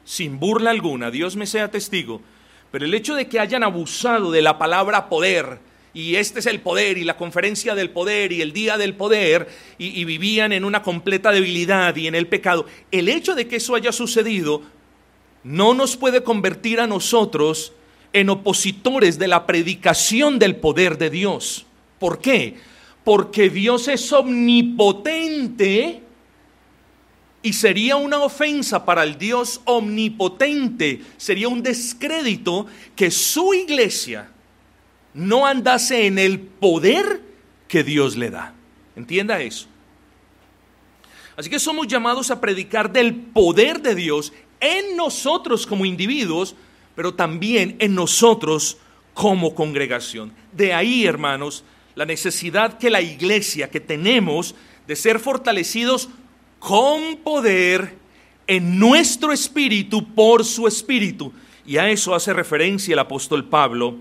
sin 0.03 0.39
burla 0.39 0.71
alguna, 0.71 1.11
Dios 1.11 1.35
me 1.35 1.45
sea 1.45 1.71
testigo, 1.71 2.21
pero 2.71 2.85
el 2.85 2.93
hecho 2.93 3.15
de 3.15 3.27
que 3.27 3.39
hayan 3.39 3.63
abusado 3.63 4.31
de 4.31 4.41
la 4.41 4.57
palabra 4.57 5.09
poder, 5.09 5.59
y 5.93 6.15
este 6.15 6.39
es 6.39 6.45
el 6.45 6.61
poder 6.61 6.97
y 6.97 7.03
la 7.03 7.17
conferencia 7.17 7.73
del 7.75 7.89
poder 7.89 8.31
y 8.31 8.41
el 8.41 8.53
día 8.53 8.77
del 8.77 8.93
poder 8.93 9.47
y, 9.77 10.03
vivían 10.05 10.53
en 10.53 10.65
una 10.65 10.83
completa 10.83 11.31
debilidad 11.31 11.95
y 11.95 12.07
en 12.07 12.15
el 12.15 12.27
pecado. 12.27 12.65
El 12.91 13.09
hecho 13.09 13.35
de 13.35 13.47
que 13.47 13.55
eso 13.55 13.75
haya 13.75 13.91
sucedido 13.91 14.61
no 15.43 15.73
nos 15.73 15.97
puede 15.97 16.23
convertir 16.23 16.79
a 16.79 16.87
nosotros 16.87 17.73
en 18.13 18.29
opositores 18.29 19.17
de 19.17 19.27
la 19.27 19.47
predicación 19.47 20.37
del 20.37 20.55
poder 20.57 20.97
de 20.97 21.09
Dios. 21.09 21.65
¿Por 21.97 22.19
qué? 22.19 22.55
Porque 23.03 23.49
Dios 23.49 23.87
es 23.87 24.11
omnipotente 24.13 26.03
y 27.41 27.53
sería 27.53 27.95
una 27.95 28.19
ofensa 28.19 28.85
para 28.85 29.03
el 29.03 29.17
Dios 29.17 29.61
omnipotente, 29.65 31.01
sería 31.17 31.47
un 31.47 31.63
descrédito 31.63 32.67
que 32.95 33.09
su 33.09 33.53
iglesia 33.53 34.29
no 35.13 35.45
andase 35.45 36.05
en 36.05 36.19
el 36.19 36.39
poder 36.39 37.21
que 37.67 37.83
Dios 37.83 38.15
le 38.15 38.29
da. 38.29 38.53
Entienda 38.95 39.41
eso. 39.41 39.67
Así 41.35 41.49
que 41.49 41.59
somos 41.59 41.87
llamados 41.87 42.31
a 42.31 42.41
predicar 42.41 42.91
del 42.91 43.15
poder 43.15 43.81
de 43.81 43.95
Dios 43.95 44.33
en 44.59 44.97
nosotros 44.97 45.65
como 45.65 45.85
individuos, 45.85 46.55
pero 46.95 47.13
también 47.13 47.77
en 47.79 47.95
nosotros 47.95 48.77
como 49.13 49.55
congregación. 49.55 50.33
De 50.51 50.73
ahí, 50.73 51.05
hermanos, 51.05 51.63
la 51.95 52.05
necesidad 52.05 52.77
que 52.77 52.89
la 52.89 53.01
iglesia, 53.01 53.69
que 53.69 53.79
tenemos 53.79 54.55
de 54.87 54.95
ser 54.95 55.19
fortalecidos 55.19 56.09
con 56.59 57.17
poder 57.17 57.97
en 58.47 58.79
nuestro 58.79 59.31
espíritu 59.31 60.13
por 60.13 60.43
su 60.43 60.67
espíritu. 60.67 61.31
Y 61.65 61.77
a 61.77 61.89
eso 61.89 62.15
hace 62.15 62.33
referencia 62.33 62.93
el 62.93 62.99
apóstol 62.99 63.47
Pablo 63.47 63.97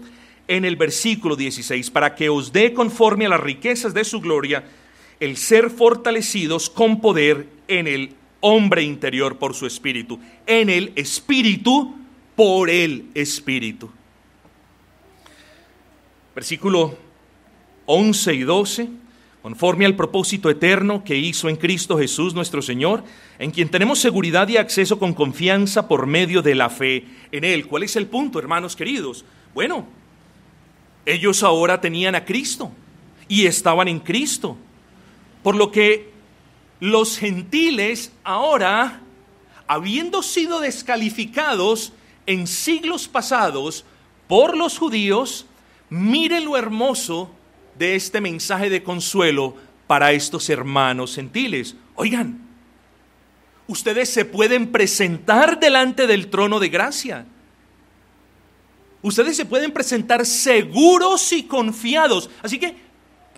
en 0.48 0.64
el 0.64 0.76
versículo 0.76 1.36
16, 1.36 1.90
para 1.90 2.14
que 2.14 2.28
os 2.28 2.52
dé 2.52 2.72
conforme 2.72 3.26
a 3.26 3.28
las 3.28 3.40
riquezas 3.40 3.94
de 3.94 4.04
su 4.04 4.20
gloria 4.20 4.64
el 5.20 5.36
ser 5.36 5.70
fortalecidos 5.70 6.70
con 6.70 7.00
poder 7.00 7.46
en 7.68 7.86
el 7.86 8.14
hombre 8.40 8.82
interior 8.82 9.38
por 9.38 9.54
su 9.54 9.66
espíritu, 9.66 10.18
en 10.46 10.70
el 10.70 10.92
espíritu 10.96 11.94
por 12.34 12.70
el 12.70 13.06
espíritu. 13.14 13.90
Versículo 16.34 16.96
11 17.86 18.34
y 18.34 18.42
12, 18.42 18.88
conforme 19.42 19.86
al 19.86 19.96
propósito 19.96 20.48
eterno 20.48 21.02
que 21.02 21.16
hizo 21.16 21.48
en 21.48 21.56
Cristo 21.56 21.98
Jesús 21.98 22.34
nuestro 22.34 22.62
Señor, 22.62 23.02
en 23.38 23.50
quien 23.50 23.68
tenemos 23.68 23.98
seguridad 23.98 24.48
y 24.48 24.56
acceso 24.56 24.98
con 24.98 25.14
confianza 25.14 25.88
por 25.88 26.06
medio 26.06 26.40
de 26.42 26.54
la 26.54 26.70
fe 26.70 27.04
en 27.32 27.44
Él. 27.44 27.66
¿Cuál 27.66 27.82
es 27.82 27.96
el 27.96 28.06
punto, 28.06 28.38
hermanos 28.38 28.76
queridos? 28.76 29.24
Bueno, 29.52 29.86
ellos 31.06 31.42
ahora 31.42 31.80
tenían 31.80 32.14
a 32.14 32.24
Cristo 32.24 32.70
y 33.28 33.46
estaban 33.46 33.88
en 33.88 34.00
Cristo. 34.00 34.56
Por 35.42 35.54
lo 35.54 35.70
que 35.70 36.10
los 36.80 37.18
gentiles 37.18 38.12
ahora, 38.24 39.00
habiendo 39.66 40.22
sido 40.22 40.60
descalificados 40.60 41.92
en 42.26 42.46
siglos 42.46 43.08
pasados 43.08 43.84
por 44.26 44.56
los 44.56 44.78
judíos, 44.78 45.46
miren 45.90 46.44
lo 46.44 46.56
hermoso 46.56 47.30
de 47.78 47.94
este 47.94 48.20
mensaje 48.20 48.68
de 48.68 48.82
consuelo 48.82 49.56
para 49.86 50.12
estos 50.12 50.50
hermanos 50.50 51.14
gentiles. 51.14 51.74
Oigan, 51.94 52.46
ustedes 53.66 54.10
se 54.10 54.24
pueden 54.24 54.70
presentar 54.70 55.58
delante 55.58 56.06
del 56.06 56.28
trono 56.28 56.60
de 56.60 56.68
gracia 56.68 57.26
ustedes 59.02 59.36
se 59.36 59.44
pueden 59.44 59.72
presentar 59.72 60.24
seguros 60.26 61.32
y 61.32 61.44
confiados. 61.44 62.30
Así 62.42 62.58
que 62.58 62.76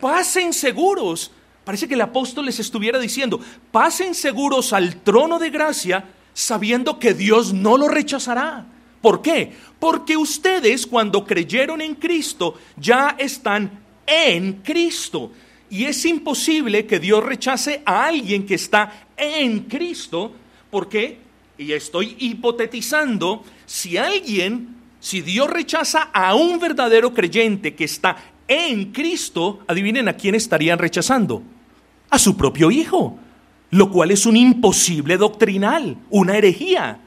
pasen 0.00 0.52
seguros. 0.52 1.30
Parece 1.64 1.86
que 1.86 1.94
el 1.94 2.00
apóstol 2.00 2.46
les 2.46 2.58
estuviera 2.58 2.98
diciendo, 2.98 3.40
pasen 3.70 4.14
seguros 4.14 4.72
al 4.72 4.96
trono 4.96 5.38
de 5.38 5.50
gracia 5.50 6.04
sabiendo 6.32 6.98
que 6.98 7.14
Dios 7.14 7.52
no 7.52 7.76
lo 7.76 7.88
rechazará. 7.88 8.66
¿Por 9.00 9.22
qué? 9.22 9.52
Porque 9.78 10.16
ustedes 10.16 10.86
cuando 10.86 11.24
creyeron 11.24 11.80
en 11.80 11.94
Cristo 11.94 12.58
ya 12.76 13.16
están 13.18 13.70
en 14.06 14.54
Cristo. 14.62 15.32
Y 15.70 15.84
es 15.84 16.04
imposible 16.04 16.86
que 16.86 16.98
Dios 16.98 17.24
rechace 17.24 17.82
a 17.84 18.06
alguien 18.06 18.44
que 18.44 18.56
está 18.56 19.06
en 19.16 19.60
Cristo. 19.60 20.32
¿Por 20.70 20.88
qué? 20.88 21.18
Y 21.56 21.72
estoy 21.72 22.16
hipotetizando, 22.18 23.44
si 23.66 23.96
alguien 23.96 24.79
si 25.00 25.22
Dios 25.22 25.50
rechaza 25.50 26.10
a 26.12 26.34
un 26.34 26.58
verdadero 26.58 27.12
creyente 27.12 27.74
que 27.74 27.84
está 27.84 28.16
en 28.46 28.92
Cristo, 28.92 29.60
adivinen 29.66 30.08
a 30.08 30.12
quién 30.12 30.34
estarían 30.34 30.78
rechazando. 30.78 31.42
A 32.10 32.18
su 32.18 32.36
propio 32.36 32.70
Hijo, 32.70 33.18
lo 33.70 33.90
cual 33.90 34.10
es 34.10 34.26
un 34.26 34.36
imposible 34.36 35.16
doctrinal, 35.16 35.96
una 36.10 36.36
herejía. 36.36 37.00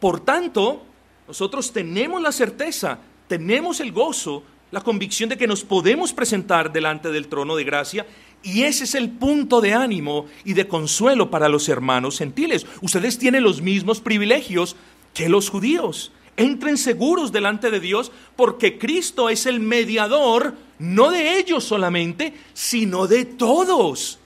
Por 0.00 0.20
tanto, 0.20 0.84
nosotros 1.26 1.72
tenemos 1.72 2.20
la 2.20 2.32
certeza, 2.32 2.98
tenemos 3.28 3.80
el 3.80 3.92
gozo, 3.92 4.42
la 4.70 4.80
convicción 4.80 5.28
de 5.28 5.38
que 5.38 5.46
nos 5.46 5.64
podemos 5.64 6.12
presentar 6.12 6.72
delante 6.72 7.10
del 7.10 7.28
trono 7.28 7.56
de 7.56 7.64
gracia 7.64 8.06
y 8.42 8.64
ese 8.64 8.84
es 8.84 8.94
el 8.94 9.08
punto 9.08 9.60
de 9.60 9.72
ánimo 9.72 10.26
y 10.44 10.52
de 10.52 10.68
consuelo 10.68 11.30
para 11.30 11.48
los 11.48 11.68
hermanos 11.68 12.18
gentiles. 12.18 12.66
Ustedes 12.82 13.18
tienen 13.18 13.44
los 13.44 13.62
mismos 13.62 14.00
privilegios 14.00 14.76
que 15.14 15.28
los 15.28 15.48
judíos. 15.48 16.12
Entren 16.36 16.76
seguros 16.76 17.30
delante 17.30 17.70
de 17.70 17.80
Dios 17.80 18.10
porque 18.34 18.78
Cristo 18.78 19.28
es 19.28 19.46
el 19.46 19.60
mediador, 19.60 20.54
no 20.78 21.10
de 21.10 21.38
ellos 21.38 21.64
solamente, 21.64 22.34
sino 22.52 23.06
de 23.06 23.24
todos. 23.24 24.18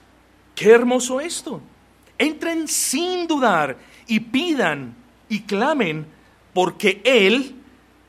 Qué 0.54 0.70
hermoso 0.70 1.20
esto. 1.20 1.60
Entren 2.16 2.66
sin 2.66 3.26
dudar 3.26 3.76
y 4.06 4.20
pidan 4.20 4.94
y 5.28 5.40
clamen, 5.40 6.06
porque 6.54 7.00
Él 7.04 7.54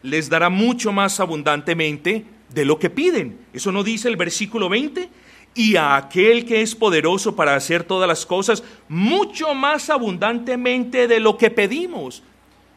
les 0.02 0.30
dará 0.30 0.50
mucho 0.50 0.92
más 0.92 1.20
abundantemente 1.20 2.26
de 2.54 2.66
lo 2.66 2.80
que 2.80 2.90
piden. 2.90 3.38
Eso 3.54 3.72
no 3.72 3.84
dice 3.84 4.08
el 4.08 4.16
versículo 4.16 4.70
20. 4.70 5.10
Y 5.56 5.76
a 5.76 5.96
aquel 5.96 6.46
que 6.46 6.62
es 6.62 6.76
poderoso 6.76 7.36
para 7.36 7.56
hacer 7.56 7.84
todas 7.84 8.08
las 8.08 8.26
cosas 8.26 8.64
mucho 8.88 9.54
más 9.54 9.90
abundantemente 9.90 11.08
de 11.08 11.20
lo 11.20 11.38
que 11.38 11.50
pedimos. 11.50 12.24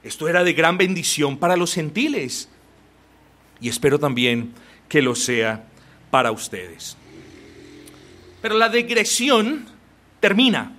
Esto 0.02 0.28
era 0.28 0.42
de 0.44 0.52
gran 0.52 0.78
bendición 0.78 1.36
para 1.36 1.56
los 1.56 1.74
gentiles. 1.74 2.48
Y 3.60 3.68
espero 3.68 3.98
también 3.98 4.52
que 4.88 5.02
lo 5.02 5.14
sea 5.14 5.64
para 6.10 6.32
ustedes. 6.32 6.96
Pero 8.40 8.56
la 8.58 8.68
digresión 8.68 9.66
termina. 10.20 10.72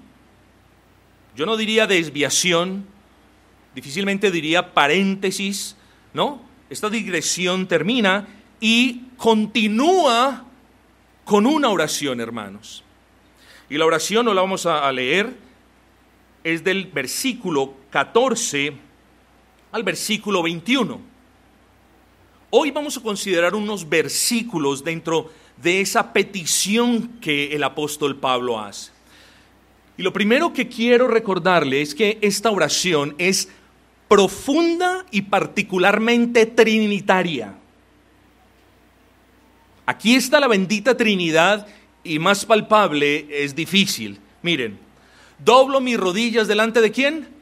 Yo 1.35 1.45
no 1.45 1.57
diría 1.57 1.87
desviación, 1.87 2.85
difícilmente 3.73 4.29
diría 4.29 4.73
paréntesis, 4.73 5.75
¿no? 6.13 6.41
Esta 6.69 6.89
digresión 6.89 7.67
termina 7.67 8.27
y 8.59 9.03
continúa 9.17 10.45
con 11.23 11.45
una 11.45 11.69
oración, 11.69 12.19
hermanos. 12.19 12.83
Y 13.69 13.77
la 13.77 13.85
oración 13.85 14.25
no 14.25 14.33
la 14.33 14.41
vamos 14.41 14.65
a, 14.65 14.91
leer, 14.91 15.35
es 16.43 16.63
del 16.63 16.85
versículo 16.87 17.73
14 17.89 18.73
al 19.73 19.83
versículo 19.83 20.43
21. 20.43 21.01
Hoy 22.51 22.69
vamos 22.69 22.95
a 22.95 23.01
considerar 23.01 23.55
unos 23.55 23.89
versículos 23.89 24.83
dentro 24.83 25.31
de 25.57 25.81
esa 25.81 26.13
petición 26.13 27.17
que 27.19 27.55
el 27.55 27.63
apóstol 27.63 28.15
Pablo 28.17 28.59
hace. 28.59 28.91
Y 29.97 30.03
lo 30.03 30.13
primero 30.13 30.53
que 30.53 30.69
quiero 30.69 31.07
recordarle 31.07 31.81
es 31.81 31.95
que 31.95 32.19
esta 32.21 32.51
oración 32.51 33.15
es 33.17 33.49
profunda 34.07 35.07
y 35.09 35.23
particularmente 35.23 36.45
trinitaria. 36.45 37.55
Aquí 39.87 40.15
está 40.15 40.39
la 40.39 40.47
bendita 40.47 40.95
Trinidad 40.95 41.67
y 42.03 42.19
más 42.19 42.45
palpable 42.45 43.25
es 43.43 43.55
difícil. 43.55 44.19
Miren, 44.43 44.77
doblo 45.43 45.81
mis 45.81 45.97
rodillas 45.97 46.47
delante 46.47 46.79
de 46.79 46.91
quién? 46.91 47.32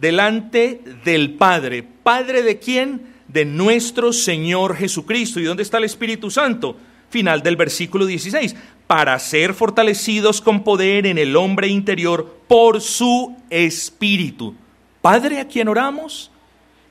Delante 0.00 0.80
del 1.04 1.34
Padre. 1.34 1.82
¿Padre 2.02 2.42
de 2.42 2.58
quién? 2.58 3.14
De 3.28 3.44
nuestro 3.44 4.12
Señor 4.12 4.76
Jesucristo. 4.76 5.40
¿Y 5.40 5.44
dónde 5.44 5.62
está 5.62 5.78
el 5.78 5.84
Espíritu 5.84 6.30
Santo? 6.30 6.76
Final 7.10 7.42
del 7.42 7.56
versículo 7.56 8.06
16. 8.06 8.54
Para 8.86 9.18
ser 9.18 9.54
fortalecidos 9.54 10.40
con 10.40 10.62
poder 10.62 11.06
en 11.06 11.18
el 11.18 11.34
hombre 11.36 11.68
interior 11.68 12.40
por 12.46 12.80
su 12.80 13.36
Espíritu. 13.50 14.54
Padre 15.00 15.40
a 15.40 15.48
quien 15.48 15.68
oramos, 15.68 16.30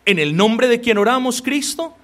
en 0.06 0.20
el 0.20 0.36
nombre 0.36 0.68
de 0.68 0.82
quien 0.82 0.98
oramos, 0.98 1.42
Cristo, 1.42 1.96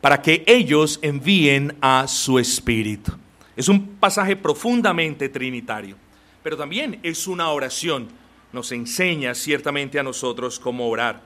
para 0.00 0.22
que 0.22 0.44
ellos 0.46 0.98
envíen 1.02 1.76
a 1.80 2.06
su 2.08 2.38
Espíritu. 2.38 3.12
Es 3.56 3.68
un 3.68 3.96
pasaje 3.98 4.36
profundamente 4.36 5.28
trinitario, 5.28 5.96
pero 6.42 6.56
también 6.56 7.00
es 7.02 7.26
una 7.26 7.50
oración. 7.50 8.08
Nos 8.52 8.72
enseña 8.72 9.34
ciertamente 9.34 9.98
a 9.98 10.02
nosotros 10.02 10.58
cómo 10.58 10.88
orar. 10.88 11.22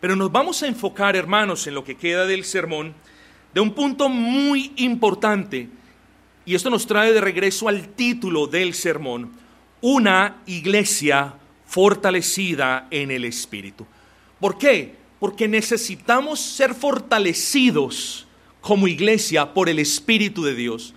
Pero 0.00 0.16
nos 0.16 0.30
vamos 0.30 0.62
a 0.62 0.66
enfocar, 0.66 1.16
hermanos, 1.16 1.66
en 1.66 1.74
lo 1.74 1.84
que 1.84 1.96
queda 1.96 2.26
del 2.26 2.44
sermón, 2.44 2.94
de 3.54 3.60
un 3.60 3.72
punto 3.72 4.08
muy 4.08 4.72
importante. 4.76 5.68
Y 6.44 6.54
esto 6.54 6.70
nos 6.70 6.86
trae 6.86 7.12
de 7.12 7.20
regreso 7.20 7.68
al 7.68 7.88
título 7.88 8.46
del 8.46 8.74
sermón, 8.74 9.32
una 9.80 10.42
iglesia 10.46 11.34
fortalecida 11.66 12.86
en 12.90 13.10
el 13.10 13.24
Espíritu. 13.24 13.86
¿Por 14.38 14.58
qué? 14.58 15.06
porque 15.18 15.48
necesitamos 15.48 16.40
ser 16.40 16.74
fortalecidos 16.74 18.26
como 18.60 18.88
iglesia 18.88 19.54
por 19.54 19.68
el 19.68 19.78
Espíritu 19.78 20.44
de 20.44 20.54
Dios. 20.54 20.94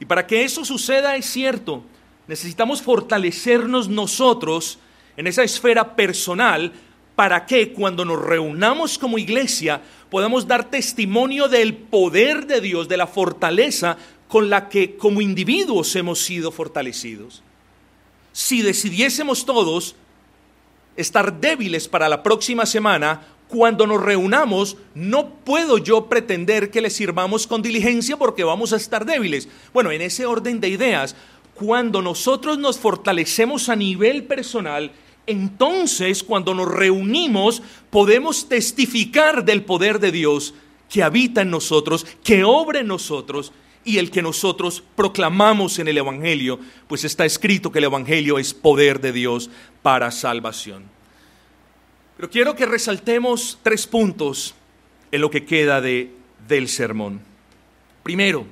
Y 0.00 0.04
para 0.04 0.26
que 0.26 0.44
eso 0.44 0.64
suceda 0.64 1.16
es 1.16 1.26
cierto, 1.26 1.82
necesitamos 2.26 2.82
fortalecernos 2.82 3.88
nosotros 3.88 4.78
en 5.16 5.26
esa 5.26 5.42
esfera 5.42 5.94
personal 5.96 6.72
para 7.14 7.44
que 7.46 7.72
cuando 7.72 8.04
nos 8.04 8.22
reunamos 8.22 8.98
como 8.98 9.18
iglesia 9.18 9.82
podamos 10.10 10.46
dar 10.46 10.70
testimonio 10.70 11.48
del 11.48 11.74
poder 11.74 12.46
de 12.46 12.60
Dios, 12.60 12.88
de 12.88 12.96
la 12.96 13.06
fortaleza 13.06 13.96
con 14.28 14.48
la 14.48 14.68
que 14.68 14.96
como 14.96 15.20
individuos 15.20 15.94
hemos 15.94 16.20
sido 16.20 16.50
fortalecidos. 16.50 17.42
Si 18.32 18.62
decidiésemos 18.62 19.44
todos 19.44 19.94
estar 20.96 21.40
débiles 21.40 21.88
para 21.88 22.08
la 22.08 22.22
próxima 22.22 22.64
semana, 22.66 23.22
cuando 23.48 23.86
nos 23.86 24.02
reunamos, 24.02 24.78
no 24.94 25.28
puedo 25.28 25.76
yo 25.76 26.08
pretender 26.08 26.70
que 26.70 26.80
le 26.80 26.88
sirvamos 26.88 27.46
con 27.46 27.60
diligencia 27.60 28.16
porque 28.16 28.44
vamos 28.44 28.72
a 28.72 28.76
estar 28.76 29.04
débiles. 29.04 29.48
Bueno, 29.74 29.90
en 29.90 30.00
ese 30.00 30.24
orden 30.24 30.60
de 30.60 30.70
ideas, 30.70 31.14
cuando 31.54 32.00
nosotros 32.00 32.56
nos 32.56 32.78
fortalecemos 32.78 33.68
a 33.68 33.76
nivel 33.76 34.24
personal, 34.24 34.92
entonces 35.26 36.22
cuando 36.22 36.54
nos 36.54 36.68
reunimos 36.68 37.62
podemos 37.90 38.48
testificar 38.48 39.44
del 39.44 39.64
poder 39.64 39.98
de 40.00 40.12
Dios 40.12 40.54
que 40.90 41.02
habita 41.02 41.42
en 41.42 41.50
nosotros, 41.50 42.06
que 42.22 42.44
obra 42.44 42.80
en 42.80 42.88
nosotros 42.88 43.52
y 43.84 43.98
el 43.98 44.10
que 44.10 44.22
nosotros 44.22 44.82
proclamamos 44.94 45.78
en 45.78 45.88
el 45.88 45.98
Evangelio, 45.98 46.60
pues 46.86 47.04
está 47.04 47.24
escrito 47.24 47.72
que 47.72 47.78
el 47.78 47.86
Evangelio 47.86 48.38
es 48.38 48.54
poder 48.54 49.00
de 49.00 49.12
Dios 49.12 49.50
para 49.82 50.10
salvación. 50.10 50.84
Pero 52.16 52.30
quiero 52.30 52.54
que 52.54 52.66
resaltemos 52.66 53.58
tres 53.62 53.86
puntos 53.86 54.54
en 55.10 55.20
lo 55.20 55.30
que 55.30 55.44
queda 55.44 55.80
de, 55.80 56.14
del 56.46 56.68
sermón. 56.68 57.20
Primero, 58.02 58.46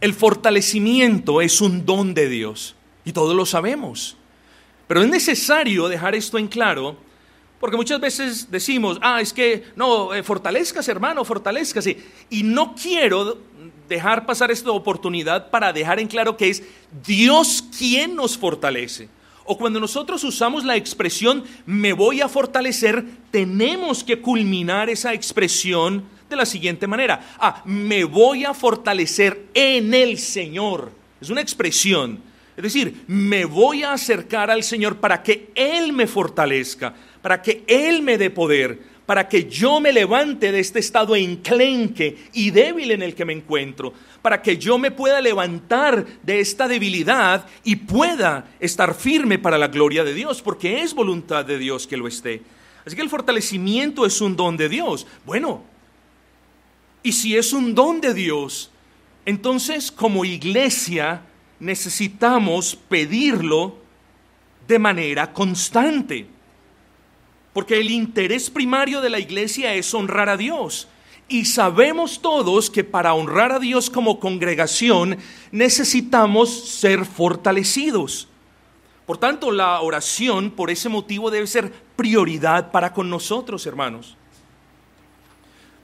el 0.00 0.14
fortalecimiento 0.14 1.40
es 1.40 1.60
un 1.60 1.84
don 1.84 2.14
de 2.14 2.28
Dios 2.28 2.74
y 3.04 3.12
todos 3.12 3.36
lo 3.36 3.44
sabemos. 3.44 4.16
Pero 4.86 5.02
es 5.02 5.08
necesario 5.08 5.88
dejar 5.88 6.14
esto 6.14 6.38
en 6.38 6.48
claro 6.48 6.96
porque 7.62 7.76
muchas 7.76 8.00
veces 8.00 8.50
decimos, 8.50 8.98
ah, 9.00 9.20
es 9.20 9.32
que 9.32 9.62
no, 9.76 10.12
eh, 10.12 10.24
fortalezcas 10.24 10.88
hermano, 10.88 11.24
fortalezcase. 11.24 11.96
Y 12.28 12.42
no 12.42 12.74
quiero 12.74 13.38
dejar 13.88 14.26
pasar 14.26 14.50
esta 14.50 14.72
oportunidad 14.72 15.48
para 15.48 15.72
dejar 15.72 16.00
en 16.00 16.08
claro 16.08 16.36
que 16.36 16.50
es 16.50 16.64
Dios 17.06 17.62
quien 17.78 18.16
nos 18.16 18.36
fortalece. 18.36 19.08
O 19.44 19.56
cuando 19.56 19.78
nosotros 19.78 20.24
usamos 20.24 20.64
la 20.64 20.74
expresión 20.74 21.44
me 21.64 21.92
voy 21.92 22.20
a 22.20 22.28
fortalecer, 22.28 23.04
tenemos 23.30 24.02
que 24.02 24.20
culminar 24.20 24.90
esa 24.90 25.14
expresión 25.14 26.02
de 26.28 26.34
la 26.34 26.44
siguiente 26.44 26.88
manera. 26.88 27.36
Ah, 27.38 27.62
me 27.64 28.02
voy 28.02 28.44
a 28.44 28.54
fortalecer 28.54 29.46
en 29.54 29.94
el 29.94 30.18
Señor. 30.18 30.90
Es 31.20 31.30
una 31.30 31.40
expresión. 31.42 32.31
Es 32.62 32.72
decir, 32.72 33.04
me 33.08 33.44
voy 33.44 33.82
a 33.82 33.92
acercar 33.92 34.50
al 34.50 34.62
Señor 34.62 34.96
para 34.96 35.22
que 35.22 35.50
Él 35.54 35.92
me 35.92 36.06
fortalezca, 36.06 36.94
para 37.20 37.42
que 37.42 37.64
Él 37.66 38.02
me 38.02 38.18
dé 38.18 38.30
poder 38.30 38.92
para 39.06 39.28
que 39.28 39.48
yo 39.48 39.80
me 39.80 39.92
levante 39.92 40.52
de 40.52 40.60
este 40.60 40.78
estado 40.78 41.16
enclenque 41.16 42.16
y 42.32 42.50
débil 42.50 42.92
en 42.92 43.02
el 43.02 43.14
que 43.14 43.24
me 43.24 43.32
encuentro, 43.32 43.92
para 44.22 44.40
que 44.40 44.56
yo 44.56 44.78
me 44.78 44.90
pueda 44.90 45.20
levantar 45.20 46.06
de 46.22 46.40
esta 46.40 46.68
debilidad 46.68 47.46
y 47.64 47.76
pueda 47.76 48.48
estar 48.60 48.94
firme 48.94 49.38
para 49.38 49.58
la 49.58 49.68
gloria 49.68 50.04
de 50.04 50.14
Dios, 50.14 50.40
porque 50.40 50.82
es 50.82 50.94
voluntad 50.94 51.44
de 51.44 51.58
Dios 51.58 51.86
que 51.86 51.96
lo 51.96 52.06
esté. 52.06 52.42
Así 52.84 52.96
que 52.96 53.02
el 53.02 53.10
fortalecimiento 53.10 54.06
es 54.06 54.20
un 54.20 54.36
don 54.36 54.56
de 54.56 54.68
Dios. 54.68 55.06
Bueno, 55.26 55.62
y 57.02 57.12
si 57.12 57.36
es 57.36 57.52
un 57.52 57.74
don 57.74 58.00
de 58.00 58.14
Dios, 58.14 58.70
entonces 59.26 59.90
como 59.90 60.24
iglesia 60.24 61.22
necesitamos 61.62 62.74
pedirlo 62.74 63.76
de 64.66 64.80
manera 64.80 65.32
constante. 65.32 66.26
Porque 67.52 67.78
el 67.78 67.90
interés 67.90 68.50
primario 68.50 69.00
de 69.00 69.10
la 69.10 69.20
iglesia 69.20 69.72
es 69.74 69.94
honrar 69.94 70.28
a 70.28 70.36
Dios. 70.36 70.88
Y 71.28 71.44
sabemos 71.44 72.20
todos 72.20 72.68
que 72.68 72.82
para 72.82 73.14
honrar 73.14 73.52
a 73.52 73.58
Dios 73.60 73.90
como 73.90 74.18
congregación 74.18 75.18
necesitamos 75.52 76.50
ser 76.68 77.04
fortalecidos. 77.04 78.26
Por 79.06 79.18
tanto, 79.18 79.52
la 79.52 79.80
oración 79.82 80.50
por 80.50 80.68
ese 80.68 80.88
motivo 80.88 81.30
debe 81.30 81.46
ser 81.46 81.72
prioridad 81.94 82.72
para 82.72 82.92
con 82.92 83.08
nosotros, 83.08 83.66
hermanos. 83.66 84.16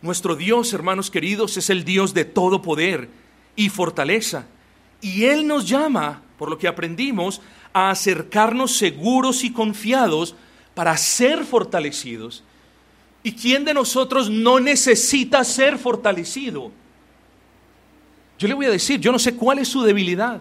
Nuestro 0.03 0.35
Dios, 0.35 0.73
hermanos 0.73 1.09
queridos, 1.09 1.57
es 1.57 1.71
el 1.71 1.85
Dios 1.85 2.14
de 2.14 2.25
todo 2.25 2.62
poder 2.62 3.09
y 3.55 3.69
fortaleza. 3.69 4.47
Y 5.01 5.25
Él 5.25 5.47
nos 5.47 5.69
llama, 5.69 6.23
por 6.39 6.51
lo 6.51 6.59
que 6.59 6.69
aprendimos, 6.69 7.41
a 7.73 7.91
acercarnos 7.91 8.77
seguros 8.77 9.45
y 9.45 9.53
confiados 9.53 10.35
para 10.75 10.97
ser 10.97 11.45
fortalecidos. 11.45 12.43
¿Y 13.23 13.33
quién 13.33 13.65
de 13.65 13.75
nosotros 13.75 14.31
no 14.31 14.61
necesita 14.61 15.43
ser 15.45 15.79
fortalecido? 15.79 16.71
Yo 18.39 18.49
le 18.49 18.55
voy 18.55 18.67
a 18.67 18.71
decir, 18.71 19.01
yo 19.01 19.11
no 19.11 19.19
sé 19.19 19.35
cuál 19.35 19.59
es 19.59 19.69
su 19.69 19.83
debilidad, 19.83 20.41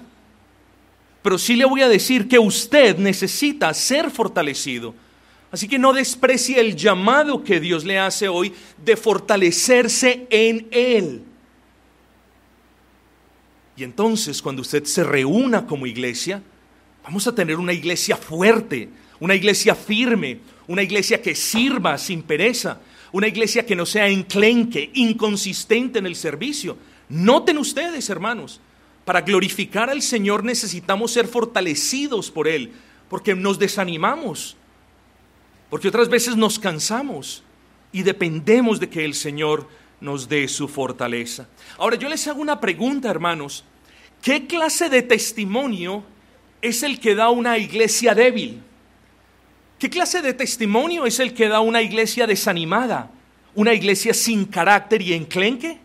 pero 1.21 1.37
sí 1.37 1.55
le 1.55 1.65
voy 1.65 1.81
a 1.81 1.89
decir 1.89 2.27
que 2.27 2.37
usted 2.37 2.97
necesita 2.97 3.73
ser 3.73 4.11
fortalecido. 4.11 4.93
Así 5.51 5.67
que 5.67 5.79
no 5.79 5.93
desprecie 5.93 6.59
el 6.59 6.75
llamado 6.75 7.43
que 7.43 7.59
Dios 7.59 7.85
le 7.85 7.97
hace 7.97 8.27
hoy 8.27 8.53
de 8.83 8.95
fortalecerse 8.95 10.27
en 10.29 10.67
Él. 10.71 11.23
Y 13.77 13.83
entonces 13.83 14.41
cuando 14.41 14.63
usted 14.63 14.83
se 14.85 15.03
reúna 15.03 15.67
como 15.67 15.85
iglesia, 15.85 16.41
vamos 17.03 17.27
a 17.27 17.35
tener 17.35 17.57
una 17.57 17.73
iglesia 17.73 18.17
fuerte, 18.17 18.89
una 19.19 19.35
iglesia 19.35 19.75
firme, 19.75 20.39
una 20.67 20.81
iglesia 20.81 21.21
que 21.21 21.35
sirva 21.35 21.97
sin 21.99 22.23
pereza, 22.23 22.81
una 23.11 23.27
iglesia 23.27 23.65
que 23.65 23.75
no 23.75 23.85
sea 23.85 24.09
enclenque, 24.09 24.89
inconsistente 24.95 25.99
en 25.99 26.07
el 26.07 26.15
servicio. 26.15 26.75
Noten 27.07 27.59
ustedes, 27.59 28.09
hermanos, 28.09 28.59
para 29.05 29.21
glorificar 29.21 29.91
al 29.91 30.01
Señor 30.01 30.43
necesitamos 30.43 31.11
ser 31.11 31.27
fortalecidos 31.27 32.31
por 32.31 32.47
Él, 32.47 32.71
porque 33.09 33.35
nos 33.35 33.59
desanimamos, 33.59 34.57
porque 35.69 35.87
otras 35.87 36.09
veces 36.09 36.35
nos 36.35 36.57
cansamos 36.57 37.43
y 37.91 38.01
dependemos 38.01 38.79
de 38.79 38.89
que 38.89 39.05
el 39.05 39.13
Señor 39.13 39.69
nos 39.99 40.29
dé 40.29 40.47
su 40.47 40.67
fortaleza. 40.67 41.47
Ahora 41.77 41.95
yo 41.95 42.09
les 42.09 42.27
hago 42.27 42.41
una 42.41 42.59
pregunta, 42.59 43.09
hermanos. 43.09 43.63
¿Qué 44.21 44.47
clase 44.47 44.89
de 44.89 45.01
testimonio 45.01 46.03
es 46.61 46.83
el 46.83 46.99
que 46.99 47.15
da 47.15 47.29
una 47.29 47.57
iglesia 47.57 48.13
débil? 48.13 48.61
¿Qué 49.79 49.89
clase 49.89 50.21
de 50.21 50.33
testimonio 50.33 51.05
es 51.05 51.19
el 51.19 51.33
que 51.33 51.47
da 51.47 51.59
una 51.59 51.81
iglesia 51.81 52.25
desanimada? 52.25 53.11
¿Una 53.53 53.73
iglesia 53.73 54.13
sin 54.13 54.45
carácter 54.45 55.01
y 55.01 55.13
enclenque? 55.13 55.79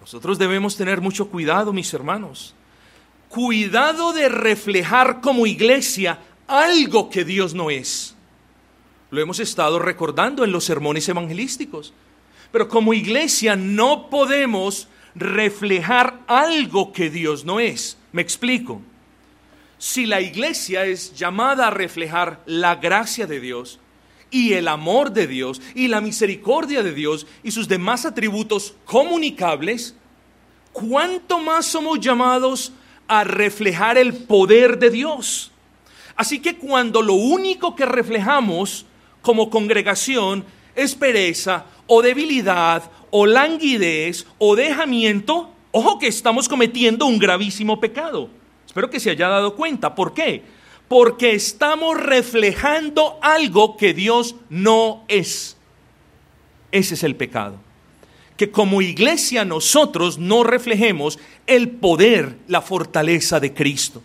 Nosotros 0.00 0.38
debemos 0.38 0.76
tener 0.76 1.00
mucho 1.00 1.28
cuidado, 1.28 1.72
mis 1.72 1.92
hermanos. 1.92 2.54
Cuidado 3.28 4.12
de 4.12 4.28
reflejar 4.28 5.20
como 5.20 5.46
iglesia 5.46 6.18
algo 6.46 7.10
que 7.10 7.24
Dios 7.24 7.54
no 7.54 7.70
es. 7.70 8.16
Lo 9.10 9.20
hemos 9.20 9.40
estado 9.40 9.78
recordando 9.78 10.42
en 10.42 10.52
los 10.52 10.64
sermones 10.64 11.08
evangelísticos. 11.08 11.92
Pero 12.52 12.68
como 12.68 12.94
iglesia 12.94 13.56
no 13.56 14.10
podemos 14.10 14.88
reflejar 15.14 16.20
algo 16.26 16.92
que 16.92 17.10
Dios 17.10 17.44
no 17.44 17.60
es. 17.60 17.96
Me 18.12 18.22
explico. 18.22 18.80
Si 19.78 20.06
la 20.06 20.20
iglesia 20.20 20.84
es 20.84 21.14
llamada 21.14 21.68
a 21.68 21.70
reflejar 21.70 22.42
la 22.46 22.76
gracia 22.76 23.26
de 23.26 23.40
Dios 23.40 23.78
y 24.30 24.52
el 24.52 24.68
amor 24.68 25.12
de 25.12 25.26
Dios 25.26 25.60
y 25.74 25.88
la 25.88 26.00
misericordia 26.00 26.82
de 26.82 26.92
Dios 26.92 27.26
y 27.42 27.50
sus 27.50 27.66
demás 27.66 28.04
atributos 28.04 28.74
comunicables, 28.84 29.94
¿cuánto 30.72 31.38
más 31.38 31.66
somos 31.66 31.98
llamados 31.98 32.72
a 33.08 33.24
reflejar 33.24 33.96
el 33.96 34.12
poder 34.12 34.78
de 34.78 34.90
Dios? 34.90 35.50
Así 36.14 36.40
que 36.40 36.56
cuando 36.56 37.00
lo 37.00 37.14
único 37.14 37.74
que 37.74 37.86
reflejamos 37.86 38.84
como 39.22 39.48
congregación 39.48 40.44
es 40.74 40.94
pereza 40.94 41.64
o 41.92 42.02
debilidad 42.02 42.88
o 43.10 43.26
languidez 43.26 44.24
o 44.38 44.54
dejamiento, 44.54 45.50
ojo 45.72 45.98
que 45.98 46.06
estamos 46.06 46.48
cometiendo 46.48 47.04
un 47.04 47.18
gravísimo 47.18 47.80
pecado. 47.80 48.30
Espero 48.64 48.88
que 48.88 49.00
se 49.00 49.10
haya 49.10 49.26
dado 49.26 49.56
cuenta. 49.56 49.96
¿Por 49.96 50.14
qué? 50.14 50.44
Porque 50.86 51.34
estamos 51.34 52.00
reflejando 52.00 53.18
algo 53.20 53.76
que 53.76 53.92
Dios 53.92 54.36
no 54.48 55.04
es. 55.08 55.56
Ese 56.70 56.94
es 56.94 57.02
el 57.02 57.16
pecado. 57.16 57.56
Que 58.36 58.52
como 58.52 58.82
iglesia 58.82 59.44
nosotros 59.44 60.16
no 60.16 60.44
reflejemos 60.44 61.18
el 61.48 61.70
poder, 61.70 62.36
la 62.46 62.62
fortaleza 62.62 63.40
de 63.40 63.52
Cristo. 63.52 64.00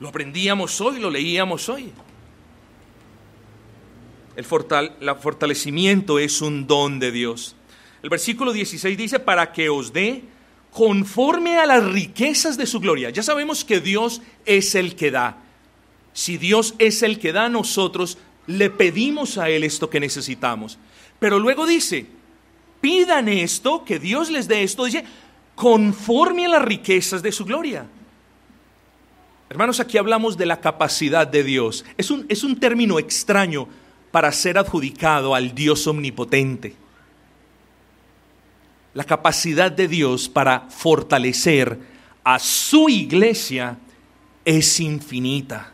Lo 0.00 0.08
aprendíamos 0.08 0.80
hoy, 0.80 1.00
lo 1.00 1.10
leíamos 1.10 1.68
hoy. 1.68 1.92
El 4.36 4.44
fortalecimiento 4.44 6.18
es 6.18 6.42
un 6.42 6.66
don 6.66 6.98
de 6.98 7.10
Dios. 7.10 7.56
El 8.02 8.10
versículo 8.10 8.52
16 8.52 8.96
dice, 8.96 9.18
para 9.18 9.50
que 9.50 9.70
os 9.70 9.92
dé 9.92 10.22
conforme 10.70 11.56
a 11.56 11.64
las 11.64 11.82
riquezas 11.82 12.58
de 12.58 12.66
su 12.66 12.80
gloria. 12.80 13.08
Ya 13.08 13.22
sabemos 13.22 13.64
que 13.64 13.80
Dios 13.80 14.20
es 14.44 14.74
el 14.74 14.94
que 14.94 15.10
da. 15.10 15.38
Si 16.12 16.36
Dios 16.36 16.74
es 16.78 17.02
el 17.02 17.18
que 17.18 17.32
da, 17.32 17.48
nosotros 17.48 18.18
le 18.46 18.68
pedimos 18.68 19.38
a 19.38 19.48
Él 19.48 19.64
esto 19.64 19.88
que 19.88 20.00
necesitamos. 20.00 20.78
Pero 21.18 21.38
luego 21.38 21.66
dice, 21.66 22.06
pidan 22.82 23.28
esto, 23.28 23.84
que 23.86 23.98
Dios 23.98 24.30
les 24.30 24.48
dé 24.48 24.62
esto, 24.62 24.84
dice, 24.84 25.04
conforme 25.54 26.44
a 26.44 26.50
las 26.50 26.62
riquezas 26.62 27.22
de 27.22 27.32
su 27.32 27.46
gloria. 27.46 27.86
Hermanos, 29.48 29.80
aquí 29.80 29.96
hablamos 29.96 30.36
de 30.36 30.44
la 30.44 30.60
capacidad 30.60 31.26
de 31.26 31.42
Dios. 31.42 31.86
Es 31.96 32.10
un, 32.10 32.26
es 32.28 32.44
un 32.44 32.60
término 32.60 32.98
extraño 32.98 33.66
para 34.16 34.32
ser 34.32 34.56
adjudicado 34.56 35.34
al 35.34 35.54
Dios 35.54 35.86
omnipotente. 35.86 36.74
La 38.94 39.04
capacidad 39.04 39.70
de 39.70 39.88
Dios 39.88 40.26
para 40.26 40.70
fortalecer 40.70 41.78
a 42.24 42.38
su 42.38 42.88
iglesia 42.88 43.76
es 44.42 44.80
infinita. 44.80 45.70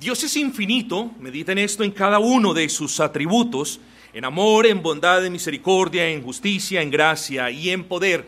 Dios 0.00 0.24
es 0.24 0.34
infinito, 0.38 1.10
mediten 1.20 1.58
esto 1.58 1.84
en 1.84 1.90
cada 1.90 2.18
uno 2.18 2.54
de 2.54 2.66
sus 2.70 2.98
atributos, 2.98 3.80
en 4.14 4.24
amor, 4.24 4.66
en 4.66 4.82
bondad, 4.82 5.22
en 5.22 5.32
misericordia, 5.32 6.08
en 6.08 6.22
justicia, 6.22 6.80
en 6.80 6.90
gracia 6.90 7.50
y 7.50 7.68
en 7.68 7.84
poder. 7.84 8.26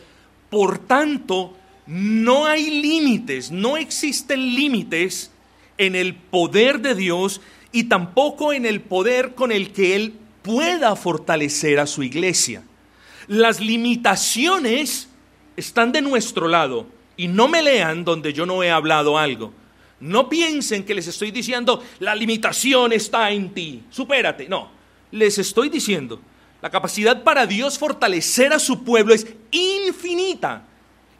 Por 0.51 0.77
tanto, 0.77 1.57
no 1.87 2.45
hay 2.45 2.83
límites, 2.83 3.51
no 3.51 3.79
existen 3.79 4.55
límites 4.55 5.31
en 5.81 5.97
el 5.97 6.15
poder 6.15 6.81
de 6.81 6.95
Dios 6.95 7.41
y 7.73 7.85
tampoco 7.85 8.53
en 8.53 8.67
el 8.67 8.83
poder 8.83 9.35
con 9.35 9.51
el 9.51 9.73
que 9.73 9.97
Él 9.97 10.15
pueda 10.43 10.95
fortalecer 10.95 11.81
a 11.81 11.87
su 11.87 12.03
iglesia. 12.03 12.63
Las 13.27 13.61
limitaciones 13.61 15.09
están 15.57 15.91
de 15.91 16.03
nuestro 16.03 16.49
lado 16.49 16.87
y 17.17 17.29
no 17.29 17.49
me 17.49 17.63
lean 17.63 18.05
donde 18.05 18.33
yo 18.33 18.45
no 18.45 18.63
he 18.63 18.71
hablado 18.71 19.17
algo. 19.17 19.53
No 20.01 20.29
piensen 20.29 20.85
que 20.85 20.95
les 20.95 21.07
estoy 21.09 21.31
diciendo 21.31 21.83
la 21.99 22.15
limitación 22.15 22.93
está 22.93 23.31
en 23.31 23.55
ti, 23.55 23.83
supérate. 23.91 24.49
No, 24.49 24.71
les 25.11 25.39
estoy 25.39 25.71
diciendo 25.71 26.21
la 26.61 26.69
capacidad 26.69 27.23
para 27.23 27.47
Dios 27.47 27.79
fortalecer 27.79 28.53
a 28.53 28.59
su 28.59 28.85
pueblo 28.85 29.15
es 29.15 29.27
infinita. 29.51 30.67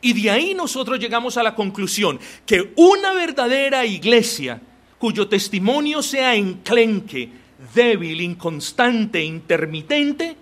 Y 0.03 0.13
de 0.21 0.31
ahí 0.31 0.55
nosotros 0.55 0.99
llegamos 0.99 1.37
a 1.37 1.43
la 1.43 1.55
conclusión 1.55 2.19
que 2.47 2.73
una 2.77 3.13
verdadera 3.13 3.85
iglesia 3.85 4.61
cuyo 4.99 5.29
testimonio 5.29 6.03
sea 6.03 6.35
enclenque, 6.35 7.31
débil, 7.75 8.21
inconstante, 8.21 9.23
intermitente, 9.23 10.37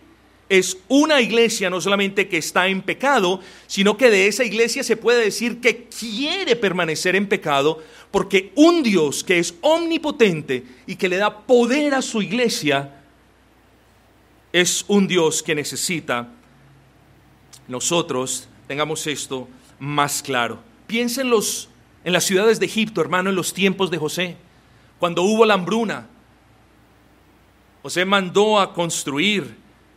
es 0.49 0.79
una 0.89 1.21
iglesia 1.21 1.69
no 1.71 1.81
solamente 1.81 2.27
que 2.29 2.39
está 2.39 2.69
en 2.69 2.83
pecado, 2.83 3.41
sino 3.67 3.97
que 3.97 4.11
de 4.11 4.27
esa 4.27 4.45
iglesia 4.45 4.83
se 4.83 4.97
puede 4.97 5.25
decir 5.25 5.61
que 5.61 5.85
quiere 5.85 6.57
permanecer 6.57 7.15
en 7.17 7.29
pecado, 7.29 7.83
porque 8.11 8.53
un 8.55 8.83
Dios 8.83 9.23
que 9.23 9.39
es 9.39 9.55
omnipotente 9.61 10.65
y 10.87 10.97
que 10.97 11.09
le 11.09 11.19
da 11.19 11.41
poder 11.47 11.95
a 11.95 12.03
su 12.03 12.23
iglesia, 12.23 12.95
es 14.53 14.85
un 14.89 15.07
Dios 15.07 15.43
que 15.43 15.55
necesita 15.55 16.31
nosotros 17.69 18.48
tengamos 18.69 19.07
esto 19.07 19.49
más 19.81 20.23
claro. 20.23 20.61
Piensen 20.87 21.31
los, 21.31 21.69
en 22.05 22.13
las 22.13 22.25
ciudades 22.25 22.61
de 22.61 22.67
Egipto, 22.67 23.01
hermano, 23.01 23.31
en 23.31 23.37
los 23.37 23.53
tiempos 23.53 23.91
de 23.91 23.99
José, 23.99 24.37
cuando 25.01 25.23
hubo 25.23 25.45
la 25.45 25.55
hambruna. 25.55 26.07
José 27.83 28.05
mandó 28.05 28.61
a 28.61 28.75
construir 28.75 29.57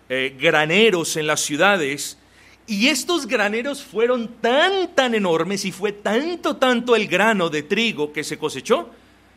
eh, 0.09 0.35
graneros 0.39 1.17
en 1.17 1.27
las 1.27 1.41
ciudades 1.41 2.17
y 2.65 2.87
estos 2.87 3.27
graneros 3.27 3.83
fueron 3.83 4.29
tan, 4.39 4.95
tan 4.95 5.13
enormes 5.13 5.65
y 5.65 5.71
fue 5.71 5.91
tanto, 5.91 6.55
tanto 6.55 6.95
el 6.95 7.07
grano 7.07 7.49
de 7.49 7.63
trigo 7.63 8.13
que 8.13 8.23
se 8.23 8.37
cosechó, 8.37 8.89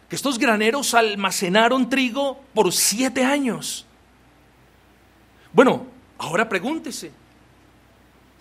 que 0.08 0.14
estos 0.14 0.38
graneros 0.38 0.94
almacenaron 0.94 1.88
trigo 1.88 2.40
por 2.54 2.72
siete 2.72 3.24
años. 3.24 3.86
Bueno, 5.52 5.86
ahora 6.18 6.48
pregúntese, 6.48 7.10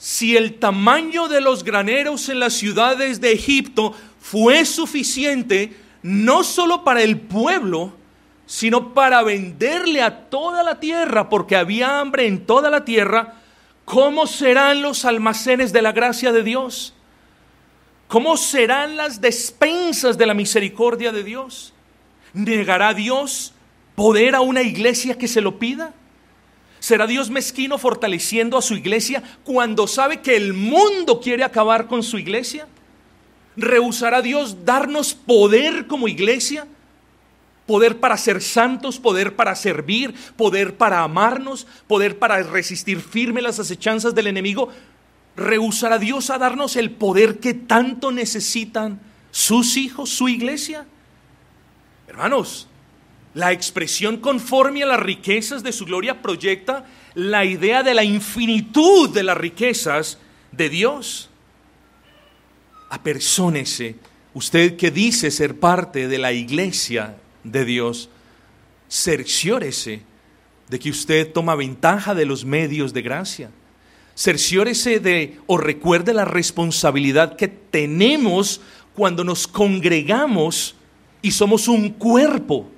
si 0.04 0.36
el 0.36 0.56
tamaño 0.60 1.30
de 1.30 1.40
los 1.40 1.64
graneros 1.64 2.28
en 2.28 2.42
las 2.42 2.56
ciudades 2.56 3.22
de 3.22 3.32
Egipto 3.32 3.96
fue 4.20 4.66
suficiente 4.66 5.78
no 6.02 6.44
solo 6.44 6.84
para 6.84 7.02
el 7.04 7.22
pueblo, 7.22 7.94
sino 8.46 8.94
para 8.94 9.24
venderle 9.24 10.02
a 10.02 10.30
toda 10.30 10.62
la 10.62 10.82
tierra, 10.82 11.30
porque 11.30 11.56
había 11.56 12.02
hambre 12.02 12.28
en 12.28 12.46
toda 12.46 12.70
la 12.70 12.84
tierra, 12.84 13.36
¿cómo 13.86 14.28
serán 14.28 14.82
los 14.82 15.06
almacenes 15.06 15.72
de 15.72 15.82
la 15.82 15.94
gracia 15.94 16.34
de 16.34 16.44
Dios? 16.44 16.94
¿Cómo 18.10 18.36
serán 18.36 18.98
las 18.98 19.22
despensas 19.22 20.18
de 20.18 20.26
la 20.26 20.34
misericordia 20.34 21.14
de 21.14 21.24
Dios? 21.24 21.74
¿Negará 22.34 22.94
Dios 22.94 23.54
poder 23.96 24.36
a 24.36 24.42
una 24.42 24.64
iglesia 24.64 25.18
que 25.18 25.30
se 25.30 25.40
lo 25.40 25.60
pida? 25.60 25.94
¿Será 26.84 27.08
Dios 27.08 27.30
mezquino 27.30 27.78
fortaleciendo 27.78 28.58
a 28.58 28.62
su 28.62 28.74
iglesia 28.74 29.24
cuando 29.46 29.88
sabe 29.88 30.20
que 30.20 30.36
el 30.36 30.52
mundo 30.52 31.22
quiere 31.22 31.46
acabar 31.46 31.88
con 31.88 32.04
su 32.04 32.18
iglesia? 32.18 32.68
¿Rehusará 33.56 34.22
Dios 34.22 34.66
darnos 34.66 35.14
poder 35.14 35.88
como 35.88 36.10
iglesia? 36.10 36.68
Poder 37.68 38.02
para 38.02 38.18
ser 38.18 38.42
santos, 38.42 39.00
poder 39.00 39.38
para 39.38 39.56
servir, 39.56 40.14
poder 40.36 40.76
para 40.76 41.04
amarnos, 41.04 41.68
poder 41.88 42.20
para 42.20 42.44
resistir 42.44 43.00
firme 43.00 43.42
las 43.42 43.60
acechanzas 43.60 44.14
del 44.14 44.28
enemigo. 44.28 44.68
¿Rehusará 45.38 46.00
Dios 46.00 46.30
a 46.32 46.38
darnos 46.38 46.76
el 46.76 46.92
poder 46.92 47.40
que 47.40 47.54
tanto 47.54 48.12
necesitan 48.12 49.00
sus 49.32 49.78
hijos, 49.78 50.10
su 50.10 50.28
iglesia? 50.28 50.86
Hermanos, 52.10 52.68
la 53.34 53.52
expresión 53.52 54.18
conforme 54.18 54.84
a 54.84 54.88
las 54.88 55.00
riquezas 55.00 55.64
de 55.64 55.72
su 55.72 55.86
gloria 55.86 56.22
proyecta 56.22 56.86
la 57.16 57.46
idea 57.46 57.84
de 57.84 57.94
la 57.94 58.04
infinitud 58.04 59.10
de 59.10 59.24
las 59.24 59.38
riquezas 59.38 60.20
de 60.52 60.70
Dios. 60.70 61.30
Apersónese, 62.90 63.96
usted 64.34 64.78
que 64.78 64.92
dice 64.92 65.32
ser 65.32 65.60
parte 65.60 66.08
de 66.08 66.18
la 66.20 66.32
iglesia 66.32 67.18
de 67.44 67.66
Dios, 67.66 68.10
cerciórese 68.90 70.02
de 70.70 70.80
que 70.80 70.92
usted 70.92 71.32
toma 71.32 71.56
ventaja 71.56 72.14
de 72.14 72.26
los 72.26 72.46
medios 72.46 72.94
de 72.94 73.02
gracia. 73.02 73.52
Cerciórese 74.16 75.00
de 75.00 75.40
o 75.48 75.58
recuerde 75.58 76.14
la 76.14 76.26
responsabilidad 76.26 77.36
que 77.36 77.48
tenemos 77.48 78.62
cuando 78.94 79.24
nos 79.24 79.48
congregamos 79.48 80.76
y 81.24 81.32
somos 81.32 81.68
un 81.68 81.90
cuerpo 81.90 82.70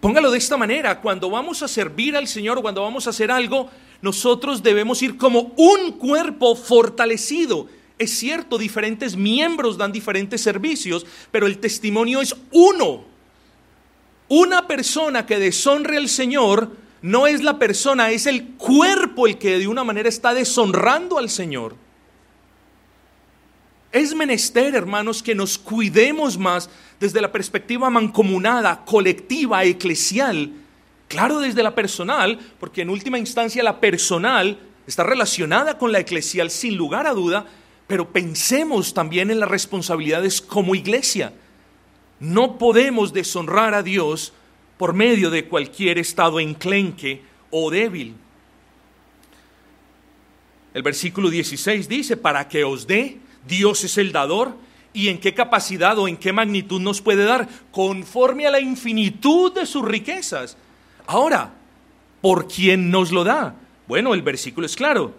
Póngalo 0.00 0.30
de 0.30 0.38
esta 0.38 0.56
manera, 0.56 1.00
cuando 1.00 1.28
vamos 1.28 1.62
a 1.62 1.68
servir 1.68 2.16
al 2.16 2.28
Señor, 2.28 2.62
cuando 2.62 2.82
vamos 2.82 3.06
a 3.06 3.10
hacer 3.10 3.32
algo, 3.32 3.68
nosotros 4.00 4.62
debemos 4.62 5.02
ir 5.02 5.16
como 5.16 5.52
un 5.56 5.92
cuerpo 5.92 6.54
fortalecido. 6.54 7.66
Es 7.98 8.12
cierto, 8.12 8.58
diferentes 8.58 9.16
miembros 9.16 9.76
dan 9.76 9.90
diferentes 9.90 10.40
servicios, 10.40 11.04
pero 11.32 11.48
el 11.48 11.58
testimonio 11.58 12.20
es 12.20 12.36
uno. 12.52 13.04
Una 14.28 14.68
persona 14.68 15.26
que 15.26 15.38
deshonre 15.40 15.96
al 15.96 16.08
Señor 16.08 16.70
no 17.02 17.26
es 17.26 17.42
la 17.42 17.58
persona, 17.58 18.10
es 18.10 18.26
el 18.26 18.50
cuerpo 18.50 19.26
el 19.26 19.36
que 19.38 19.58
de 19.58 19.66
una 19.66 19.82
manera 19.82 20.08
está 20.08 20.32
deshonrando 20.32 21.18
al 21.18 21.28
Señor. 21.28 21.74
Es 23.90 24.14
menester, 24.14 24.74
hermanos, 24.74 25.22
que 25.22 25.34
nos 25.34 25.56
cuidemos 25.56 26.36
más 26.36 26.68
desde 27.00 27.22
la 27.22 27.32
perspectiva 27.32 27.88
mancomunada, 27.88 28.84
colectiva, 28.84 29.64
eclesial. 29.64 30.52
Claro, 31.08 31.40
desde 31.40 31.62
la 31.62 31.74
personal, 31.74 32.38
porque 32.60 32.82
en 32.82 32.90
última 32.90 33.18
instancia 33.18 33.62
la 33.62 33.80
personal 33.80 34.58
está 34.86 35.04
relacionada 35.04 35.78
con 35.78 35.90
la 35.90 36.00
eclesial 36.00 36.50
sin 36.50 36.76
lugar 36.76 37.06
a 37.06 37.14
duda, 37.14 37.46
pero 37.86 38.12
pensemos 38.12 38.92
también 38.92 39.30
en 39.30 39.40
las 39.40 39.48
responsabilidades 39.48 40.42
como 40.42 40.74
iglesia. 40.74 41.32
No 42.20 42.58
podemos 42.58 43.14
deshonrar 43.14 43.72
a 43.72 43.82
Dios 43.82 44.34
por 44.76 44.92
medio 44.92 45.30
de 45.30 45.46
cualquier 45.46 45.98
estado 45.98 46.40
enclenque 46.40 47.22
o 47.50 47.70
débil. 47.70 48.14
El 50.74 50.82
versículo 50.82 51.30
16 51.30 51.88
dice, 51.88 52.18
para 52.18 52.46
que 52.48 52.64
os 52.64 52.86
dé 52.86 53.18
Dios 53.46 53.84
es 53.84 53.98
el 53.98 54.12
dador 54.12 54.54
y 54.92 55.08
en 55.08 55.18
qué 55.18 55.34
capacidad 55.34 55.98
o 55.98 56.08
en 56.08 56.16
qué 56.16 56.32
magnitud 56.32 56.80
nos 56.80 57.00
puede 57.00 57.24
dar, 57.24 57.48
conforme 57.70 58.46
a 58.46 58.50
la 58.50 58.60
infinitud 58.60 59.52
de 59.52 59.66
sus 59.66 59.84
riquezas. 59.84 60.56
Ahora, 61.06 61.52
¿por 62.20 62.48
quién 62.48 62.90
nos 62.90 63.12
lo 63.12 63.24
da? 63.24 63.54
Bueno, 63.86 64.14
el 64.14 64.22
versículo 64.22 64.66
es 64.66 64.76
claro. 64.76 65.14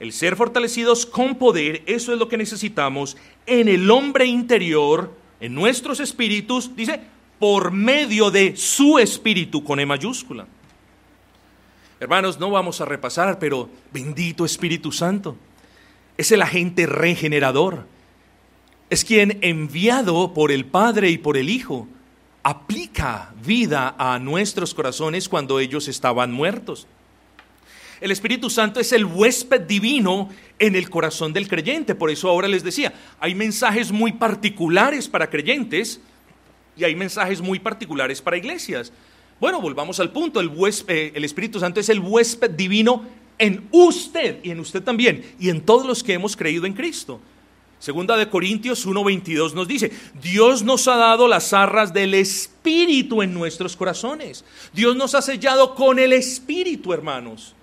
El 0.00 0.12
ser 0.12 0.36
fortalecidos 0.36 1.06
con 1.06 1.36
poder, 1.36 1.82
eso 1.86 2.12
es 2.12 2.18
lo 2.18 2.28
que 2.28 2.36
necesitamos 2.36 3.16
en 3.46 3.68
el 3.68 3.90
hombre 3.90 4.26
interior, 4.26 5.14
en 5.40 5.54
nuestros 5.54 6.00
espíritus, 6.00 6.74
dice, 6.74 7.00
por 7.38 7.70
medio 7.70 8.30
de 8.30 8.56
su 8.56 8.98
espíritu 8.98 9.62
con 9.62 9.80
E 9.80 9.86
mayúscula. 9.86 10.46
Hermanos, 12.00 12.38
no 12.40 12.50
vamos 12.50 12.80
a 12.80 12.84
repasar, 12.84 13.38
pero 13.38 13.68
bendito 13.92 14.44
Espíritu 14.44 14.90
Santo 14.90 15.36
es 16.16 16.32
el 16.32 16.42
agente 16.42 16.86
regenerador. 16.86 17.86
Es 18.90 19.04
quien, 19.04 19.38
enviado 19.42 20.34
por 20.34 20.52
el 20.52 20.64
Padre 20.66 21.10
y 21.10 21.18
por 21.18 21.36
el 21.36 21.48
Hijo, 21.48 21.88
aplica 22.42 23.32
vida 23.44 23.94
a 23.98 24.18
nuestros 24.18 24.74
corazones 24.74 25.28
cuando 25.28 25.60
ellos 25.60 25.88
estaban 25.88 26.32
muertos. 26.32 26.86
El 28.00 28.10
Espíritu 28.10 28.50
Santo 28.50 28.80
es 28.80 28.92
el 28.92 29.04
huésped 29.04 29.60
divino 29.60 30.28
en 30.58 30.74
el 30.74 30.90
corazón 30.90 31.32
del 31.32 31.48
creyente. 31.48 31.94
Por 31.94 32.10
eso 32.10 32.28
ahora 32.28 32.48
les 32.48 32.64
decía, 32.64 32.92
hay 33.20 33.34
mensajes 33.34 33.92
muy 33.92 34.12
particulares 34.12 35.06
para 35.06 35.30
creyentes 35.30 36.00
y 36.76 36.82
hay 36.82 36.96
mensajes 36.96 37.40
muy 37.40 37.60
particulares 37.60 38.20
para 38.20 38.36
iglesias. 38.36 38.92
Bueno, 39.38 39.60
volvamos 39.60 40.00
al 40.00 40.10
punto. 40.10 40.40
El, 40.40 40.48
huésped, 40.48 41.16
el 41.16 41.24
Espíritu 41.24 41.60
Santo 41.60 41.78
es 41.78 41.88
el 41.88 42.00
huésped 42.00 42.50
divino 42.50 43.04
en 43.42 43.66
usted 43.72 44.38
y 44.44 44.52
en 44.52 44.60
usted 44.60 44.84
también 44.84 45.34
y 45.40 45.50
en 45.50 45.60
todos 45.60 45.84
los 45.84 46.04
que 46.04 46.12
hemos 46.12 46.36
creído 46.36 46.64
en 46.64 46.74
Cristo. 46.74 47.20
Segunda 47.80 48.16
de 48.16 48.30
Corintios 48.30 48.86
1:22 48.86 49.54
nos 49.54 49.66
dice, 49.66 49.90
Dios 50.22 50.62
nos 50.62 50.86
ha 50.86 50.94
dado 50.94 51.26
las 51.26 51.52
arras 51.52 51.92
del 51.92 52.14
Espíritu 52.14 53.20
en 53.20 53.34
nuestros 53.34 53.74
corazones. 53.74 54.44
Dios 54.72 54.94
nos 54.94 55.16
ha 55.16 55.22
sellado 55.22 55.74
con 55.74 55.98
el 55.98 56.12
Espíritu, 56.12 56.92
hermanos. 56.92 57.56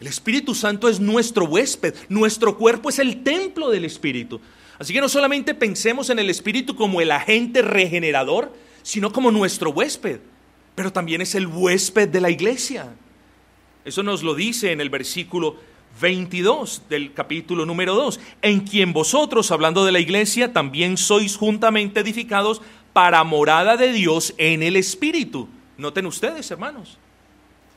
El 0.00 0.06
Espíritu 0.06 0.54
Santo 0.54 0.86
es 0.86 1.00
nuestro 1.00 1.46
huésped, 1.46 1.94
nuestro 2.10 2.58
cuerpo 2.58 2.90
es 2.90 2.98
el 2.98 3.22
templo 3.22 3.70
del 3.70 3.86
Espíritu. 3.86 4.38
Así 4.78 4.92
que 4.92 5.00
no 5.00 5.08
solamente 5.08 5.54
pensemos 5.54 6.10
en 6.10 6.18
el 6.18 6.28
Espíritu 6.28 6.76
como 6.76 7.00
el 7.00 7.10
agente 7.10 7.62
regenerador, 7.62 8.52
sino 8.82 9.14
como 9.14 9.30
nuestro 9.30 9.70
huésped, 9.70 10.20
pero 10.74 10.92
también 10.92 11.22
es 11.22 11.34
el 11.34 11.46
huésped 11.46 12.10
de 12.10 12.20
la 12.20 12.28
iglesia. 12.28 12.92
Eso 13.90 14.04
nos 14.04 14.22
lo 14.22 14.36
dice 14.36 14.70
en 14.70 14.80
el 14.80 14.88
versículo 14.88 15.56
22 16.00 16.82
del 16.88 17.12
capítulo 17.12 17.66
número 17.66 17.96
2, 17.96 18.20
en 18.40 18.60
quien 18.60 18.92
vosotros, 18.92 19.50
hablando 19.50 19.84
de 19.84 19.90
la 19.90 19.98
iglesia, 19.98 20.52
también 20.52 20.96
sois 20.96 21.36
juntamente 21.36 21.98
edificados 21.98 22.62
para 22.92 23.24
morada 23.24 23.76
de 23.76 23.92
Dios 23.92 24.32
en 24.38 24.62
el 24.62 24.76
Espíritu. 24.76 25.48
Noten 25.76 26.06
ustedes, 26.06 26.48
hermanos. 26.52 26.98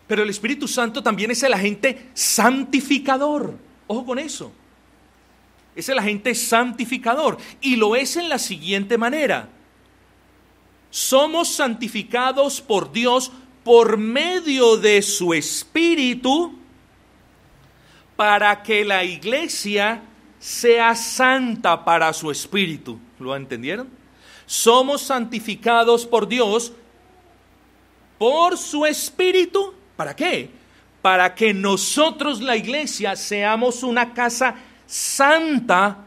Pero 0.05 0.21
el 0.21 0.29
Espíritu 0.29 0.67
Santo 0.67 1.01
también 1.01 1.31
es 1.31 1.41
el 1.41 1.51
agente 1.51 2.11
santificador. 2.13 3.57
Ojo 3.87 4.05
con 4.05 4.19
eso. 4.19 4.51
Es 5.75 5.89
el 5.89 5.97
agente 5.97 6.35
santificador. 6.35 7.39
Y 7.59 7.75
lo 7.75 7.95
es 7.95 8.17
en 8.17 8.29
la 8.29 8.37
siguiente 8.37 8.99
manera. 8.99 9.49
Somos 10.91 11.47
santificados 11.47 12.61
por 12.61 12.91
Dios 12.91 13.31
por 13.63 13.97
medio 13.97 14.77
de 14.77 15.01
su 15.01 15.33
espíritu 15.33 16.57
para 18.15 18.61
que 18.61 18.85
la 18.85 19.03
iglesia 19.03 20.01
sea 20.39 20.95
santa 20.95 21.83
para 21.83 22.11
su 22.13 22.29
espíritu. 22.29 22.99
¿Lo 23.19 23.35
entendieron? 23.35 23.89
Somos 24.45 25.01
santificados 25.01 26.05
por 26.05 26.27
Dios 26.27 26.73
por 28.17 28.57
su 28.57 28.85
espíritu. 28.85 29.73
¿Para 29.95 30.15
qué? 30.15 30.49
Para 31.01 31.33
que 31.33 31.53
nosotros, 31.53 32.41
la 32.41 32.55
iglesia, 32.55 33.15
seamos 33.15 33.83
una 33.83 34.13
casa 34.13 34.55
santa 34.85 35.97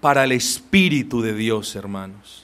para 0.00 0.24
el 0.24 0.32
Espíritu 0.32 1.20
de 1.20 1.34
Dios, 1.34 1.76
hermanos. 1.76 2.43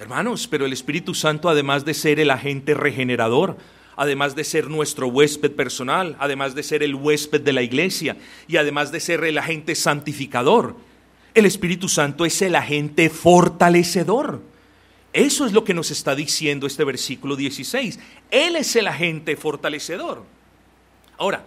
Hermanos, 0.00 0.48
pero 0.48 0.64
el 0.64 0.72
Espíritu 0.72 1.14
Santo, 1.14 1.50
además 1.50 1.84
de 1.84 1.92
ser 1.92 2.20
el 2.20 2.30
agente 2.30 2.72
regenerador, 2.72 3.58
además 3.96 4.34
de 4.34 4.44
ser 4.44 4.70
nuestro 4.70 5.08
huésped 5.08 5.52
personal, 5.52 6.16
además 6.18 6.54
de 6.54 6.62
ser 6.62 6.82
el 6.82 6.94
huésped 6.94 7.42
de 7.42 7.52
la 7.52 7.60
iglesia 7.60 8.16
y 8.48 8.56
además 8.56 8.92
de 8.92 9.00
ser 9.00 9.22
el 9.24 9.36
agente 9.36 9.74
santificador, 9.74 10.74
el 11.34 11.44
Espíritu 11.44 11.86
Santo 11.86 12.24
es 12.24 12.40
el 12.40 12.54
agente 12.54 13.10
fortalecedor. 13.10 14.40
Eso 15.12 15.44
es 15.44 15.52
lo 15.52 15.64
que 15.64 15.74
nos 15.74 15.90
está 15.90 16.14
diciendo 16.14 16.66
este 16.66 16.84
versículo 16.84 17.36
16. 17.36 17.98
Él 18.30 18.56
es 18.56 18.74
el 18.76 18.86
agente 18.86 19.36
fortalecedor. 19.36 20.24
Ahora, 21.18 21.44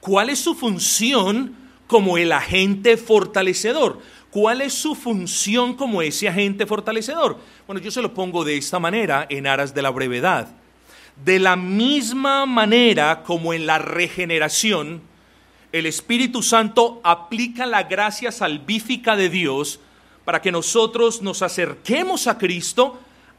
¿cuál 0.00 0.30
es 0.30 0.38
su 0.38 0.54
función 0.54 1.54
como 1.88 2.16
el 2.16 2.32
agente 2.32 2.96
fortalecedor? 2.96 4.00
¿Cuál 4.32 4.62
es 4.62 4.72
su 4.72 4.94
función 4.94 5.74
como 5.74 6.00
ese 6.00 6.26
agente 6.26 6.64
fortalecedor? 6.64 7.38
Bueno, 7.66 7.82
yo 7.82 7.90
se 7.90 8.00
lo 8.00 8.14
pongo 8.14 8.44
de 8.44 8.56
esta 8.56 8.78
manera 8.78 9.26
en 9.28 9.46
aras 9.46 9.74
de 9.74 9.82
la 9.82 9.90
brevedad. 9.90 10.48
De 11.22 11.38
la 11.38 11.54
misma 11.54 12.46
manera 12.46 13.24
como 13.24 13.52
en 13.52 13.66
la 13.66 13.76
regeneración, 13.76 15.02
el 15.70 15.84
Espíritu 15.84 16.42
Santo 16.42 17.02
aplica 17.04 17.66
la 17.66 17.82
gracia 17.82 18.32
salvífica 18.32 19.16
de 19.16 19.28
Dios 19.28 19.80
para 20.24 20.40
que 20.40 20.50
nosotros 20.50 21.20
nos 21.20 21.42
acerquemos 21.42 22.26
a 22.26 22.38
Cristo 22.38 22.98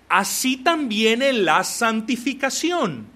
así 0.10 0.58
también 0.58 1.24
en 1.24 1.44
la 1.44 1.64
santificación. 1.64 3.08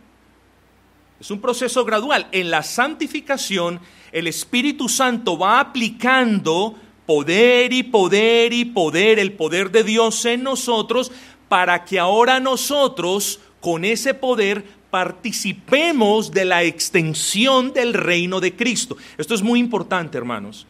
Es 1.19 1.29
un 1.29 1.39
proceso 1.39 1.85
gradual. 1.85 2.27
En 2.31 2.49
la 2.49 2.63
santificación, 2.63 3.79
el 4.11 4.25
Espíritu 4.25 4.89
Santo 4.89 5.37
va 5.37 5.59
aplicando 5.59 6.75
poder 7.07 7.73
y 7.73 7.81
poder 7.81 8.53
y 8.53 8.65
poder, 8.65 9.17
el 9.17 9.31
poder 9.31 9.71
de 9.71 9.83
Dios 9.83 10.23
en 10.25 10.43
nosotros, 10.43 11.11
para 11.49 11.85
que 11.85 11.97
ahora 11.97 12.39
nosotros, 12.39 13.39
con 13.59 13.83
ese 13.85 14.13
poder, 14.13 14.63
participemos 14.91 16.31
de 16.31 16.45
la 16.45 16.63
extensión 16.63 17.73
del 17.73 17.93
reino 17.93 18.39
de 18.39 18.55
Cristo. 18.55 18.97
Esto 19.17 19.33
es 19.33 19.41
muy 19.41 19.59
importante, 19.59 20.17
hermanos. 20.17 20.67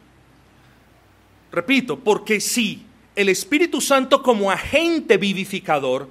Repito, 1.50 1.98
porque 1.98 2.40
si 2.40 2.84
el 3.16 3.28
Espíritu 3.28 3.80
Santo 3.80 4.22
como 4.22 4.50
agente 4.50 5.16
vivificador, 5.16 6.08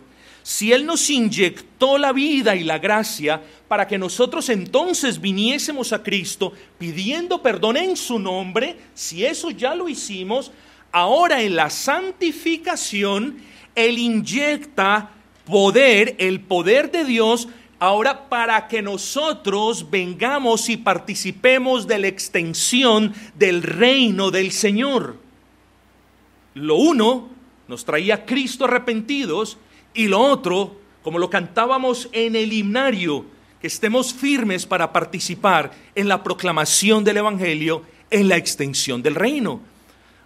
si 0.48 0.72
Él 0.72 0.86
nos 0.86 1.10
inyectó 1.10 1.98
la 1.98 2.14
vida 2.14 2.56
y 2.56 2.64
la 2.64 2.80
gracia 2.80 3.42
para 3.68 3.86
que 3.86 3.98
nosotros 3.98 4.48
entonces 4.48 5.20
viniésemos 5.20 5.92
a 5.92 6.02
Cristo 6.02 6.54
pidiendo 6.78 7.42
perdón 7.42 7.76
en 7.76 7.98
su 7.98 8.18
nombre, 8.18 8.78
si 8.94 9.26
eso 9.26 9.52
ya 9.52 9.76
lo 9.76 9.90
hicimos, 9.90 10.54
ahora 10.94 11.42
en 11.42 11.58
la 11.58 11.70
santificación 11.70 13.40
Él 13.76 13.98
inyecta 13.98 15.12
poder, 15.44 16.16
el 16.18 16.40
poder 16.40 16.92
de 16.92 17.04
Dios, 17.04 17.50
ahora 17.78 18.30
para 18.30 18.70
que 18.70 18.82
nosotros 18.82 19.90
vengamos 19.92 20.70
y 20.70 20.78
participemos 20.78 21.88
de 21.88 22.00
la 22.00 22.08
extensión 22.08 23.14
del 23.36 23.64
reino 23.64 24.32
del 24.32 24.54
Señor. 24.54 25.18
Lo 26.54 26.76
uno 26.76 27.28
nos 27.68 27.84
traía 27.84 28.26
Cristo 28.26 28.64
arrepentidos 28.64 29.58
y 29.98 30.08
lo 30.08 30.20
otro, 30.20 30.80
como 31.02 31.18
lo 31.18 31.28
cantábamos 31.30 32.08
en 32.12 32.36
el 32.36 32.54
himnario, 32.54 33.26
que 33.60 33.66
estemos 33.66 34.14
firmes 34.14 34.68
para 34.68 34.94
participar 34.94 35.72
en 35.96 36.08
la 36.08 36.24
proclamación 36.24 37.04
del 37.04 37.18
Evangelio, 37.18 37.82
en 38.12 38.28
la 38.28 38.38
extensión 38.38 39.02
del 39.02 39.16
reino. 39.16 39.60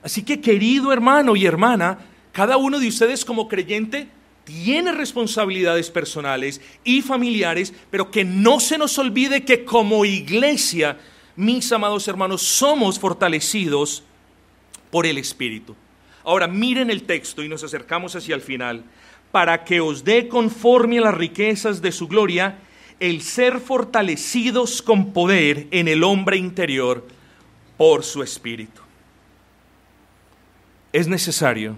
Así 0.03 0.23
que 0.23 0.41
querido 0.41 0.91
hermano 0.91 1.37
y 1.37 1.45
hermana, 1.45 1.99
cada 2.33 2.57
uno 2.57 2.79
de 2.81 2.89
ustedes 2.89 3.23
como 3.23 3.47
creyente 3.47 4.09
tiene 4.43 4.91
responsabilidades 4.91 5.89
personales 5.89 6.59
y 6.83 7.01
familiares, 7.01 7.73
pero 7.89 8.11
que 8.11 8.25
no 8.25 8.59
se 8.59 8.77
nos 8.77 8.97
olvide 8.97 9.45
que 9.45 9.63
como 9.63 10.03
iglesia, 10.03 10.99
mis 11.37 11.71
amados 11.71 12.09
hermanos, 12.09 12.41
somos 12.41 12.99
fortalecidos 12.99 14.03
por 14.89 15.05
el 15.05 15.17
Espíritu. 15.17 15.77
Ahora 16.25 16.49
miren 16.49 16.89
el 16.89 17.03
texto 17.03 17.41
y 17.41 17.47
nos 17.47 17.63
acercamos 17.63 18.17
hacia 18.17 18.35
el 18.35 18.41
final 18.41 18.83
para 19.31 19.63
que 19.63 19.79
os 19.79 20.03
dé 20.03 20.27
conforme 20.27 20.99
a 20.99 21.01
las 21.01 21.13
riquezas 21.13 21.81
de 21.81 21.91
su 21.91 22.07
gloria 22.07 22.59
el 22.99 23.21
ser 23.21 23.59
fortalecidos 23.59 24.81
con 24.81 25.11
poder 25.13 25.67
en 25.71 25.87
el 25.87 26.03
hombre 26.03 26.37
interior 26.37 27.07
por 27.77 28.03
su 28.03 28.21
espíritu. 28.21 28.81
Es 30.93 31.07
necesario 31.07 31.75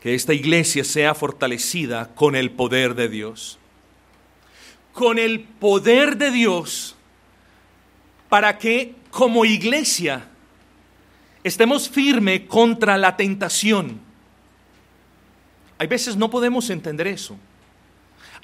que 0.00 0.14
esta 0.14 0.34
iglesia 0.34 0.82
sea 0.82 1.14
fortalecida 1.14 2.12
con 2.14 2.34
el 2.34 2.50
poder 2.50 2.94
de 2.94 3.08
Dios. 3.08 3.58
Con 4.92 5.18
el 5.18 5.40
poder 5.40 6.16
de 6.16 6.30
Dios 6.32 6.96
para 8.28 8.58
que 8.58 8.94
como 9.10 9.44
iglesia 9.44 10.26
estemos 11.44 11.88
firme 11.88 12.46
contra 12.46 12.96
la 12.96 13.16
tentación 13.16 14.00
hay 15.82 15.88
veces 15.88 16.16
no 16.16 16.30
podemos 16.30 16.70
entender 16.70 17.08
eso. 17.08 17.36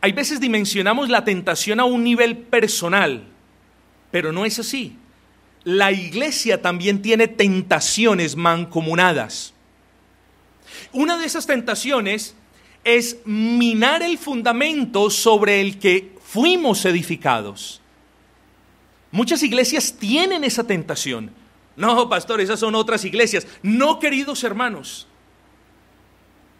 Hay 0.00 0.10
veces 0.10 0.40
dimensionamos 0.40 1.08
la 1.08 1.24
tentación 1.24 1.78
a 1.78 1.84
un 1.84 2.02
nivel 2.02 2.36
personal, 2.36 3.28
pero 4.10 4.32
no 4.32 4.44
es 4.44 4.58
así. 4.58 4.96
La 5.62 5.92
iglesia 5.92 6.62
también 6.62 7.00
tiene 7.00 7.28
tentaciones 7.28 8.34
mancomunadas. 8.34 9.54
Una 10.92 11.16
de 11.16 11.26
esas 11.26 11.46
tentaciones 11.46 12.34
es 12.82 13.18
minar 13.24 14.02
el 14.02 14.18
fundamento 14.18 15.08
sobre 15.08 15.60
el 15.60 15.78
que 15.78 16.16
fuimos 16.20 16.84
edificados. 16.86 17.80
Muchas 19.12 19.44
iglesias 19.44 19.94
tienen 19.96 20.42
esa 20.42 20.64
tentación. 20.64 21.30
No, 21.76 22.08
pastor, 22.08 22.40
esas 22.40 22.58
son 22.58 22.74
otras 22.74 23.04
iglesias. 23.04 23.46
No, 23.62 24.00
queridos 24.00 24.42
hermanos. 24.42 25.07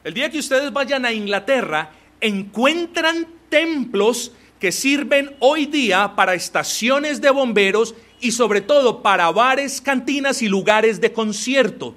El 0.05 0.15
día 0.15 0.31
que 0.31 0.39
ustedes 0.39 0.73
vayan 0.73 1.05
a 1.05 1.13
Inglaterra, 1.13 1.91
encuentran 2.21 3.27
templos 3.49 4.33
que 4.61 4.73
sirven 4.73 5.35
hoy 5.41 5.67
día 5.67 6.15
para 6.17 6.35
estaciones 6.35 7.21
de 7.21 7.31
bomberos 7.31 7.95
y 8.21 8.33
sobre 8.33 8.61
todo 8.61 9.03
para 9.03 9.31
bares, 9.31 9.81
cantinas 9.81 10.43
y 10.43 10.49
lugares 10.49 11.01
de 11.01 11.13
concierto. 11.13 11.95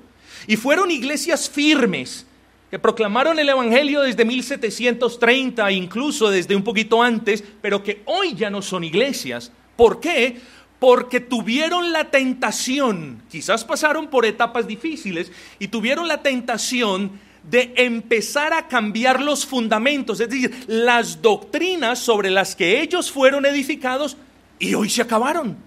Y 0.47 0.55
fueron 0.57 0.89
iglesias 0.91 1.49
firmes 1.49 2.25
que 2.69 2.79
proclamaron 2.79 3.37
el 3.37 3.49
Evangelio 3.49 4.01
desde 4.01 4.25
1730, 4.25 5.71
incluso 5.71 6.29
desde 6.29 6.55
un 6.55 6.63
poquito 6.63 7.03
antes, 7.03 7.43
pero 7.61 7.83
que 7.83 8.01
hoy 8.05 8.33
ya 8.33 8.49
no 8.49 8.61
son 8.61 8.83
iglesias. 8.83 9.51
¿Por 9.75 9.99
qué? 9.99 10.39
Porque 10.79 11.19
tuvieron 11.19 11.91
la 11.91 12.05
tentación, 12.09 13.21
quizás 13.29 13.65
pasaron 13.65 14.07
por 14.07 14.25
etapas 14.25 14.67
difíciles, 14.67 15.31
y 15.59 15.67
tuvieron 15.67 16.07
la 16.07 16.23
tentación 16.23 17.19
de 17.43 17.73
empezar 17.77 18.53
a 18.53 18.67
cambiar 18.67 19.21
los 19.21 19.45
fundamentos, 19.45 20.19
es 20.19 20.29
decir, 20.29 20.65
las 20.67 21.21
doctrinas 21.21 21.99
sobre 21.99 22.29
las 22.29 22.55
que 22.55 22.81
ellos 22.81 23.11
fueron 23.11 23.45
edificados 23.45 24.17
y 24.59 24.73
hoy 24.75 24.89
se 24.89 25.01
acabaron. 25.01 25.57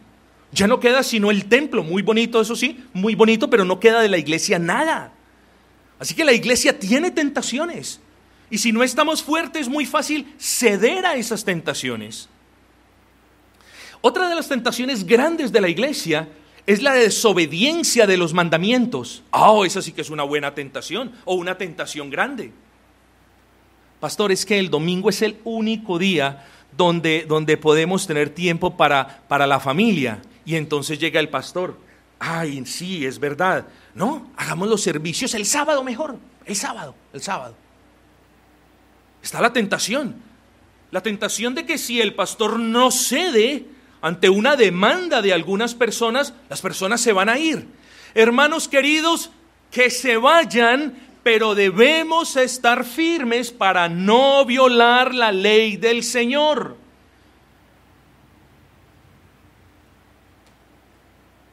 Ya 0.52 0.68
no 0.68 0.78
queda 0.78 1.02
sino 1.02 1.30
el 1.30 1.46
templo, 1.46 1.82
muy 1.82 2.02
bonito, 2.02 2.40
eso 2.40 2.54
sí, 2.54 2.84
muy 2.92 3.16
bonito, 3.16 3.50
pero 3.50 3.64
no 3.64 3.80
queda 3.80 4.00
de 4.00 4.08
la 4.08 4.18
iglesia 4.18 4.58
nada. 4.58 5.12
Así 5.98 6.14
que 6.14 6.24
la 6.24 6.32
iglesia 6.32 6.78
tiene 6.78 7.10
tentaciones. 7.10 8.00
Y 8.50 8.58
si 8.58 8.70
no 8.70 8.84
estamos 8.84 9.22
fuertes, 9.22 9.62
es 9.62 9.68
muy 9.68 9.84
fácil 9.84 10.32
ceder 10.38 11.06
a 11.06 11.16
esas 11.16 11.44
tentaciones. 11.44 12.28
Otra 14.00 14.28
de 14.28 14.34
las 14.34 14.48
tentaciones 14.48 15.04
grandes 15.04 15.50
de 15.50 15.60
la 15.60 15.68
iglesia 15.68 16.28
es 16.66 16.82
la 16.82 16.94
desobediencia 16.94 18.06
de 18.06 18.16
los 18.16 18.32
mandamientos. 18.32 19.22
Oh, 19.30 19.64
esa 19.64 19.82
sí 19.82 19.92
que 19.92 20.00
es 20.00 20.10
una 20.10 20.22
buena 20.22 20.54
tentación 20.54 21.12
o 21.24 21.34
una 21.34 21.58
tentación 21.58 22.10
grande. 22.10 22.52
Pastor, 24.00 24.32
es 24.32 24.44
que 24.44 24.58
el 24.58 24.70
domingo 24.70 25.10
es 25.10 25.22
el 25.22 25.38
único 25.44 25.98
día 25.98 26.46
donde, 26.76 27.24
donde 27.28 27.56
podemos 27.56 28.06
tener 28.06 28.30
tiempo 28.30 28.76
para, 28.76 29.22
para 29.28 29.46
la 29.46 29.60
familia. 29.60 30.22
Y 30.44 30.56
entonces 30.56 30.98
llega 30.98 31.20
el 31.20 31.28
pastor. 31.28 31.78
Ay, 32.18 32.64
sí, 32.66 33.04
es 33.04 33.18
verdad. 33.18 33.66
No, 33.94 34.30
hagamos 34.36 34.68
los 34.68 34.82
servicios 34.82 35.34
el 35.34 35.46
sábado 35.46 35.84
mejor. 35.84 36.16
El 36.46 36.56
sábado, 36.56 36.94
el 37.12 37.22
sábado. 37.22 37.54
Está 39.22 39.40
la 39.40 39.52
tentación. 39.52 40.16
La 40.90 41.02
tentación 41.02 41.54
de 41.54 41.66
que 41.66 41.78
si 41.78 42.00
el 42.00 42.14
pastor 42.14 42.58
no 42.58 42.90
cede, 42.90 43.66
ante 44.04 44.28
una 44.28 44.54
demanda 44.54 45.22
de 45.22 45.32
algunas 45.32 45.74
personas, 45.74 46.34
las 46.50 46.60
personas 46.60 47.00
se 47.00 47.14
van 47.14 47.30
a 47.30 47.38
ir. 47.38 47.66
Hermanos 48.12 48.68
queridos, 48.68 49.30
que 49.70 49.88
se 49.88 50.18
vayan, 50.18 50.94
pero 51.22 51.54
debemos 51.54 52.36
estar 52.36 52.84
firmes 52.84 53.50
para 53.50 53.88
no 53.88 54.44
violar 54.44 55.14
la 55.14 55.32
ley 55.32 55.78
del 55.78 56.02
Señor. 56.02 56.76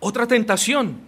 Otra 0.02 0.28
tentación, 0.28 1.00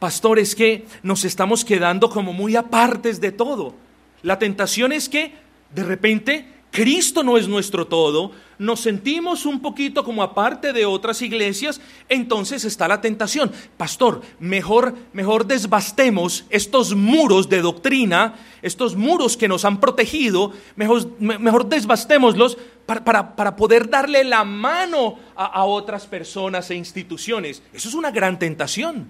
pastor, 0.00 0.40
es 0.40 0.56
que 0.56 0.88
nos 1.04 1.24
estamos 1.24 1.64
quedando 1.64 2.10
como 2.10 2.32
muy 2.32 2.56
apartes 2.56 3.20
de 3.20 3.30
todo. 3.30 3.76
La 4.22 4.40
tentación 4.40 4.90
es 4.90 5.08
que 5.08 5.34
de 5.72 5.84
repente 5.84 6.48
Cristo 6.70 7.24
no 7.24 7.36
es 7.36 7.48
nuestro 7.48 7.86
todo, 7.88 8.30
nos 8.58 8.80
sentimos 8.80 9.44
un 9.44 9.60
poquito 9.60 10.04
como 10.04 10.22
aparte 10.22 10.72
de 10.72 10.86
otras 10.86 11.20
iglesias, 11.20 11.80
entonces 12.08 12.64
está 12.64 12.86
la 12.86 13.00
tentación. 13.00 13.50
Pastor, 13.76 14.22
mejor, 14.38 14.94
mejor 15.12 15.46
desbastemos 15.46 16.44
estos 16.48 16.94
muros 16.94 17.48
de 17.48 17.60
doctrina, 17.60 18.36
estos 18.62 18.94
muros 18.94 19.36
que 19.36 19.48
nos 19.48 19.64
han 19.64 19.80
protegido, 19.80 20.52
mejor, 20.76 21.20
mejor 21.20 21.68
desbastémoslos 21.68 22.56
para, 22.86 23.34
para, 23.34 23.56
poder 23.56 23.90
darle 23.90 24.22
la 24.22 24.44
mano 24.44 25.18
a, 25.34 25.46
a 25.46 25.64
otras 25.64 26.06
personas 26.06 26.70
e 26.70 26.76
instituciones. 26.76 27.62
Eso 27.72 27.88
es 27.88 27.94
una 27.94 28.10
gran 28.10 28.38
tentación. 28.38 29.08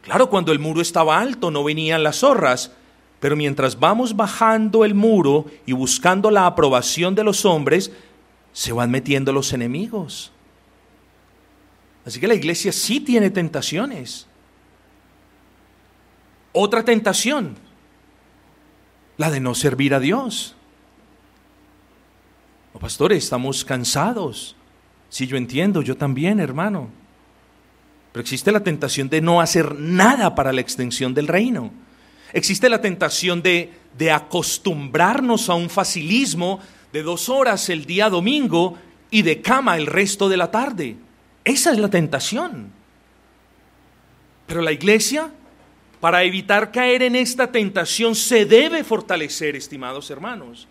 Claro, 0.00 0.30
cuando 0.30 0.52
el 0.52 0.60
muro 0.60 0.80
estaba 0.80 1.18
alto 1.18 1.50
no 1.50 1.64
venían 1.64 2.02
las 2.02 2.20
zorras 2.20 2.70
pero 3.20 3.36
mientras 3.36 3.78
vamos 3.78 4.14
bajando 4.14 4.84
el 4.84 4.94
muro 4.94 5.46
y 5.64 5.72
buscando 5.72 6.30
la 6.30 6.46
aprobación 6.46 7.14
de 7.14 7.24
los 7.24 7.44
hombres, 7.44 7.90
se 8.52 8.72
van 8.72 8.90
metiendo 8.90 9.32
los 9.32 9.52
enemigos. 9.52 10.32
Así 12.04 12.20
que 12.20 12.28
la 12.28 12.34
iglesia 12.34 12.72
sí 12.72 13.00
tiene 13.00 13.30
tentaciones. 13.30 14.26
Otra 16.52 16.84
tentación, 16.84 17.56
la 19.16 19.30
de 19.30 19.40
no 19.40 19.54
servir 19.54 19.92
a 19.92 20.00
Dios. 20.00 20.54
Oh, 22.72 22.78
pastores, 22.78 23.24
estamos 23.24 23.64
cansados. 23.64 24.56
Sí, 25.08 25.26
yo 25.26 25.36
entiendo, 25.36 25.82
yo 25.82 25.96
también, 25.96 26.40
hermano. 26.40 26.90
Pero 28.12 28.22
existe 28.22 28.52
la 28.52 28.60
tentación 28.60 29.08
de 29.08 29.20
no 29.20 29.40
hacer 29.40 29.78
nada 29.78 30.34
para 30.34 30.52
la 30.52 30.60
extensión 30.60 31.12
del 31.12 31.28
reino. 31.28 31.70
Existe 32.32 32.68
la 32.68 32.80
tentación 32.80 33.42
de, 33.42 33.72
de 33.96 34.10
acostumbrarnos 34.10 35.48
a 35.48 35.54
un 35.54 35.70
facilismo 35.70 36.60
de 36.92 37.02
dos 37.02 37.28
horas 37.28 37.68
el 37.68 37.84
día 37.84 38.08
domingo 38.08 38.76
y 39.10 39.22
de 39.22 39.40
cama 39.40 39.76
el 39.76 39.86
resto 39.86 40.28
de 40.28 40.36
la 40.36 40.50
tarde. 40.50 40.96
Esa 41.44 41.72
es 41.72 41.78
la 41.78 41.88
tentación. 41.88 42.72
Pero 44.46 44.62
la 44.62 44.72
iglesia, 44.72 45.30
para 46.00 46.22
evitar 46.22 46.72
caer 46.72 47.02
en 47.02 47.16
esta 47.16 47.50
tentación, 47.50 48.14
se 48.14 48.44
debe 48.44 48.84
fortalecer, 48.84 49.56
estimados 49.56 50.10
hermanos. 50.10 50.68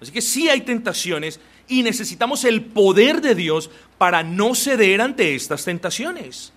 Así 0.00 0.12
que 0.12 0.22
sí 0.22 0.48
hay 0.48 0.62
tentaciones 0.62 1.40
y 1.68 1.82
necesitamos 1.82 2.44
el 2.44 2.64
poder 2.64 3.20
de 3.20 3.34
Dios 3.34 3.70
para 3.98 4.22
no 4.22 4.54
ceder 4.54 5.00
ante 5.00 5.34
estas 5.34 5.64
tentaciones. 5.64 6.52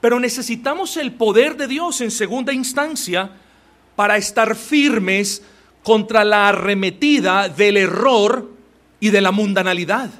Pero 0.00 0.20
necesitamos 0.20 0.96
el 0.96 1.12
poder 1.12 1.56
de 1.56 1.66
Dios 1.66 2.00
en 2.00 2.10
segunda 2.10 2.52
instancia 2.52 3.30
para 3.96 4.16
estar 4.16 4.54
firmes 4.54 5.42
contra 5.82 6.24
la 6.24 6.48
arremetida 6.48 7.48
del 7.48 7.76
error 7.76 8.50
y 9.00 9.10
de 9.10 9.20
la 9.20 9.30
mundanalidad. 9.30 10.10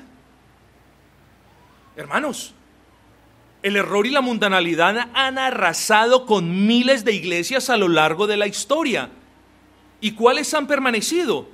Hermanos, 1.97 2.55
el 3.63 3.77
error 3.77 4.07
y 4.07 4.11
la 4.11 4.21
mundanalidad 4.21 5.09
han 5.13 5.39
arrasado 5.39 6.25
con 6.25 6.67
miles 6.67 7.05
de 7.05 7.15
iglesias 7.15 7.69
a 7.69 7.77
lo 7.77 7.89
largo 7.89 8.27
de 8.27 8.37
la 8.37 8.47
historia. 8.47 9.11
¿Y 10.01 10.13
cuáles 10.13 10.53
han 10.55 10.67
permanecido? 10.67 11.49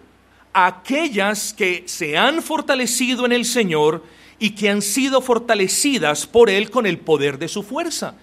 Aquellas 0.53 1.55
que 1.55 1.85
se 1.87 2.19
han 2.19 2.43
fortalecido 2.43 3.25
en 3.25 3.33
el 3.33 3.45
Señor 3.45 4.05
y 4.43 4.57
que 4.57 4.69
han 4.69 4.83
sido 4.83 5.23
fortalecidas 5.23 6.27
por 6.27 6.51
Él 6.51 6.69
con 6.69 6.85
el 6.85 6.99
poder 6.99 7.39
de 7.39 7.47
su 7.47 7.63
fuerza. 7.63 8.17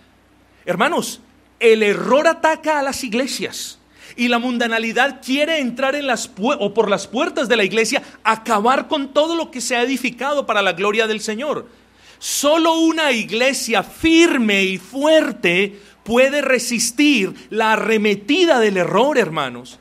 Hermanos, 0.66 1.22
el 1.62 1.82
error 1.82 2.28
ataca 2.28 2.78
a 2.78 2.84
las 2.84 3.06
iglesias 3.06 3.80
y 4.18 4.28
la 4.28 4.38
mundanalidad 4.38 5.22
quiere 5.24 5.62
entrar 5.62 5.96
en 5.96 6.08
las 6.08 6.30
o 6.38 6.74
por 6.74 6.90
las 6.90 7.08
puertas 7.08 7.48
de 7.48 7.56
la 7.56 7.64
iglesia, 7.64 8.04
acabar 8.22 8.90
con 8.90 9.14
todo 9.14 9.34
lo 9.34 9.50
que 9.50 9.62
se 9.62 9.78
ha 9.78 9.82
edificado 9.82 10.46
para 10.46 10.62
la 10.62 10.74
gloria 10.74 11.08
del 11.08 11.22
Señor. 11.22 11.70
Solo 12.18 12.74
una 12.80 13.14
iglesia 13.14 13.82
firme 13.82 14.66
y 14.66 14.78
fuerte 14.78 15.80
puede 16.04 16.42
resistir 16.42 17.34
la 17.50 17.72
arremetida 17.72 18.60
del 18.60 18.76
error, 18.76 19.18
hermanos. 19.18 19.79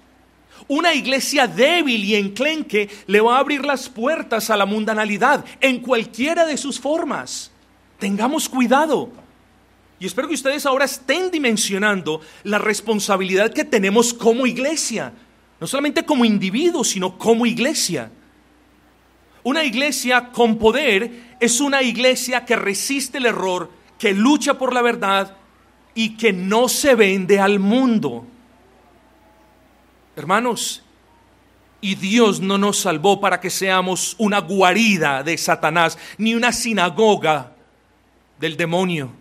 Una 0.66 0.92
iglesia 0.94 1.46
débil 1.46 2.04
y 2.04 2.16
enclenque 2.16 2.88
le 3.06 3.20
va 3.20 3.36
a 3.36 3.40
abrir 3.40 3.64
las 3.64 3.88
puertas 3.88 4.50
a 4.50 4.56
la 4.56 4.66
mundanalidad 4.66 5.44
en 5.60 5.80
cualquiera 5.80 6.44
de 6.44 6.56
sus 6.56 6.80
formas. 6.80 7.50
Tengamos 7.98 8.48
cuidado. 8.48 9.10
Y 10.00 10.06
espero 10.06 10.28
que 10.28 10.34
ustedes 10.34 10.66
ahora 10.66 10.84
estén 10.84 11.30
dimensionando 11.30 12.20
la 12.44 12.58
responsabilidad 12.58 13.52
que 13.52 13.64
tenemos 13.64 14.14
como 14.14 14.46
iglesia. 14.46 15.12
No 15.60 15.66
solamente 15.66 16.04
como 16.04 16.24
individuos, 16.24 16.88
sino 16.88 17.18
como 17.18 17.46
iglesia. 17.46 18.10
Una 19.42 19.64
iglesia 19.64 20.30
con 20.30 20.58
poder 20.58 21.36
es 21.40 21.60
una 21.60 21.82
iglesia 21.82 22.44
que 22.44 22.56
resiste 22.56 23.18
el 23.18 23.26
error, 23.26 23.70
que 23.98 24.12
lucha 24.12 24.58
por 24.58 24.72
la 24.72 24.82
verdad 24.82 25.36
y 25.94 26.16
que 26.16 26.32
no 26.32 26.68
se 26.68 26.94
vende 26.94 27.40
al 27.40 27.58
mundo. 27.58 28.26
Hermanos, 30.18 30.82
y 31.80 31.94
Dios 31.94 32.40
no 32.40 32.58
nos 32.58 32.80
salvó 32.80 33.20
para 33.20 33.40
que 33.40 33.50
seamos 33.50 34.16
una 34.18 34.40
guarida 34.40 35.22
de 35.22 35.38
Satanás, 35.38 35.96
ni 36.18 36.34
una 36.34 36.52
sinagoga 36.52 37.52
del 38.40 38.56
demonio. 38.56 39.12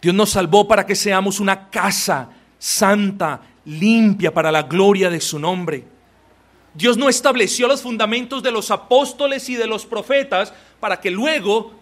Dios 0.00 0.14
nos 0.14 0.30
salvó 0.30 0.68
para 0.68 0.86
que 0.86 0.94
seamos 0.94 1.40
una 1.40 1.70
casa 1.70 2.28
santa, 2.56 3.40
limpia 3.64 4.32
para 4.32 4.52
la 4.52 4.62
gloria 4.62 5.10
de 5.10 5.20
su 5.20 5.40
nombre. 5.40 5.84
Dios 6.72 6.96
no 6.96 7.08
estableció 7.08 7.66
los 7.66 7.82
fundamentos 7.82 8.44
de 8.44 8.52
los 8.52 8.70
apóstoles 8.70 9.48
y 9.48 9.56
de 9.56 9.66
los 9.66 9.86
profetas 9.86 10.54
para 10.78 11.00
que 11.00 11.10
luego 11.10 11.72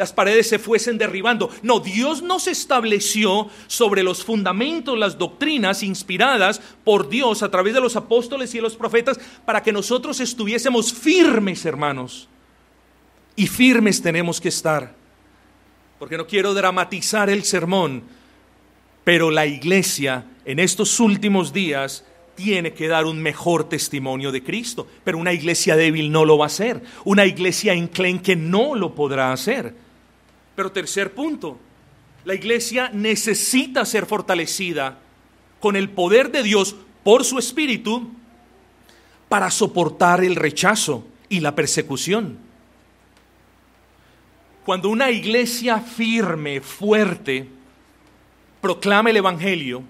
las 0.00 0.14
paredes 0.14 0.48
se 0.48 0.58
fuesen 0.58 0.96
derribando. 0.96 1.50
No, 1.62 1.78
Dios 1.78 2.22
nos 2.22 2.46
estableció 2.46 3.50
sobre 3.66 4.02
los 4.02 4.24
fundamentos, 4.24 4.98
las 4.98 5.18
doctrinas 5.18 5.82
inspiradas 5.82 6.62
por 6.84 7.10
Dios 7.10 7.42
a 7.42 7.50
través 7.50 7.74
de 7.74 7.82
los 7.82 7.96
apóstoles 7.96 8.54
y 8.54 8.56
de 8.56 8.62
los 8.62 8.76
profetas 8.76 9.20
para 9.44 9.62
que 9.62 9.74
nosotros 9.74 10.18
estuviésemos 10.20 10.90
firmes, 10.90 11.66
hermanos. 11.66 12.30
Y 13.36 13.46
firmes 13.46 14.00
tenemos 14.00 14.40
que 14.40 14.48
estar. 14.48 14.94
Porque 15.98 16.16
no 16.16 16.26
quiero 16.26 16.54
dramatizar 16.54 17.28
el 17.28 17.44
sermón, 17.44 18.02
pero 19.04 19.30
la 19.30 19.44
iglesia 19.44 20.24
en 20.46 20.60
estos 20.60 20.98
últimos 20.98 21.52
días 21.52 22.06
tiene 22.36 22.72
que 22.72 22.88
dar 22.88 23.04
un 23.04 23.20
mejor 23.20 23.68
testimonio 23.68 24.32
de 24.32 24.42
Cristo. 24.42 24.86
Pero 25.04 25.18
una 25.18 25.34
iglesia 25.34 25.76
débil 25.76 26.10
no 26.10 26.24
lo 26.24 26.38
va 26.38 26.46
a 26.46 26.54
hacer. 26.54 26.80
Una 27.04 27.26
iglesia 27.26 27.74
enclenque 27.74 28.34
no 28.34 28.74
lo 28.74 28.94
podrá 28.94 29.30
hacer. 29.30 29.89
Pero 30.54 30.72
tercer 30.72 31.14
punto, 31.14 31.58
la 32.24 32.34
iglesia 32.34 32.90
necesita 32.92 33.84
ser 33.84 34.06
fortalecida 34.06 34.98
con 35.60 35.76
el 35.76 35.90
poder 35.90 36.30
de 36.30 36.42
Dios 36.42 36.76
por 37.02 37.24
su 37.24 37.38
espíritu 37.38 38.10
para 39.28 39.50
soportar 39.50 40.24
el 40.24 40.36
rechazo 40.36 41.06
y 41.28 41.40
la 41.40 41.54
persecución. 41.54 42.38
Cuando 44.64 44.90
una 44.90 45.10
iglesia 45.10 45.78
firme, 45.80 46.60
fuerte, 46.60 47.48
proclama 48.60 49.10
el 49.10 49.16
Evangelio, 49.16 49.82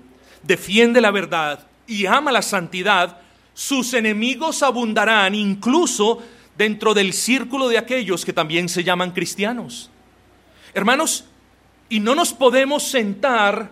defiende 0.43 1.01
la 1.01 1.11
verdad, 1.11 1.67
y 1.87 2.07
ama 2.07 2.31
la 2.31 2.43
santidad, 2.43 3.21
sus 3.53 3.95
enemigos 3.95 4.63
abundarán 4.63 5.35
incluso 5.35 6.23
dentro 6.57 6.95
del 6.95 7.13
círculo 7.13 7.69
de 7.69 7.79
aquellos 7.79 8.25
que 8.25 8.33
también 8.33 8.69
se 8.69 8.85
llaman 8.85 9.11
cristianos. 9.11 9.90
Hermanos, 10.75 11.25
y 11.89 12.01
no 12.01 12.15
nos 12.15 12.33
podemos 12.33 12.85
sentar 12.85 13.71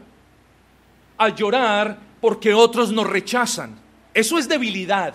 a 1.16 1.28
llorar 1.28 1.98
porque 2.20 2.54
otros 2.54 2.92
nos 2.92 3.06
rechazan. 3.06 3.78
Eso 4.14 4.38
es 4.38 4.48
debilidad. 4.48 5.14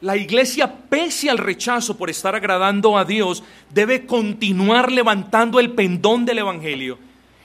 La 0.00 0.16
iglesia, 0.16 0.72
pese 0.88 1.28
al 1.28 1.38
rechazo 1.38 1.96
por 1.96 2.08
estar 2.08 2.34
agradando 2.34 2.96
a 2.96 3.04
Dios, 3.04 3.42
debe 3.72 4.06
continuar 4.06 4.92
levantando 4.92 5.58
el 5.58 5.72
pendón 5.72 6.24
del 6.24 6.38
Evangelio 6.38 6.98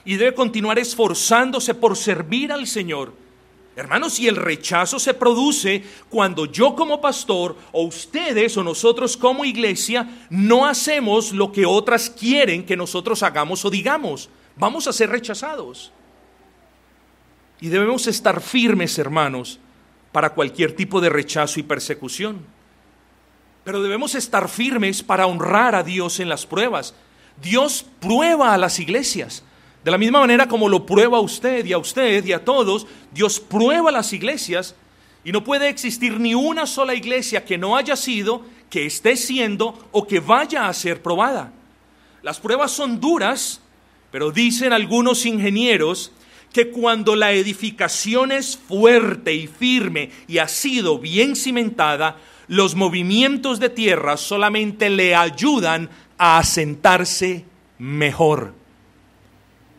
y 0.06 0.18
debe 0.18 0.36
continuar 0.36 0.78
esforzándose 0.78 1.74
por 1.74 1.96
servir 1.98 2.52
al 2.52 2.68
Señor 2.68 3.23
Hermanos, 3.76 4.14
si 4.14 4.28
el 4.28 4.36
rechazo 4.36 5.00
se 5.00 5.16
produce 5.16 5.84
cuando 6.10 6.46
yo 6.46 6.76
como 6.76 7.02
pastor 7.02 7.58
o 7.72 7.84
ustedes 7.84 8.56
o 8.56 8.64
nosotros 8.64 9.18
como 9.18 9.46
iglesia 9.46 10.26
no 10.30 10.68
hacemos 10.68 11.32
lo 11.32 11.52
que 11.52 11.66
otras 11.66 12.10
quieren 12.10 12.66
que 12.66 12.78
nosotros 12.78 13.24
hagamos 13.24 13.66
o 13.66 13.72
digamos, 13.72 14.30
vamos 14.56 14.88
a 14.88 14.94
ser 14.94 15.10
rechazados. 15.10 15.92
Y 17.62 17.70
debemos 17.70 18.06
estar 18.06 18.42
firmes, 18.42 19.00
hermanos, 19.00 19.60
para 20.12 20.34
cualquier 20.34 20.76
tipo 20.76 21.02
de 21.02 21.10
rechazo 21.10 21.60
y 21.60 21.64
persecución. 21.64 22.46
Pero 23.64 23.82
debemos 23.82 24.14
estar 24.14 24.50
firmes 24.50 25.02
para 25.02 25.26
honrar 25.26 25.74
a 25.74 25.84
Dios 25.84 26.20
en 26.20 26.30
las 26.30 26.46
pruebas. 26.46 26.94
Dios 27.42 27.86
prueba 28.00 28.54
a 28.54 28.58
las 28.58 28.80
iglesias. 28.80 29.44
De 29.84 29.92
la 29.92 29.98
misma 29.98 30.22
manera 30.22 30.48
como 30.48 30.70
lo 30.70 30.86
prueba 30.86 31.18
a 31.18 31.22
usted 31.22 31.66
y 31.66 31.74
a 31.74 31.78
usted 31.78 32.26
y 32.26 32.32
a 32.32 32.46
todos, 32.46 32.88
Dios 33.12 33.40
prueba 33.40 33.92
las 33.92 34.14
iglesias 34.14 34.76
y 35.26 35.32
no 35.32 35.44
puede 35.44 35.68
existir 35.68 36.20
ni 36.20 36.34
una 36.34 36.66
sola 36.66 36.96
iglesia 36.96 37.44
que 37.44 37.58
no 37.58 37.76
haya 37.76 37.98
sido, 37.98 38.46
que 38.70 38.86
esté 38.86 39.18
siendo 39.18 39.88
o 39.92 40.08
que 40.08 40.22
vaya 40.22 40.68
a 40.68 40.74
ser 40.74 41.02
probada. 41.02 41.52
Las 42.22 42.40
pruebas 42.40 42.72
son 42.72 43.02
duras, 43.02 43.60
pero 44.10 44.32
dicen 44.32 44.72
algunos 44.72 45.26
ingenieros 45.26 46.14
que 46.54 46.70
cuando 46.70 47.16
la 47.18 47.34
edificación 47.34 48.32
es 48.32 48.56
fuerte 48.56 49.34
y 49.34 49.48
firme 49.48 50.12
y 50.28 50.38
ha 50.38 50.48
sido 50.48 50.98
bien 50.98 51.36
cimentada, 51.36 52.18
los 52.48 52.76
movimientos 52.76 53.60
de 53.60 53.70
tierra 53.70 54.16
solamente 54.16 54.90
le 54.90 55.14
ayudan 55.14 55.90
a 56.18 56.38
asentarse 56.38 57.44
mejor 57.80 58.63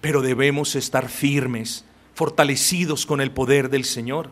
pero 0.05 0.21
debemos 0.21 0.77
estar 0.77 1.09
firmes, 1.09 1.83
fortalecidos 2.15 3.07
con 3.07 3.23
el 3.23 3.31
poder 3.31 3.71
del 3.71 3.87
Señor. 3.87 4.29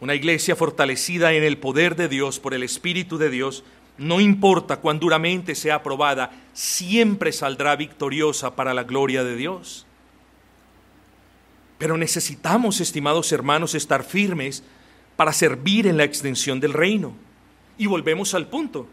Una 0.00 0.14
iglesia 0.14 0.56
fortalecida 0.56 1.34
en 1.34 1.42
el 1.42 1.58
poder 1.58 1.96
de 1.96 2.08
Dios, 2.08 2.40
por 2.40 2.54
el 2.54 2.62
Espíritu 2.62 3.18
de 3.18 3.28
Dios, 3.28 3.62
no 3.98 4.22
importa 4.22 4.78
cuán 4.78 5.00
duramente 5.00 5.54
sea 5.54 5.74
aprobada, 5.74 6.30
siempre 6.54 7.30
saldrá 7.30 7.76
victoriosa 7.76 8.56
para 8.56 8.72
la 8.72 8.84
gloria 8.84 9.22
de 9.22 9.36
Dios. 9.36 9.84
Pero 11.76 11.98
necesitamos, 11.98 12.80
estimados 12.80 13.32
hermanos, 13.32 13.74
estar 13.74 14.02
firmes 14.02 14.62
para 15.16 15.34
servir 15.34 15.86
en 15.86 15.98
la 15.98 16.04
extensión 16.04 16.58
del 16.58 16.72
reino. 16.72 17.12
Y 17.76 17.84
volvemos 17.84 18.32
al 18.32 18.46
punto. 18.46 18.88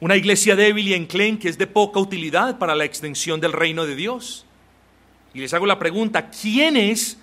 Una 0.00 0.16
iglesia 0.16 0.56
débil 0.56 0.88
y 0.88 0.94
enclenque 0.94 1.48
es 1.48 1.58
de 1.58 1.66
poca 1.66 2.00
utilidad 2.00 2.58
para 2.58 2.74
la 2.74 2.86
extensión 2.86 3.38
del 3.38 3.52
reino 3.52 3.84
de 3.84 3.94
Dios. 3.94 4.46
Y 5.34 5.40
les 5.40 5.52
hago 5.52 5.66
la 5.66 5.78
pregunta, 5.78 6.30
¿quiénes, 6.30 7.18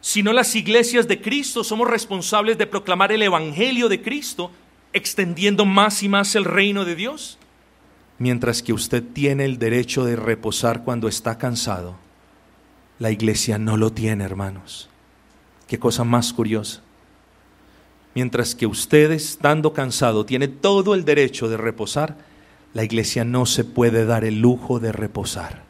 si 0.00 0.22
no 0.22 0.32
las 0.32 0.54
iglesias 0.56 1.06
de 1.06 1.20
Cristo, 1.20 1.62
somos 1.62 1.88
responsables 1.88 2.58
de 2.58 2.66
proclamar 2.66 3.12
el 3.12 3.22
Evangelio 3.22 3.88
de 3.88 4.02
Cristo, 4.02 4.50
extendiendo 4.92 5.64
más 5.64 6.02
y 6.02 6.08
más 6.08 6.34
el 6.34 6.44
reino 6.44 6.84
de 6.84 6.96
Dios? 6.96 7.38
Mientras 8.18 8.62
que 8.62 8.72
usted 8.72 9.02
tiene 9.02 9.44
el 9.44 9.58
derecho 9.58 10.04
de 10.04 10.16
reposar 10.16 10.82
cuando 10.82 11.08
está 11.08 11.38
cansado, 11.38 11.96
la 12.98 13.12
iglesia 13.12 13.58
no 13.58 13.76
lo 13.76 13.92
tiene, 13.92 14.24
hermanos. 14.24 14.90
Qué 15.68 15.78
cosa 15.78 16.02
más 16.02 16.32
curiosa. 16.32 16.82
Mientras 18.14 18.54
que 18.54 18.66
usted, 18.66 19.12
estando 19.12 19.72
cansado, 19.72 20.26
tiene 20.26 20.48
todo 20.48 20.94
el 20.94 21.04
derecho 21.04 21.48
de 21.48 21.56
reposar, 21.56 22.16
la 22.74 22.84
iglesia 22.84 23.24
no 23.24 23.46
se 23.46 23.64
puede 23.64 24.04
dar 24.04 24.24
el 24.24 24.40
lujo 24.40 24.80
de 24.80 24.92
reposar. 24.92 25.62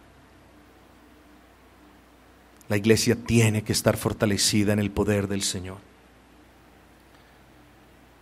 La 2.68 2.76
iglesia 2.76 3.16
tiene 3.16 3.62
que 3.62 3.72
estar 3.72 3.96
fortalecida 3.96 4.72
en 4.72 4.78
el 4.78 4.90
poder 4.90 5.28
del 5.28 5.42
Señor. 5.42 5.78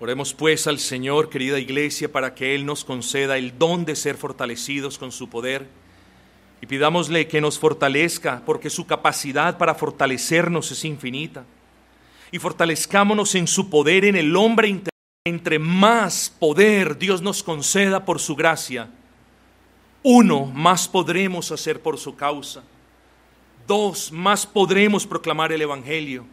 Oremos 0.01 0.33
pues 0.33 0.67
al 0.67 0.79
Señor, 0.79 1.29
querida 1.29 1.59
iglesia, 1.59 2.11
para 2.11 2.35
que 2.35 2.55
Él 2.55 2.65
nos 2.65 2.85
conceda 2.85 3.37
el 3.37 3.59
don 3.59 3.85
de 3.85 3.97
ser 3.97 4.17
fortalecidos 4.17 4.97
con 4.97 5.11
su 5.11 5.29
poder 5.29 5.67
y 6.61 6.67
pidámosle 6.67 7.29
que 7.29 7.41
nos 7.41 7.59
fortalezca, 7.59 8.43
porque 8.47 8.71
su 8.71 8.87
capacidad 8.87 9.59
para 9.59 9.75
fortalecernos 9.75 10.71
es 10.71 10.85
infinita. 10.85 11.45
Y 12.31 12.39
fortalezcámonos 12.39 13.35
en 13.35 13.47
su 13.47 13.71
poder 13.71 14.05
en 14.05 14.17
el 14.17 14.37
hombre 14.37 14.83
Entre 15.25 15.59
más 15.59 16.35
poder 16.39 16.99
Dios 16.99 17.23
nos 17.23 17.43
conceda 17.43 18.05
por 18.05 18.19
su 18.21 18.35
gracia, 18.35 18.91
uno, 20.03 20.47
más 20.47 20.89
podremos 20.89 21.51
hacer 21.51 21.83
por 21.83 21.99
su 21.99 22.15
causa. 22.15 22.63
Dos, 23.67 24.13
más 24.13 24.47
podremos 24.47 25.07
proclamar 25.07 25.53
el 25.53 25.61
Evangelio. 25.61 26.25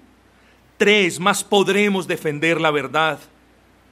Tres, 0.78 1.20
más 1.20 1.44
podremos 1.44 2.08
defender 2.08 2.62
la 2.62 2.72
verdad. 2.72 3.20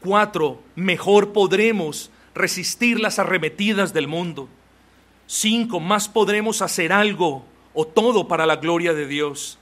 Cuatro, 0.02 0.62
mejor 0.76 1.34
podremos 1.34 2.12
resistir 2.36 3.00
las 3.00 3.20
arremetidas 3.20 3.94
del 3.94 4.08
mundo. 4.08 4.48
Cinco, 5.28 5.80
más 5.80 6.08
podremos 6.08 6.62
hacer 6.62 6.94
algo 6.94 7.44
o 7.74 7.86
todo 7.86 8.28
para 8.28 8.46
la 8.46 8.58
gloria 8.58 8.94
de 8.94 9.08
Dios. 9.08 9.58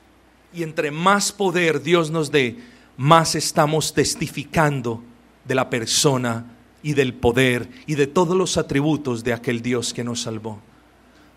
Y 0.53 0.63
entre 0.63 0.91
más 0.91 1.31
poder 1.31 1.81
Dios 1.81 2.11
nos 2.11 2.31
dé, 2.31 2.57
más 2.97 3.35
estamos 3.35 3.93
testificando 3.93 5.01
de 5.45 5.55
la 5.55 5.69
persona 5.69 6.45
y 6.83 6.93
del 6.93 7.13
poder 7.13 7.69
y 7.85 7.95
de 7.95 8.07
todos 8.07 8.35
los 8.35 8.57
atributos 8.57 9.23
de 9.23 9.33
aquel 9.33 9.61
Dios 9.61 9.93
que 9.93 10.03
nos 10.03 10.21
salvó. 10.21 10.59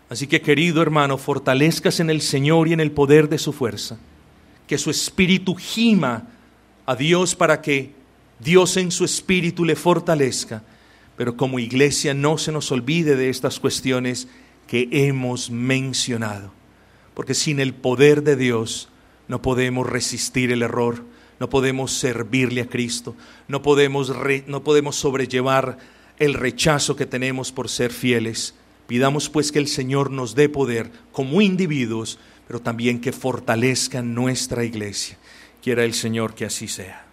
Así 0.09 0.27
que 0.27 0.41
querido 0.41 0.81
hermano, 0.81 1.17
fortalezcas 1.17 1.99
en 1.99 2.09
el 2.09 2.21
Señor 2.21 2.67
y 2.67 2.73
en 2.73 2.79
el 2.79 2.91
poder 2.91 3.29
de 3.29 3.39
su 3.39 3.53
fuerza. 3.53 3.97
Que 4.67 4.77
su 4.77 4.89
espíritu 4.89 5.55
gima 5.55 6.27
a 6.85 6.95
Dios 6.95 7.35
para 7.35 7.61
que 7.61 7.93
Dios 8.39 8.77
en 8.77 8.91
su 8.91 9.05
espíritu 9.05 9.65
le 9.65 9.75
fortalezca. 9.75 10.63
Pero 11.15 11.37
como 11.37 11.59
iglesia 11.59 12.13
no 12.13 12.37
se 12.37 12.51
nos 12.51 12.71
olvide 12.71 13.15
de 13.15 13.29
estas 13.29 13.59
cuestiones 13.59 14.27
que 14.67 14.89
hemos 14.91 15.49
mencionado. 15.49 16.51
Porque 17.13 17.33
sin 17.33 17.59
el 17.59 17.73
poder 17.73 18.23
de 18.23 18.35
Dios 18.35 18.89
no 19.27 19.41
podemos 19.41 19.87
resistir 19.87 20.51
el 20.51 20.61
error, 20.61 21.03
no 21.39 21.49
podemos 21.49 21.91
servirle 21.91 22.61
a 22.61 22.67
Cristo, 22.67 23.15
no 23.47 23.61
podemos, 23.61 24.11
no 24.47 24.63
podemos 24.63 24.95
sobrellevar 24.95 25.77
el 26.17 26.33
rechazo 26.33 26.95
que 26.95 27.05
tenemos 27.05 27.51
por 27.51 27.69
ser 27.69 27.91
fieles 27.91 28.55
Pidamos 28.87 29.29
pues 29.29 29.51
que 29.51 29.59
el 29.59 29.67
Señor 29.67 30.11
nos 30.11 30.35
dé 30.35 30.47
poder 30.47 30.91
como 31.11 31.41
individuos, 31.41 32.19
pero 32.47 32.61
también 32.61 33.01
que 33.01 33.11
fortalezca 33.11 34.01
nuestra 34.01 34.63
iglesia. 34.63 35.17
Quiera 35.63 35.83
el 35.83 35.93
Señor 35.93 36.35
que 36.35 36.45
así 36.45 36.67
sea. 36.67 37.04